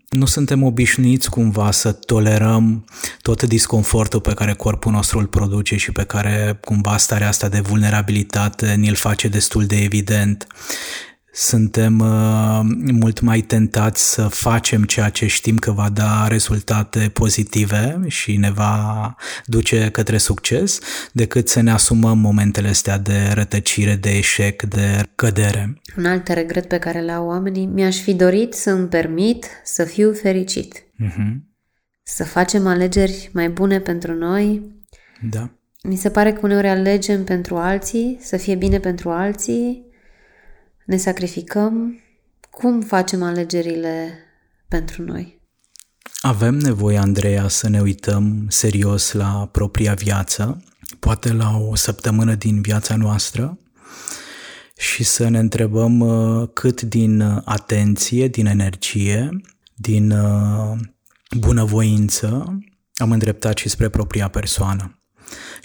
nu 0.10 0.26
suntem 0.26 0.64
obișnuiți 0.64 1.30
cumva 1.30 1.72
să 1.72 1.92
tolerăm 1.92 2.86
tot 3.22 3.44
disconfortul 3.44 4.22
pe 4.22 4.34
care 4.34 4.54
corpul 4.54 4.92
nostru 4.92 5.20
îl 5.20 5.26
produce 5.26 5.76
și 5.76 5.92
pe 5.92 6.04
care 6.04 6.58
cumva 6.62 6.98
starea 6.98 7.28
asta 7.28 7.50
de 7.50 7.60
vulnerabilitate 7.60 8.74
ni-l 8.74 8.96
face 8.96 9.28
destul 9.28 9.66
de 9.66 9.76
evident 9.76 10.48
suntem 11.36 12.00
uh, 12.00 12.60
mult 12.92 13.20
mai 13.20 13.42
tentați 13.42 14.12
să 14.14 14.22
facem 14.22 14.84
ceea 14.84 15.10
ce 15.10 15.28
știm 15.28 15.58
că 15.58 15.72
va 15.72 15.90
da 15.90 16.28
rezultate 16.28 17.10
pozitive 17.14 18.00
și 18.08 18.38
ne 18.38 18.52
va 18.52 19.16
duce 19.46 19.90
către 19.92 20.18
succes, 20.18 20.80
decât 21.12 21.50
să 21.50 21.62
ne 21.62 21.72
asumăm 21.72 22.18
momentele 22.18 22.68
astea 22.68 22.98
de 22.98 23.32
rătăcire, 23.34 23.96
de 23.96 24.10
eșec, 24.10 24.62
de 24.62 25.04
cădere. 25.16 25.82
Un 25.98 26.06
alt 26.06 26.28
regret 26.28 26.68
pe 26.68 26.78
care 26.78 27.02
l-au 27.02 27.28
oamenii, 27.28 27.66
mi-aș 27.66 27.98
fi 27.98 28.14
dorit 28.14 28.54
să 28.54 28.70
îmi 28.70 28.88
permit 28.88 29.46
să 29.64 29.84
fiu 29.84 30.14
fericit. 30.14 30.78
Uh-huh. 30.78 31.34
Să 32.04 32.24
facem 32.24 32.68
alegeri 32.68 33.30
mai 33.34 33.50
bune 33.50 33.80
pentru 33.80 34.14
noi. 34.14 34.62
Da. 35.30 35.50
Mi 35.84 35.96
se 35.96 36.10
pare 36.10 36.34
că 36.34 36.40
uneori 36.44 36.68
alegem 36.68 37.24
pentru 37.24 37.56
alții, 37.56 38.18
să 38.22 38.38
fie 38.38 38.56
bine 38.56 38.80
pentru 38.80 39.10
alții, 39.10 39.92
ne 40.86 40.98
sacrificăm, 40.98 42.00
cum 42.50 42.82
facem 42.82 43.24
alegerile 43.24 44.18
pentru 44.68 45.04
noi? 45.04 45.42
Avem 46.22 46.56
nevoie, 46.56 46.98
Andreea, 46.98 47.48
să 47.48 47.70
ne 47.70 47.82
uităm 47.82 48.46
serios 48.50 49.12
la 49.12 49.50
propria 49.52 49.94
viață, 49.94 50.64
poate 51.00 51.34
la 51.34 51.58
o 51.58 51.76
săptămână 51.76 52.36
din 52.36 52.62
viața 52.62 52.96
noastră 52.96 53.58
și 54.78 55.04
să 55.04 55.28
ne 55.28 55.40
întrebăm 55.40 56.00
uh, 56.00 56.50
cât 56.54 56.82
din 56.82 57.22
atenție, 57.46 58.28
din 58.28 58.46
energie, 58.46 59.42
din 59.76 60.12
uh, 60.12 60.80
bunăvoință 61.40 62.58
am 62.96 63.12
îndreptat 63.12 63.58
și 63.58 63.70
spre 63.70 63.90
propria 63.90 64.28
persoană. 64.28 65.03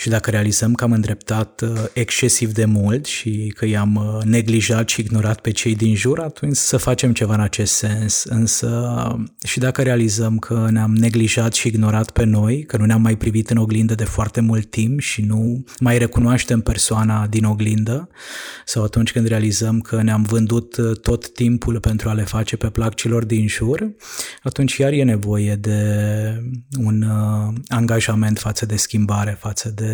Și 0.00 0.08
dacă 0.08 0.30
realizăm 0.30 0.74
că 0.74 0.84
am 0.84 0.92
îndreptat 0.92 1.60
uh, 1.60 1.84
excesiv 1.92 2.52
de 2.52 2.64
mult 2.64 3.04
și 3.04 3.52
că 3.56 3.66
i-am 3.66 3.94
uh, 3.94 4.24
neglijat 4.24 4.88
și 4.88 5.00
ignorat 5.00 5.40
pe 5.40 5.50
cei 5.50 5.74
din 5.74 5.94
jur, 5.94 6.20
atunci 6.20 6.56
să 6.56 6.76
facem 6.76 7.12
ceva 7.12 7.34
în 7.34 7.40
acest 7.40 7.72
sens. 7.72 8.24
Însă 8.24 8.92
și 9.44 9.58
dacă 9.58 9.82
realizăm 9.82 10.38
că 10.38 10.66
ne-am 10.70 10.94
neglijat 10.94 11.52
și 11.52 11.66
ignorat 11.66 12.10
pe 12.10 12.24
noi, 12.24 12.64
că 12.64 12.76
nu 12.76 12.84
ne-am 12.84 13.02
mai 13.02 13.16
privit 13.16 13.50
în 13.50 13.56
oglindă 13.56 13.94
de 13.94 14.04
foarte 14.04 14.40
mult 14.40 14.70
timp 14.70 15.00
și 15.00 15.22
nu 15.22 15.64
mai 15.80 15.98
recunoaștem 15.98 16.60
persoana 16.60 17.26
din 17.26 17.44
oglindă, 17.44 18.08
sau 18.64 18.82
atunci 18.82 19.12
când 19.12 19.26
realizăm 19.26 19.80
că 19.80 20.02
ne-am 20.02 20.22
vândut 20.22 20.76
uh, 20.76 20.96
tot 20.96 21.32
timpul 21.32 21.80
pentru 21.80 22.08
a 22.08 22.12
le 22.12 22.24
face 22.24 22.56
pe 22.56 22.70
plac 22.70 22.94
celor 22.94 23.24
din 23.24 23.48
jur, 23.48 23.90
atunci 24.42 24.76
iar 24.76 24.92
e 24.92 25.02
nevoie 25.02 25.54
de 25.54 25.80
un 26.78 27.02
uh, 27.02 27.54
angajament 27.68 28.38
față 28.38 28.66
de 28.66 28.76
schimbare, 28.76 29.36
față 29.40 29.72
de 29.74 29.86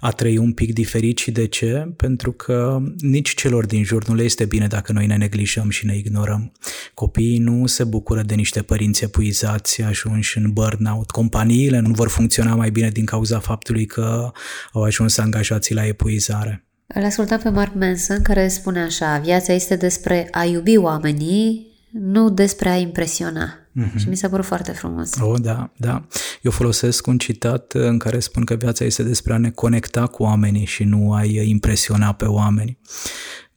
a 0.00 0.10
trăi 0.10 0.36
un 0.36 0.52
pic 0.52 0.72
diferit 0.72 1.18
și 1.18 1.30
de 1.30 1.46
ce? 1.46 1.92
Pentru 1.96 2.32
că 2.32 2.82
nici 3.00 3.34
celor 3.34 3.66
din 3.66 3.84
jur 3.84 4.08
nu 4.08 4.14
le 4.14 4.22
este 4.22 4.44
bine 4.44 4.66
dacă 4.66 4.92
noi 4.92 5.06
ne 5.06 5.16
neglijăm 5.16 5.70
și 5.70 5.86
ne 5.86 5.96
ignorăm. 5.96 6.52
Copiii 6.94 7.38
nu 7.38 7.66
se 7.66 7.84
bucură 7.84 8.22
de 8.22 8.34
niște 8.34 8.62
părinți 8.62 9.04
epuizați, 9.04 9.82
ajunși 9.82 10.38
în 10.38 10.52
burnout. 10.52 11.10
Companiile 11.10 11.78
nu 11.78 11.92
vor 11.92 12.08
funcționa 12.08 12.54
mai 12.54 12.70
bine 12.70 12.90
din 12.90 13.04
cauza 13.04 13.38
faptului 13.38 13.86
că 13.86 14.30
au 14.72 14.82
ajuns 14.82 15.18
angajații 15.18 15.74
la 15.74 15.86
epuizare. 15.86 16.66
Îl 16.86 17.04
ascultam 17.04 17.38
pe 17.38 17.48
Mark 17.48 17.74
Manson 17.74 18.22
care 18.22 18.48
spune 18.48 18.80
așa, 18.80 19.18
viața 19.18 19.52
este 19.52 19.76
despre 19.76 20.28
a 20.30 20.44
iubi 20.44 20.76
oamenii, 20.76 21.66
nu 21.90 22.30
despre 22.30 22.68
a 22.68 22.76
impresiona. 22.76 23.61
Mm-hmm. 23.80 23.96
Și 23.96 24.08
mi 24.08 24.16
s-a 24.16 24.28
părut 24.28 24.44
foarte 24.44 24.72
frumos. 24.72 25.10
Oh, 25.20 25.40
da, 25.40 25.72
da. 25.76 26.06
Eu 26.42 26.50
folosesc 26.50 27.06
un 27.06 27.18
citat 27.18 27.72
în 27.72 27.98
care 27.98 28.18
spun 28.18 28.44
că 28.44 28.54
viața 28.54 28.84
este 28.84 29.02
despre 29.02 29.32
a 29.32 29.36
ne 29.36 29.50
conecta 29.50 30.06
cu 30.06 30.22
oamenii 30.22 30.64
și 30.64 30.84
nu 30.84 31.12
a 31.12 31.24
impresiona 31.24 32.12
pe 32.12 32.24
oameni 32.24 32.78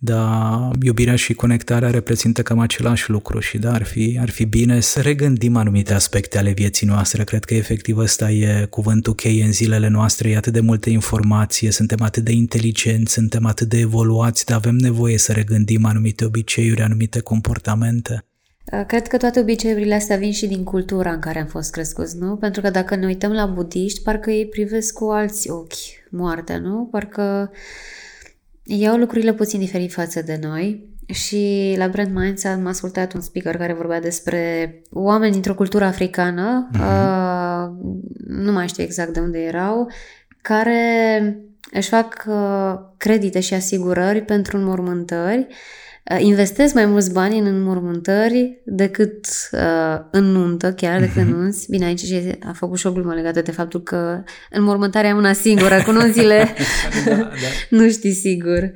dar 0.05 0.71
iubirea 0.81 1.15
și 1.15 1.33
conectarea 1.33 1.89
reprezintă 1.89 2.41
cam 2.41 2.59
același 2.59 3.09
lucru 3.09 3.39
și 3.39 3.57
da, 3.57 3.73
ar 3.73 3.83
fi, 3.83 4.17
ar 4.21 4.29
fi 4.29 4.45
bine 4.45 4.79
să 4.79 5.01
regândim 5.01 5.55
anumite 5.55 5.93
aspecte 5.93 6.37
ale 6.37 6.51
vieții 6.51 6.87
noastre. 6.87 7.23
Cred 7.23 7.43
că 7.43 7.53
efectiv 7.53 7.97
ăsta 7.97 8.31
e 8.31 8.65
cuvântul 8.69 9.15
cheie 9.15 9.43
în 9.43 9.51
zilele 9.51 9.87
noastre, 9.87 10.29
e 10.29 10.37
atât 10.37 10.53
de 10.53 10.59
multă 10.59 10.89
informație, 10.89 11.71
suntem 11.71 12.01
atât 12.01 12.23
de 12.23 12.31
inteligenți, 12.31 13.13
suntem 13.13 13.45
atât 13.45 13.69
de 13.69 13.79
evoluați, 13.79 14.45
dar 14.45 14.57
avem 14.57 14.75
nevoie 14.75 15.17
să 15.17 15.31
regândim 15.31 15.85
anumite 15.85 16.25
obiceiuri, 16.25 16.81
anumite 16.81 17.19
comportamente. 17.19 18.25
Cred 18.87 19.07
că 19.07 19.17
toate 19.17 19.39
obiceiurile 19.39 19.95
astea 19.95 20.17
vin 20.17 20.31
și 20.31 20.47
din 20.47 20.63
cultura 20.63 21.11
în 21.11 21.19
care 21.19 21.39
am 21.39 21.45
fost 21.45 21.71
crescuți, 21.71 22.17
nu? 22.17 22.35
Pentru 22.35 22.61
că 22.61 22.69
dacă 22.69 22.95
ne 22.95 23.05
uităm 23.05 23.31
la 23.31 23.45
budiști, 23.45 24.01
parcă 24.01 24.31
ei 24.31 24.47
privesc 24.47 24.93
cu 24.93 25.05
alți 25.05 25.49
ochi 25.49 25.73
moartea, 26.09 26.57
nu? 26.57 26.87
Parcă 26.91 27.51
iau 28.63 28.97
lucrurile 28.97 29.33
puțin 29.33 29.59
diferit 29.59 29.91
față 29.91 30.21
de 30.21 30.39
noi 30.41 30.89
și 31.05 31.73
la 31.77 31.87
Brand 31.87 32.15
Minds 32.15 32.43
am 32.43 32.65
ascultat 32.65 33.13
un 33.13 33.21
speaker 33.21 33.57
care 33.57 33.73
vorbea 33.73 34.01
despre 34.01 34.73
oameni 34.91 35.31
dintr-o 35.31 35.55
cultură 35.55 35.85
africană, 35.85 36.69
uh-huh. 36.73 36.79
uh, 36.79 37.69
nu 38.27 38.51
mai 38.51 38.67
știu 38.67 38.83
exact 38.83 39.13
de 39.13 39.19
unde 39.19 39.39
erau, 39.39 39.91
care 40.41 40.79
își 41.71 41.89
fac 41.89 42.25
uh, 42.27 42.73
credite 42.97 43.39
și 43.39 43.53
asigurări 43.53 44.21
pentru 44.21 44.57
înmormântări 44.57 45.39
uh, 45.39 45.47
Uh, 45.49 45.84
investesc 46.19 46.73
mai 46.73 46.85
mulți 46.85 47.13
bani 47.13 47.39
în 47.39 47.45
înmormântări 47.45 48.61
decât 48.65 49.25
uh, 49.51 49.99
în 50.11 50.23
nuntă, 50.23 50.73
chiar 50.73 50.99
decât 50.99 51.15
în 51.15 51.27
mhm. 51.27 51.37
nunți. 51.37 51.69
Bine, 51.69 51.85
aici 51.85 51.99
și 51.99 52.37
a 52.43 52.51
făcut 52.51 52.77
și 52.77 52.87
o 52.87 52.91
glumă 52.91 53.13
legată 53.13 53.41
de 53.41 53.51
faptul 53.51 53.83
că 53.83 54.23
înmormântarea 54.49 55.09
e 55.09 55.13
una 55.13 55.33
singură, 55.33 55.81
cu 55.85 55.91
nunțile 55.91 56.47
da, 57.05 57.15
da. 57.15 57.27
nu 57.77 57.89
știi 57.89 58.13
sigur. 58.13 58.71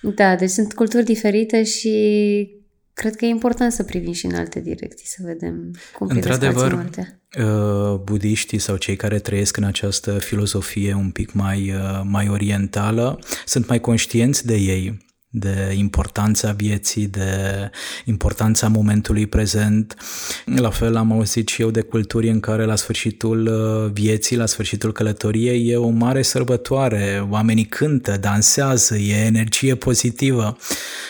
Da, 0.00 0.36
deci 0.36 0.50
sunt 0.50 0.72
culturi 0.72 1.04
diferite 1.04 1.64
și 1.64 2.60
cred 2.94 3.16
că 3.16 3.24
e 3.24 3.28
important 3.28 3.72
să 3.72 3.82
privim 3.82 4.12
și 4.12 4.26
în 4.26 4.34
alte 4.34 4.60
direcții, 4.60 5.06
să 5.06 5.18
vedem 5.24 5.74
cum 5.98 6.08
Într-adevăr, 6.10 6.72
moartea. 6.72 7.20
Uh, 7.38 8.00
budiștii 8.04 8.58
sau 8.58 8.76
cei 8.76 8.96
care 8.96 9.18
trăiesc 9.18 9.56
în 9.56 9.64
această 9.64 10.18
filozofie 10.18 10.94
un 10.94 11.10
pic 11.10 11.32
mai, 11.32 11.72
uh, 11.74 12.00
mai 12.04 12.28
orientală 12.28 13.18
sunt 13.44 13.68
mai 13.68 13.80
conștienți 13.80 14.46
de 14.46 14.54
ei 14.54 15.08
de 15.32 15.74
importanța 15.76 16.52
vieții, 16.52 17.06
de 17.06 17.70
importanța 18.04 18.68
momentului 18.68 19.26
prezent. 19.26 19.96
La 20.44 20.70
fel 20.70 20.96
am 20.96 21.12
auzit 21.12 21.48
și 21.48 21.62
eu 21.62 21.70
de 21.70 21.80
culturi 21.80 22.28
în 22.28 22.40
care 22.40 22.64
la 22.64 22.76
sfârșitul 22.76 23.46
uh, 23.46 23.92
vieții, 23.92 24.36
la 24.36 24.46
sfârșitul 24.46 24.92
călătoriei 24.92 25.68
e 25.68 25.76
o 25.76 25.88
mare 25.88 26.22
sărbătoare, 26.22 27.26
oamenii 27.30 27.66
cântă, 27.66 28.16
dansează, 28.20 28.96
e 28.96 29.24
energie 29.24 29.74
pozitivă. 29.74 30.56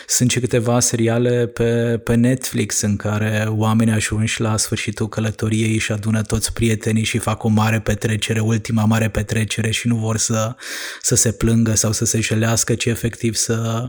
Sunt 0.07 0.31
și 0.31 0.41
câteva 0.41 0.81
seriale 0.81 1.47
pe, 1.47 2.01
pe 2.05 2.15
Netflix 2.15 2.81
în 2.81 2.97
care 2.97 3.47
oamenii 3.49 3.95
ajunși 3.95 4.41
la 4.41 4.57
sfârșitul 4.57 5.09
călătoriei 5.09 5.79
și 5.79 5.93
adună 5.93 6.23
toți 6.23 6.53
prietenii 6.53 7.05
și 7.05 7.19
fac 7.19 7.45
o 7.45 7.49
mare 7.49 7.81
petrecere, 7.81 8.41
ultima 8.41 8.85
mare 8.85 9.09
petrecere 9.09 9.71
și 9.71 9.89
nu 9.89 9.97
vor 9.97 10.17
să, 10.17 10.55
să 11.03 11.15
se 11.15 11.33
plângă 11.33 11.75
sau 11.75 11.93
să 11.93 12.05
se 12.05 12.21
jelească, 12.21 12.75
ci 12.75 12.85
efectiv 12.85 13.35
să, 13.35 13.89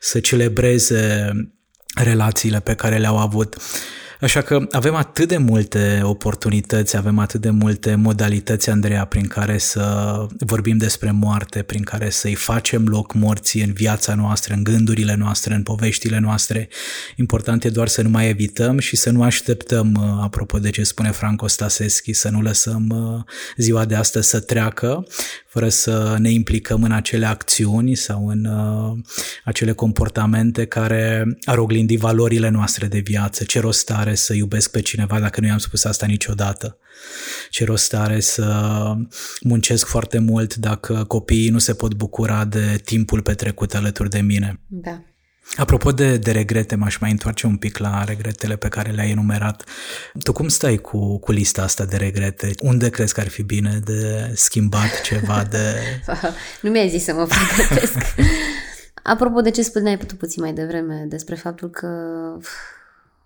să 0.00 0.20
celebreze 0.20 1.32
relațiile 1.94 2.60
pe 2.60 2.74
care 2.74 2.98
le-au 2.98 3.18
avut. 3.18 3.56
Așa 4.20 4.42
că 4.42 4.66
avem 4.70 4.94
atât 4.94 5.28
de 5.28 5.36
multe 5.36 6.00
oportunități, 6.02 6.96
avem 6.96 7.18
atât 7.18 7.40
de 7.40 7.50
multe 7.50 7.94
modalități, 7.94 8.70
Andreea, 8.70 9.04
prin 9.04 9.26
care 9.26 9.58
să 9.58 10.26
vorbim 10.38 10.76
despre 10.76 11.10
moarte, 11.10 11.62
prin 11.62 11.82
care 11.82 12.10
să-i 12.10 12.34
facem 12.34 12.86
loc 12.86 13.14
morții 13.14 13.62
în 13.62 13.72
viața 13.72 14.14
noastră, 14.14 14.54
în 14.54 14.62
gândurile 14.64 15.14
noastre, 15.14 15.54
în 15.54 15.62
poveștile 15.62 16.18
noastre. 16.18 16.68
Important 17.16 17.64
e 17.64 17.68
doar 17.68 17.88
să 17.88 18.02
nu 18.02 18.08
mai 18.08 18.28
evităm 18.28 18.78
și 18.78 18.96
să 18.96 19.10
nu 19.10 19.22
așteptăm, 19.22 19.94
uh, 20.00 20.22
apropo 20.22 20.58
de 20.58 20.70
ce 20.70 20.82
spune 20.82 21.10
Franco 21.10 21.46
Staseschi, 21.46 22.12
să 22.12 22.28
nu 22.28 22.40
lăsăm 22.40 22.88
uh, 22.88 23.32
ziua 23.56 23.84
de 23.84 23.94
astăzi 23.94 24.28
să 24.28 24.40
treacă, 24.40 25.06
fără 25.58 25.70
să 25.70 26.16
ne 26.18 26.30
implicăm 26.30 26.82
în 26.82 26.92
acele 26.92 27.26
acțiuni 27.26 27.94
sau 27.94 28.28
în 28.28 28.44
uh, 28.44 28.98
acele 29.44 29.72
comportamente 29.72 30.64
care 30.64 31.24
ar 31.44 31.58
oglindi 31.58 31.96
valorile 31.96 32.48
noastre 32.48 32.86
de 32.86 32.98
viață. 32.98 33.44
Ce 33.44 33.60
rost 33.60 33.90
are 33.90 34.14
să 34.14 34.34
iubesc 34.34 34.70
pe 34.70 34.80
cineva 34.80 35.20
dacă 35.20 35.40
nu 35.40 35.46
i-am 35.46 35.58
spus 35.58 35.84
asta 35.84 36.06
niciodată? 36.06 36.78
Ce 37.50 37.64
rost 37.64 37.94
are 37.94 38.20
să 38.20 38.46
muncesc 39.40 39.86
foarte 39.86 40.18
mult 40.18 40.54
dacă 40.54 41.04
copiii 41.08 41.48
nu 41.48 41.58
se 41.58 41.74
pot 41.74 41.94
bucura 41.94 42.44
de 42.44 42.80
timpul 42.84 43.22
petrecut 43.22 43.74
alături 43.74 44.10
de 44.10 44.20
mine? 44.20 44.60
Da. 44.66 45.02
Apropo 45.56 45.92
de, 45.92 46.16
de 46.16 46.30
regrete, 46.30 46.74
m-aș 46.74 46.98
mai 46.98 47.10
întoarce 47.10 47.46
un 47.46 47.56
pic 47.56 47.78
la 47.78 48.04
regretele 48.04 48.56
pe 48.56 48.68
care 48.68 48.90
le-ai 48.90 49.10
enumerat. 49.10 49.64
Tu 50.22 50.32
cum 50.32 50.48
stai 50.48 50.76
cu, 50.76 51.18
cu 51.18 51.32
lista 51.32 51.62
asta 51.62 51.84
de 51.84 51.96
regrete? 51.96 52.50
Unde 52.62 52.90
crezi 52.90 53.14
că 53.14 53.20
ar 53.20 53.28
fi 53.28 53.42
bine 53.42 53.80
de 53.84 54.32
schimbat 54.34 55.00
ceva 55.00 55.44
de... 55.50 55.74
nu 56.62 56.70
mi-ai 56.70 56.88
zis 56.88 57.04
să 57.04 57.12
mă 57.12 57.26
pregătesc. 57.26 57.96
Apropo 59.02 59.40
de 59.40 59.50
ce 59.50 59.62
spuneai 59.62 59.96
tu 59.96 60.16
puțin 60.16 60.42
mai 60.42 60.52
devreme 60.52 61.04
despre 61.08 61.34
faptul 61.34 61.70
că 61.70 61.88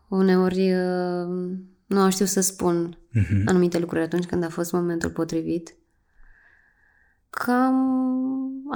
uneori 0.08 0.72
uh, 0.72 1.56
nu 1.86 2.10
știu 2.10 2.24
să 2.24 2.40
spun 2.40 2.98
uh-huh. 3.18 3.44
anumite 3.44 3.78
lucruri 3.78 4.02
atunci 4.02 4.24
când 4.24 4.44
a 4.44 4.48
fost 4.48 4.72
momentul 4.72 5.10
potrivit. 5.10 5.74
Cam 7.30 7.76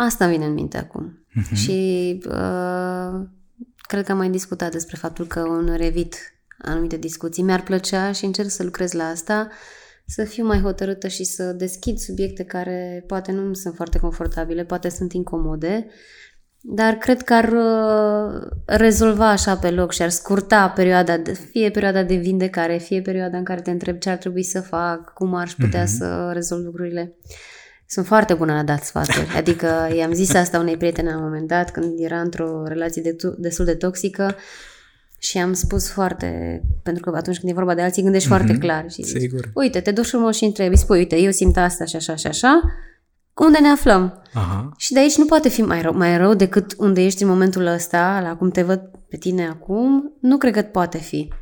asta 0.04 0.24
îmi 0.24 0.34
vine 0.34 0.46
în 0.46 0.52
minte 0.52 0.78
acum. 0.78 1.26
Uh-huh. 1.30 1.56
Și 1.56 2.18
uh, 2.26 3.26
cred 3.76 4.04
că 4.04 4.12
am 4.12 4.16
mai 4.16 4.30
discutat 4.30 4.70
despre 4.70 4.96
faptul 4.96 5.26
că 5.26 5.40
un 5.40 5.74
revit 5.76 6.16
anumite 6.58 6.96
discuții. 6.96 7.42
Mi-ar 7.42 7.62
plăcea 7.62 8.12
și 8.12 8.24
încerc 8.24 8.48
să 8.48 8.62
lucrez 8.62 8.92
la 8.92 9.04
asta, 9.04 9.48
să 10.06 10.24
fiu 10.24 10.46
mai 10.46 10.60
hotărâtă 10.60 11.08
și 11.08 11.24
să 11.24 11.52
deschid 11.52 11.98
subiecte 11.98 12.44
care 12.44 13.04
poate 13.06 13.32
nu 13.32 13.54
sunt 13.54 13.74
foarte 13.74 13.98
confortabile, 13.98 14.64
poate 14.64 14.88
sunt 14.88 15.12
incomode, 15.12 15.86
dar 16.60 16.94
cred 16.94 17.22
că 17.22 17.34
ar 17.34 17.52
uh, 17.52 18.48
rezolva 18.64 19.30
așa 19.30 19.56
pe 19.56 19.70
loc 19.70 19.92
și 19.92 20.02
ar 20.02 20.08
scurta 20.08 20.68
perioada, 20.68 21.16
de, 21.16 21.32
fie 21.32 21.70
perioada 21.70 22.02
de 22.02 22.14
vindecare, 22.14 22.76
fie 22.76 23.02
perioada 23.02 23.36
în 23.36 23.44
care 23.44 23.60
te 23.60 23.70
întreb 23.70 23.98
ce 23.98 24.10
ar 24.10 24.16
trebui 24.16 24.42
să 24.42 24.60
fac, 24.60 25.12
cum 25.12 25.34
aș 25.34 25.54
putea 25.54 25.82
uh-huh. 25.82 25.96
să 25.98 26.30
rezolv 26.32 26.64
lucrurile. 26.64 27.16
Sunt 27.88 28.06
foarte 28.06 28.34
bună 28.34 28.52
la 28.52 28.62
dat 28.62 28.84
sfaturi. 28.84 29.26
Adică 29.36 29.88
i-am 29.96 30.12
zis 30.12 30.34
asta 30.34 30.58
unei 30.58 30.76
prietene 30.76 31.10
la 31.10 31.16
un 31.16 31.22
moment 31.22 31.48
dat 31.48 31.70
când 31.70 31.98
era 31.98 32.20
într-o 32.20 32.64
relație 32.66 33.02
de, 33.02 33.16
destul 33.38 33.64
de 33.64 33.74
toxică 33.74 34.36
și 35.18 35.38
am 35.38 35.52
spus 35.52 35.90
foarte, 35.90 36.60
pentru 36.82 37.10
că 37.10 37.16
atunci 37.16 37.38
când 37.38 37.50
e 37.50 37.54
vorba 37.54 37.74
de 37.74 37.82
alții 37.82 38.02
gândești 38.02 38.26
mm-hmm. 38.26 38.30
foarte 38.30 38.58
clar 38.58 38.90
și 38.90 39.02
zici, 39.02 39.20
Sigur. 39.20 39.50
uite, 39.54 39.80
te 39.80 39.90
duci 39.90 40.06
frumos 40.06 40.36
și 40.36 40.44
întrebi, 40.44 40.76
spui, 40.76 40.98
uite, 40.98 41.16
eu 41.16 41.30
simt 41.30 41.56
asta 41.56 41.84
și 41.84 41.96
așa 41.96 42.16
și 42.16 42.26
așa, 42.26 42.60
unde 43.34 43.58
ne 43.58 43.68
aflăm? 43.68 44.22
Aha. 44.32 44.72
Și 44.76 44.92
de 44.92 44.98
aici 44.98 45.16
nu 45.16 45.24
poate 45.24 45.48
fi 45.48 45.62
mai 45.62 45.82
rău, 45.82 45.96
mai 45.96 46.16
rău 46.16 46.34
decât 46.34 46.74
unde 46.78 47.04
ești 47.04 47.22
în 47.22 47.28
momentul 47.28 47.66
ăsta, 47.66 48.20
la 48.22 48.36
cum 48.36 48.50
te 48.50 48.62
văd 48.62 48.90
pe 49.08 49.16
tine 49.16 49.46
acum, 49.46 50.16
nu 50.20 50.36
cred 50.36 50.52
că 50.52 50.62
poate 50.62 50.98
fi. 50.98 51.32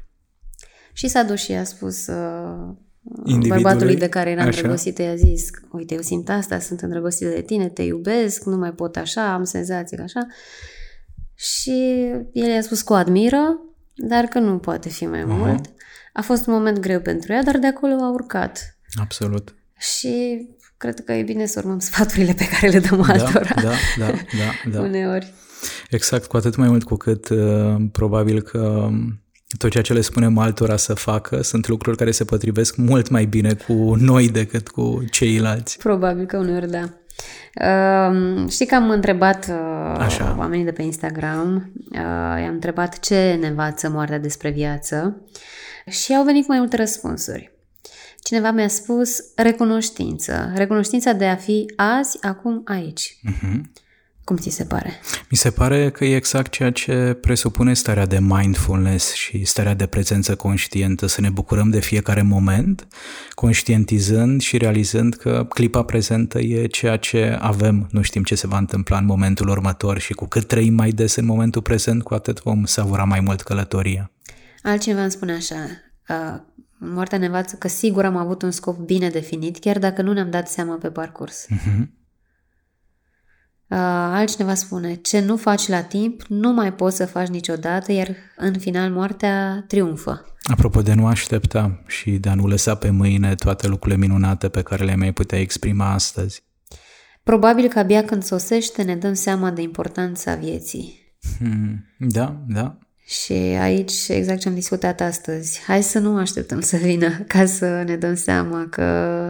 Și 0.93 1.09
s-a 1.09 1.23
dus 1.23 1.41
și 1.41 1.53
a 1.53 1.65
spus, 1.65 2.07
uh, 2.07 2.15
Individului. 2.15 2.84
Bărbatului 3.49 3.97
de 3.97 4.09
care 4.09 4.31
era 4.31 4.41
Așa. 4.41 4.51
îndrăgostit 4.51 4.99
i-a 4.99 5.15
zis, 5.15 5.51
uite, 5.73 5.95
eu 5.95 6.01
simt 6.01 6.29
asta, 6.29 6.59
sunt 6.59 6.81
îndrăgostit 6.81 7.29
de 7.29 7.41
tine, 7.41 7.69
te 7.69 7.83
iubesc, 7.83 8.45
nu 8.45 8.57
mai 8.57 8.73
pot 8.73 8.97
așa, 8.97 9.33
am 9.33 9.45
senzații 9.45 9.97
că 9.97 10.03
așa. 10.03 10.27
Și 11.35 11.71
el 12.33 12.49
i-a 12.49 12.63
spus 12.63 12.83
că 12.83 12.93
o 12.93 12.97
admiră, 12.97 13.59
dar 13.95 14.25
că 14.25 14.39
nu 14.39 14.59
poate 14.59 14.89
fi 14.89 15.07
mai 15.07 15.21
Aha. 15.21 15.35
mult. 15.35 15.71
A 16.13 16.23
fost 16.23 16.47
un 16.47 16.53
moment 16.53 16.79
greu 16.79 17.01
pentru 17.01 17.33
ea, 17.33 17.43
dar 17.43 17.59
de 17.59 17.67
acolo 17.67 17.93
a 17.93 18.11
urcat. 18.11 18.79
Absolut. 19.01 19.55
Și 19.79 20.47
cred 20.77 21.01
că 21.05 21.13
e 21.13 21.23
bine 21.23 21.47
să 21.47 21.61
urmăm 21.65 21.79
sfaturile 21.79 22.33
pe 22.33 22.49
care 22.49 22.69
le 22.69 22.79
dăm 22.79 23.05
Da, 23.07 23.13
altora 23.13 23.55
da, 23.55 23.73
da, 23.99 24.07
da, 24.39 24.71
da. 24.73 24.81
uneori. 24.81 25.33
Exact, 25.91 26.27
cu 26.27 26.37
atât 26.37 26.57
mai 26.57 26.69
mult 26.69 26.85
cu 26.85 26.95
cât 26.95 27.29
uh, 27.29 27.77
probabil 27.93 28.43
că 28.43 28.59
um, 28.59 29.24
tot 29.59 29.71
ceea 29.71 29.83
ce 29.83 29.93
le 29.93 30.01
spunem 30.01 30.39
altora 30.39 30.77
să 30.77 30.95
facă 30.95 31.43
sunt 31.43 31.69
lucruri 31.69 31.97
care 31.97 32.11
se 32.11 32.25
potrivesc 32.25 32.77
mult 32.77 33.09
mai 33.09 33.25
bine 33.25 33.55
cu 33.55 33.95
noi 33.99 34.29
decât 34.29 34.69
cu 34.69 35.05
ceilalți. 35.11 35.79
Probabil 35.79 36.27
că 36.27 36.37
uneori 36.37 36.71
da. 36.71 36.89
Uh, 37.55 38.49
știi 38.51 38.67
că 38.67 38.75
am 38.75 38.91
întrebat 38.91 39.47
uh, 39.49 39.97
Așa. 39.99 40.35
oamenii 40.39 40.65
de 40.65 40.73
pe 40.73 40.83
Instagram, 40.83 41.73
uh, 41.91 41.99
i-am 42.43 42.53
întrebat 42.53 42.99
ce 43.01 43.37
ne 43.41 43.47
învață 43.47 43.89
moartea 43.89 44.19
despre 44.19 44.51
viață 44.51 45.23
și 45.87 46.15
au 46.15 46.25
venit 46.25 46.45
cu 46.45 46.51
mai 46.51 46.59
multe 46.59 46.77
răspunsuri. 46.77 47.53
Cineva 48.23 48.51
mi-a 48.51 48.69
spus 48.69 49.19
recunoștință, 49.37 50.53
recunoștința 50.55 51.13
de 51.13 51.27
a 51.27 51.37
fi 51.37 51.73
azi, 51.77 52.19
acum, 52.21 52.63
aici. 52.65 53.19
Uh-huh. 53.31 53.61
Cum 54.25 54.37
ți 54.37 54.51
se 54.51 54.65
pare? 54.65 54.93
Mi 55.31 55.37
se 55.37 55.51
pare 55.51 55.91
că 55.91 56.05
e 56.05 56.17
exact 56.17 56.51
ceea 56.51 56.71
ce 56.71 57.19
presupune 57.21 57.75
starea 57.75 58.07
de 58.07 58.19
mindfulness 58.21 59.13
și 59.13 59.45
starea 59.45 59.75
de 59.75 59.87
prezență 59.87 60.37
conștientă, 60.37 61.07
să 61.07 61.21
ne 61.21 61.31
bucurăm 61.31 61.71
de 61.71 61.81
fiecare 61.81 62.23
moment, 62.23 62.87
conștientizând 63.31 64.41
și 64.41 64.57
realizând 64.57 65.15
că 65.15 65.47
clipa 65.49 65.83
prezentă 65.83 66.39
e 66.41 66.67
ceea 66.67 66.97
ce 66.97 67.39
avem, 67.41 67.89
nu 67.91 68.03
știm 68.03 68.23
ce 68.23 68.35
se 68.35 68.47
va 68.47 68.59
întâmpla 68.59 68.99
în 68.99 69.05
momentul 69.05 69.49
următor 69.49 69.99
și 69.99 70.13
cu 70.13 70.27
cât 70.27 70.47
trăim 70.47 70.75
mai 70.75 70.91
des 70.91 71.15
în 71.15 71.25
momentul 71.25 71.63
prezent, 71.63 72.03
cu 72.03 72.15
atât 72.15 72.43
vom 72.43 72.65
savura 72.65 73.05
mai 73.05 73.21
mult 73.21 73.41
călătoria. 73.41 74.11
Altcineva 74.63 75.03
îmi 75.03 75.11
spune 75.11 75.33
așa, 75.33 75.55
uh, 76.09 76.41
moartea 76.79 77.19
ne 77.19 77.27
învață 77.27 77.57
că 77.57 77.69
sigur 77.69 78.05
am 78.05 78.17
avut 78.17 78.43
un 78.43 78.51
scop 78.51 78.79
bine 78.79 79.09
definit, 79.09 79.59
chiar 79.59 79.79
dacă 79.79 80.03
nu 80.03 80.13
ne-am 80.13 80.31
dat 80.31 80.49
seama 80.49 80.75
pe 80.75 80.89
parcurs. 80.89 81.47
Uh-huh. 81.47 82.03
Uh, 83.75 83.81
altcineva 83.81 84.55
spune, 84.55 84.95
ce 84.95 85.21
nu 85.21 85.37
faci 85.37 85.69
la 85.69 85.83
timp, 85.83 86.23
nu 86.29 86.53
mai 86.53 86.73
poți 86.73 86.97
să 86.97 87.07
faci 87.07 87.29
niciodată, 87.29 87.93
iar 87.93 88.09
în 88.37 88.59
final 88.59 88.91
moartea 88.91 89.65
triumfă. 89.69 90.27
Apropo 90.43 90.83
de 90.83 90.95
nu 90.95 91.07
aștepta 91.07 91.83
și 91.87 92.11
de 92.11 92.29
a 92.29 92.35
nu 92.35 92.47
lăsa 92.47 92.75
pe 92.75 92.91
mâine 92.91 93.35
toate 93.35 93.69
lucrurile 93.69 94.01
minunate 94.01 94.49
pe 94.49 94.63
care 94.63 94.85
le 94.85 94.97
mai 94.97 95.13
putea 95.13 95.41
exprima 95.41 95.93
astăzi. 95.93 96.43
Probabil 97.23 97.69
că 97.69 97.79
abia 97.79 98.05
când 98.05 98.23
sosește 98.23 98.83
ne 98.83 98.97
dăm 98.97 99.15
seama 99.15 99.51
de 99.51 99.63
importanța 99.63 100.35
vieții. 100.35 101.17
Hmm, 101.39 101.85
da, 101.99 102.45
da, 102.47 102.79
Și 103.07 103.33
aici 103.33 104.09
exact 104.09 104.41
ce 104.41 104.49
am 104.49 104.55
discutat 104.55 105.01
astăzi. 105.01 105.61
Hai 105.67 105.83
să 105.83 105.99
nu 105.99 106.17
așteptăm 106.17 106.61
să 106.61 106.77
vină 106.77 107.19
ca 107.27 107.47
să 107.47 107.83
ne 107.87 107.97
dăm 107.97 108.15
seama 108.15 108.67
că 108.71 108.83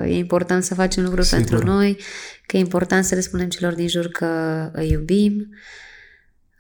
e 0.05 0.17
important 0.17 0.65
să 0.65 0.75
facem 0.75 1.03
lucruri 1.03 1.27
Sigur. 1.27 1.45
pentru 1.45 1.67
noi, 1.67 1.99
că 2.47 2.57
e 2.57 2.61
important 2.61 3.05
să 3.05 3.15
le 3.15 3.21
spunem 3.21 3.49
celor 3.49 3.75
din 3.75 3.89
jur 3.89 4.09
că 4.09 4.27
îi 4.73 4.91
iubim 4.91 5.49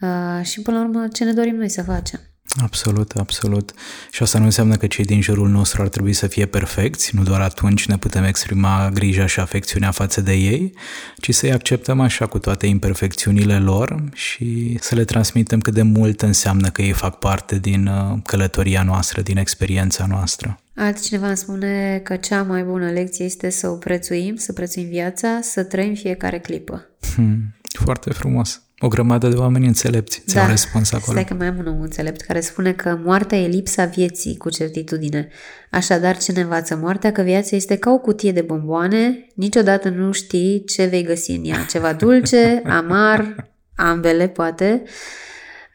uh, 0.01 0.45
și 0.45 0.62
până 0.62 0.79
la 0.79 0.85
urmă 0.85 1.09
ce 1.09 1.25
ne 1.25 1.33
dorim 1.33 1.57
noi 1.57 1.69
să 1.69 1.83
facem. 1.83 2.21
Absolut, 2.63 3.13
absolut. 3.13 3.73
Și 4.11 4.23
asta 4.23 4.39
nu 4.39 4.45
înseamnă 4.45 4.77
că 4.77 4.87
cei 4.87 5.05
din 5.05 5.21
jurul 5.21 5.49
nostru 5.49 5.83
ar 5.83 5.89
trebui 5.89 6.13
să 6.13 6.27
fie 6.27 6.47
perfecți, 6.47 7.17
nu 7.17 7.23
doar 7.23 7.41
atunci 7.41 7.87
ne 7.87 7.99
putem 7.99 8.25
exprima 8.25 8.91
grija 8.93 9.27
și 9.27 9.41
afecțiunea 9.41 9.91
față 9.91 10.21
de 10.21 10.33
ei, 10.33 10.73
ci 11.17 11.35
să-i 11.35 11.53
acceptăm 11.53 12.01
așa 12.01 12.27
cu 12.27 12.39
toate 12.39 12.67
imperfecțiunile 12.67 13.59
lor 13.59 14.03
și 14.13 14.77
să 14.81 14.95
le 14.95 15.05
transmitem 15.05 15.61
cât 15.61 15.75
de 15.75 15.83
mult 15.83 16.23
înseamnă 16.23 16.69
că 16.69 16.83
ei 16.83 16.93
fac 16.93 17.19
parte 17.19 17.59
din 17.59 17.87
uh, 17.87 18.19
călătoria 18.25 18.83
noastră, 18.83 19.23
din 19.23 19.37
experiența 19.37 20.07
noastră. 20.07 20.59
Altcineva 20.77 21.27
îmi 21.27 21.37
spune 21.37 22.01
că 22.05 22.17
cea 22.17 22.43
mai 22.43 22.63
bună 22.63 22.91
lecție 22.91 23.25
este 23.25 23.51
să 23.51 23.69
o 23.69 23.75
prețuim, 23.75 24.37
să 24.37 24.53
prețuim 24.53 24.89
viața, 24.89 25.41
să 25.43 25.63
trăim 25.63 25.95
fiecare 25.95 26.39
clipă. 26.39 26.87
Hmm, 27.15 27.55
foarte 27.79 28.11
frumos. 28.11 28.64
O 28.79 28.89
grămadă 28.89 29.29
de 29.29 29.37
oameni 29.37 29.66
înțelepți 29.66 30.22
ți-au 30.27 30.49
răspuns 30.49 30.93
acolo. 30.93 31.12
Stai 31.12 31.25
că 31.25 31.35
mai 31.35 31.47
am 31.47 31.59
un 31.59 31.66
om 31.66 31.81
înțelept 31.81 32.20
care 32.20 32.41
spune 32.41 32.72
că 32.72 32.99
moartea 33.05 33.39
e 33.39 33.47
lipsa 33.47 33.85
vieții 33.85 34.37
cu 34.37 34.51
certitudine. 34.51 35.29
Așadar, 35.70 36.16
ce 36.16 36.33
ne 36.33 36.41
învață 36.41 36.77
moartea? 36.77 37.12
Că 37.12 37.22
viața 37.22 37.57
este 37.57 37.77
ca 37.77 37.91
o 37.91 37.99
cutie 37.99 38.33
de 38.33 38.41
bomboane, 38.41 39.27
niciodată 39.35 39.89
nu 39.89 40.12
știi 40.12 40.64
ce 40.64 40.85
vei 40.85 41.03
găsi 41.03 41.31
în 41.31 41.45
ea. 41.45 41.66
Ceva 41.70 41.93
dulce, 41.93 42.62
amar, 42.79 43.51
ambele 43.77 44.29
poate. 44.29 44.83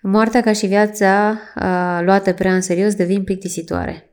Moartea 0.02 0.42
ca 0.42 0.54
și 0.54 0.66
viața 0.66 1.40
a, 1.56 2.02
luată 2.02 2.34
prea 2.34 2.54
în 2.54 2.62
serios 2.62 2.96
devin 2.96 3.24
plictisitoare. 3.24 4.09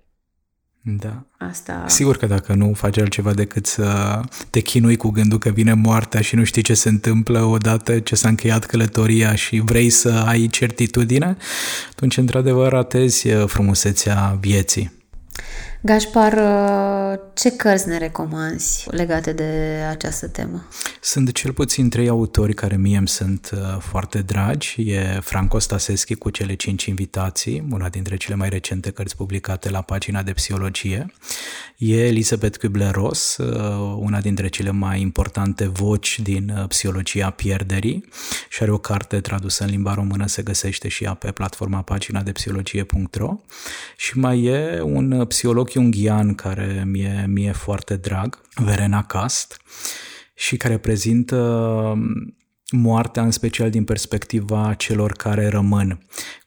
Da. 0.89 1.23
Asta... 1.39 1.85
Sigur 1.87 2.17
că 2.17 2.27
dacă 2.27 2.55
nu 2.55 2.73
faci 2.75 2.99
altceva 2.99 3.35
decât 3.35 3.67
să 3.67 4.21
te 4.51 4.61
chinui 4.61 4.97
cu 4.97 5.09
gândul 5.09 5.39
că 5.39 5.49
vine 5.49 5.73
moartea 5.73 6.21
și 6.21 6.35
nu 6.35 6.45
știi 6.45 6.63
ce 6.63 6.75
se 6.75 6.89
întâmplă 6.89 7.43
odată 7.43 7.99
ce 7.99 8.15
s-a 8.15 8.29
încheiat 8.29 8.65
călătoria 8.65 9.35
și 9.35 9.61
vrei 9.61 9.91
să 9.91 10.25
ai 10.27 10.47
certitudine, 10.47 11.37
atunci 11.91 12.17
într-adevăr 12.17 12.73
ratezi 12.73 13.29
uh, 13.29 13.47
frumusețea 13.47 14.39
vieții. 14.41 14.93
Gașpar, 15.81 16.33
uh, 16.33 17.19
ce 17.35 17.51
cărți 17.51 17.89
ne 17.89 17.99
recomanzi 17.99 18.87
legate 18.91 19.33
de 19.33 19.83
această 19.91 20.29
temă? 20.29 20.67
Sunt 21.01 21.33
cel 21.33 21.53
puțin 21.53 21.89
trei 21.89 22.09
autori 22.09 22.55
care 22.55 22.77
mie 22.77 22.97
îmi 22.97 23.09
sunt 23.09 23.51
uh, 23.55 23.79
foarte 23.81 24.19
dragi. 24.19 24.91
E 24.91 25.19
Franco 25.23 25.59
Staseschi 25.59 26.15
cu 26.15 26.31
cele 26.31 26.55
cinci 26.55 26.85
invitații, 26.85 27.67
una 27.71 27.89
dintre 27.89 28.17
cele 28.17 28.35
mai 28.35 28.49
recente 28.49 28.91
cărți 28.91 29.17
publicate 29.17 29.71
la 29.71 29.81
pagina 29.81 30.23
de 30.23 30.33
psihologie. 30.33 31.07
E 31.77 32.07
Elisabeth 32.07 32.59
Kübler-Ross, 32.59 33.37
uh, 33.37 33.47
una 33.99 34.21
dintre 34.21 34.49
cele 34.49 34.71
mai 34.71 35.01
importante 35.01 35.67
voci 35.67 36.21
din 36.21 36.55
uh, 36.59 36.69
psihologia 36.69 37.31
pierderii 37.31 38.09
și 38.49 38.63
are 38.63 38.71
o 38.71 38.79
carte 38.79 39.21
tradusă 39.21 39.65
în 39.65 39.71
limba 39.71 39.95
română, 39.95 40.27
se 40.27 40.43
găsește 40.43 40.89
și 40.89 41.05
ea 41.05 41.15
pe 41.15 41.31
platforma 41.31 41.83
pagina 41.83 42.23
de 42.23 42.33
psihologie.ro 42.33 43.37
și 43.97 44.19
mai 44.19 44.43
e 44.43 44.81
un 44.83 45.25
psiholog 45.27 45.66
junghian 45.71 46.35
care 46.35 46.85
mie, 46.87 47.25
mie 47.29 47.53
foarte 47.53 47.97
drag, 47.97 48.41
Verena 48.55 49.03
Cast, 49.05 49.61
și 50.35 50.57
care 50.57 50.79
prezintă 50.79 51.99
moartea 52.73 53.23
în 53.23 53.31
special 53.31 53.71
din 53.71 53.85
perspectiva 53.85 54.75
celor 54.75 55.13
care 55.13 55.49
rămân, 55.49 55.99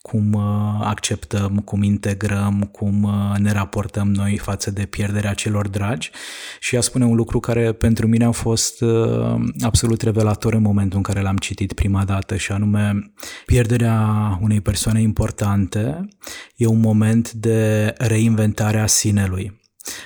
cum 0.02 0.34
uh, 0.34 0.42
acceptăm, 0.84 1.58
cum 1.58 1.84
integrăm, 1.84 2.70
cum 2.72 3.04
uh, 3.04 3.38
ne 3.38 3.52
raportăm 3.52 4.12
noi 4.12 4.38
față 4.38 4.72
de 4.72 4.86
pierderea 4.86 5.34
celor 5.34 5.68
dragi. 5.68 6.12
Și 6.60 6.76
ea 6.76 6.82
spune 6.82 7.06
un 7.06 7.16
lucru 7.16 7.40
care 7.40 7.74
pentru 7.74 8.08
mine 8.08 8.26
a 8.26 8.32
fost 8.32 8.82
uh, 8.82 9.36
absolut 9.62 10.02
revelator 10.02 10.54
în 10.54 10.62
momentul 10.62 10.98
în 10.98 11.04
care 11.04 11.22
l-am 11.22 11.38
citit 11.38 11.74
prima 11.74 12.04
dată 12.04 12.36
și 12.36 12.52
anume 12.52 13.12
pierderea 13.46 14.38
unei 14.42 14.62
persoane 14.62 15.02
importante 15.02 16.08
e 16.56 16.66
un 16.66 16.80
moment 16.80 17.32
de 17.32 17.94
reinventare 17.98 18.80
a 18.80 18.88
sinelui 18.88 19.60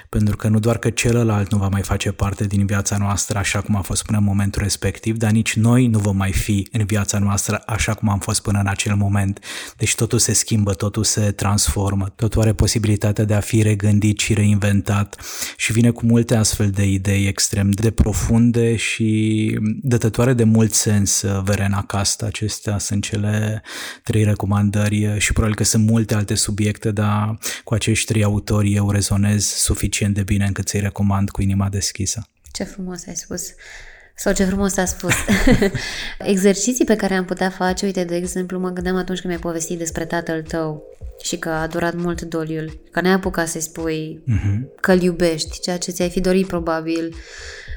pentru 0.10 0.36
că 0.36 0.48
nu 0.48 0.60
doar 0.60 0.78
că 0.78 0.90
celălalt 0.90 1.52
nu 1.52 1.58
va 1.58 1.68
mai 1.68 1.82
face 1.82 2.12
parte 2.12 2.46
din 2.46 2.66
viața 2.66 2.98
noastră 2.98 3.38
așa 3.38 3.62
cum 3.62 3.76
a 3.76 3.82
fost 3.82 4.06
până 4.06 4.18
în 4.18 4.24
momentul 4.24 4.62
respectiv, 4.62 5.18
dar 5.18 5.32
nici 5.32 5.56
noi 5.56 5.88
nu 5.88 6.00
vom 6.00 6.18
mai 6.18 6.32
fi 6.32 6.68
în 6.72 6.86
viața 6.86 7.20
noastră 7.20 7.62
așa 7.66 7.94
cum 7.94 8.10
am 8.10 8.20
fost 8.20 8.42
până 8.42 8.60
în 8.60 8.68
acel 8.68 8.96
moment. 8.96 9.40
Deci 9.78 9.96
totul 9.96 10.20
se 10.20 10.34
schimbă, 10.34 10.74
totul 10.74 11.04
se 11.04 11.32
transformă, 11.32 12.14
totul 12.16 12.42
are 12.42 12.54
posibilitatea 12.54 13.24
de 13.24 13.34
a 13.34 13.40
fi 13.40 13.62
regândit 13.62 14.20
și 14.20 14.34
reinventat 14.34 15.22
și 15.58 15.72
vine 15.72 15.90
cu 15.90 16.06
multe 16.06 16.36
astfel 16.36 16.70
de 16.70 16.86
idei 16.86 17.28
extrem 17.28 17.72
de 17.72 17.92
profunde 17.92 18.76
și 18.76 19.60
dătătoare 19.82 20.34
de 20.34 20.44
mult 20.44 20.74
sens, 20.74 21.24
Verena 21.44 21.84
Casta. 21.84 22.26
Acestea 22.26 22.78
sunt 22.78 23.04
cele 23.04 23.64
trei 24.04 24.24
recomandări 24.24 25.16
și 25.18 25.34
probabil 25.34 25.56
că 25.56 25.64
sunt 25.64 25.90
multe 25.90 26.16
alte 26.16 26.36
subiecte, 26.36 26.92
dar 26.92 27.38
cu 27.64 27.74
acești 27.74 28.06
trei 28.06 28.24
autori 28.24 28.74
eu 28.74 28.92
rezonez 28.92 29.46
suficient 29.74 30.14
de 30.14 30.24
bine 30.24 30.46
încât 30.46 30.68
să-i 30.68 30.80
recomand 30.80 31.30
cu 31.30 31.42
inima 31.42 31.70
deschisă. 31.70 32.28
Ce 32.52 32.64
frumos 32.64 33.08
ai 33.08 33.16
spus. 33.16 33.44
Sau 34.16 34.34
ce 34.34 34.44
frumos 34.44 34.78
a 34.78 34.86
spus. 34.86 35.14
Exerciții 36.34 36.86
pe 36.86 36.96
care 36.96 37.14
am 37.14 37.26
putea 37.26 37.50
face, 37.50 37.86
uite, 37.86 38.04
de 38.04 38.16
exemplu, 38.16 38.60
mă 38.60 38.70
gândeam 38.70 38.96
atunci 38.96 39.20
când 39.20 39.34
mi-ai 39.34 39.46
povestit 39.46 39.78
despre 39.78 40.06
tatăl 40.06 40.42
tău 40.42 40.84
și 41.24 41.38
că 41.38 41.50
a 41.50 41.68
durat 41.68 41.96
mult 41.96 42.22
doliul, 42.22 42.80
că 42.92 43.02
n-ai 43.02 43.12
apucat 43.12 43.48
să-i 43.48 43.62
spui 43.62 44.24
uh-huh. 44.24 44.80
că 44.82 44.92
îl 44.92 45.02
iubești, 45.02 45.60
ceea 45.60 45.78
ce 45.78 45.92
ți-ai 45.92 46.10
fi 46.10 46.20
dorit 46.20 46.48
probabil. 46.48 47.16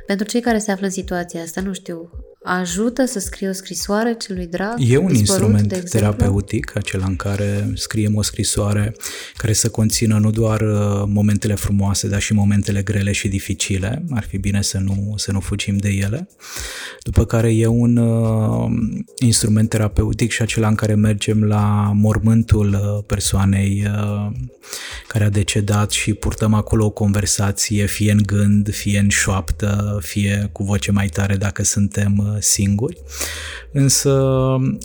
Pentru 0.07 0.27
cei 0.27 0.41
care 0.41 0.59
se 0.59 0.71
află 0.71 0.87
în 0.87 0.93
situația 0.93 1.43
asta, 1.43 1.61
nu 1.61 1.73
știu, 1.73 2.11
ajută 2.47 3.05
să 3.05 3.19
scrie 3.19 3.49
o 3.49 3.53
scrisoare 3.53 4.15
celui 4.15 4.47
drag? 4.47 4.75
E 4.79 4.97
un 4.97 5.15
instrument 5.15 5.89
terapeutic, 5.91 6.77
acela 6.77 7.05
în 7.07 7.17
care 7.17 7.73
scriem 7.75 8.17
o 8.17 8.23
scrisoare 8.23 8.95
care 9.37 9.53
să 9.53 9.69
conțină 9.69 10.19
nu 10.19 10.31
doar 10.31 10.61
uh, 10.61 11.03
momentele 11.07 11.55
frumoase, 11.55 12.09
dar 12.09 12.21
și 12.21 12.33
momentele 12.33 12.83
grele 12.83 13.13
și 13.13 13.29
dificile. 13.29 14.05
Ar 14.11 14.25
fi 14.25 14.39
bine 14.39 14.63
să 14.63 14.79
nu, 14.79 15.15
să 15.17 15.33
nu 15.33 15.41
fugim 15.41 15.77
de 15.77 15.89
ele. 15.89 16.29
După 17.03 17.25
care 17.25 17.55
e 17.55 17.67
un 17.67 17.97
uh, 17.97 18.71
instrument 19.19 19.69
terapeutic 19.69 20.31
și 20.31 20.43
acela 20.43 20.69
în 20.69 20.75
care 20.75 20.95
mergem 20.95 21.45
la 21.45 21.93
mormântul 21.95 22.69
uh, 22.69 23.05
persoanei 23.07 23.87
uh, 23.87 24.33
care 25.09 25.25
a 25.25 25.31
decedat 25.31 25.91
și 25.91 26.15
purtăm 26.15 26.55
acolo 26.55 26.85
o 26.85 26.91
conversație, 26.91 27.87
fie 27.87 28.13
în 28.13 28.23
gând, 28.27 28.75
fie 28.75 28.99
în 28.99 29.09
șoaptă, 29.09 29.99
fie 30.03 30.49
cu 30.53 30.65
voce 30.65 30.91
mai 30.91 31.07
tare 31.07 31.37
dacă 31.37 31.63
suntem 31.63 32.19
uh, 32.19 32.36
singuri. 32.41 32.99
Însă 33.73 34.11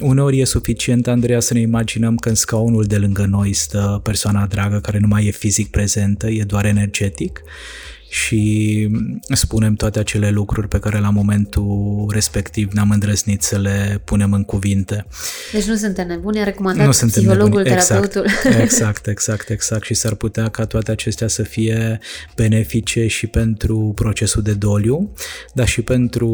uneori 0.01 0.39
e 0.39 0.45
suficient, 0.45 1.07
Andreea, 1.07 1.39
să 1.39 1.53
ne 1.53 1.59
imaginăm 1.59 2.15
că 2.15 2.29
în 2.29 2.35
scaunul 2.35 2.83
de 2.83 2.97
lângă 2.97 3.25
noi 3.25 3.53
stă 3.53 3.99
persoana 4.03 4.45
dragă 4.45 4.79
care 4.79 4.99
nu 4.99 5.07
mai 5.07 5.25
e 5.25 5.31
fizic 5.31 5.69
prezentă, 5.69 6.27
e 6.27 6.43
doar 6.43 6.65
energetic 6.65 7.41
și 8.11 8.89
spunem 9.29 9.75
toate 9.75 9.99
acele 9.99 10.29
lucruri 10.29 10.67
pe 10.67 10.79
care 10.79 10.99
la 10.99 11.09
momentul 11.09 12.09
respectiv 12.13 12.71
ne-am 12.71 12.89
îndrăznit 12.89 13.41
să 13.41 13.57
le 13.57 14.01
punem 14.03 14.33
în 14.33 14.43
cuvinte. 14.43 15.05
Deci 15.51 15.63
nu 15.63 15.75
suntem 15.75 16.07
nebuni, 16.07 16.39
a 16.39 16.43
recomandat 16.43 16.85
nu 16.85 16.91
suntem 16.91 17.21
psihologul, 17.21 17.61
nebuni. 17.61 17.75
Exact, 17.75 18.11
terapeutul. 18.11 18.61
Exact, 18.61 19.07
exact, 19.15 19.49
exact 19.49 19.85
și 19.85 19.93
s-ar 19.93 20.15
putea 20.15 20.49
ca 20.49 20.65
toate 20.65 20.91
acestea 20.91 21.27
să 21.27 21.43
fie 21.43 21.99
benefice 22.35 23.07
și 23.07 23.27
pentru 23.27 23.91
procesul 23.95 24.41
de 24.41 24.53
doliu, 24.53 25.13
dar 25.53 25.67
și 25.67 25.81
pentru 25.81 26.29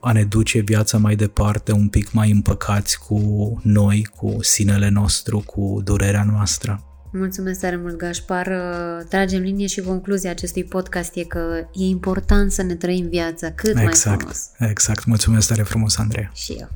a 0.00 0.12
ne 0.12 0.24
duce 0.24 0.60
viața 0.60 0.98
mai 0.98 1.16
departe 1.16 1.72
un 1.72 1.88
pic 1.88 2.12
mai 2.12 2.30
împăcați 2.30 2.98
cu 2.98 3.20
noi, 3.62 4.08
cu 4.16 4.36
sinele 4.40 4.88
nostru, 4.88 5.42
cu 5.46 5.80
durerea 5.84 6.26
noastră. 6.30 6.91
Mulțumesc 7.12 7.60
tare 7.60 7.76
mult, 7.76 7.96
Gașpar. 7.96 8.46
Uh, 8.46 9.06
tragem 9.08 9.42
linie 9.42 9.66
și 9.66 9.80
concluzia 9.80 10.30
acestui 10.30 10.64
podcast 10.64 11.16
e 11.16 11.24
că 11.24 11.66
e 11.72 11.84
important 11.84 12.52
să 12.52 12.62
ne 12.62 12.74
trăim 12.74 13.08
viața 13.08 13.50
cât 13.50 13.76
exact, 13.78 14.04
mai 14.06 14.16
frumos. 14.16 14.50
Exact. 14.58 15.04
Mulțumesc 15.04 15.48
tare 15.48 15.62
frumos, 15.62 15.98
Andrei. 15.98 16.30
Și 16.34 16.52
eu. 16.52 16.68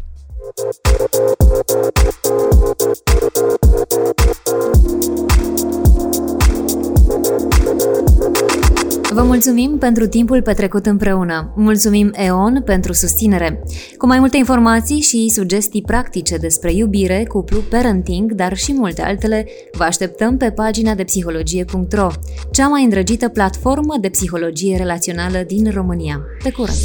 Vă 9.16 9.22
mulțumim 9.22 9.78
pentru 9.78 10.06
timpul 10.06 10.42
petrecut 10.42 10.86
împreună. 10.86 11.52
Mulțumim 11.54 12.12
EON 12.14 12.62
pentru 12.64 12.92
susținere. 12.92 13.62
Cu 13.98 14.06
mai 14.06 14.18
multe 14.18 14.36
informații 14.36 15.00
și 15.00 15.28
sugestii 15.28 15.82
practice 15.82 16.36
despre 16.36 16.72
iubire, 16.72 17.24
cuplu, 17.28 17.60
parenting, 17.70 18.32
dar 18.32 18.56
și 18.56 18.72
multe 18.72 19.02
altele, 19.02 19.46
vă 19.72 19.84
așteptăm 19.84 20.36
pe 20.36 20.50
pagina 20.50 20.94
de 20.94 21.04
psihologie.ro, 21.04 22.08
cea 22.50 22.68
mai 22.68 22.82
îndrăgită 22.82 23.28
platformă 23.28 23.94
de 24.00 24.08
psihologie 24.08 24.76
relațională 24.76 25.44
din 25.46 25.70
România. 25.70 26.20
Pe 26.42 26.50
curând! 26.50 26.76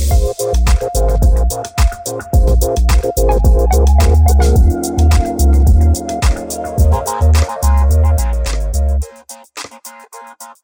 Thank 10.40 10.58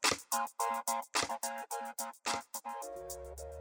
you. 3.39 3.56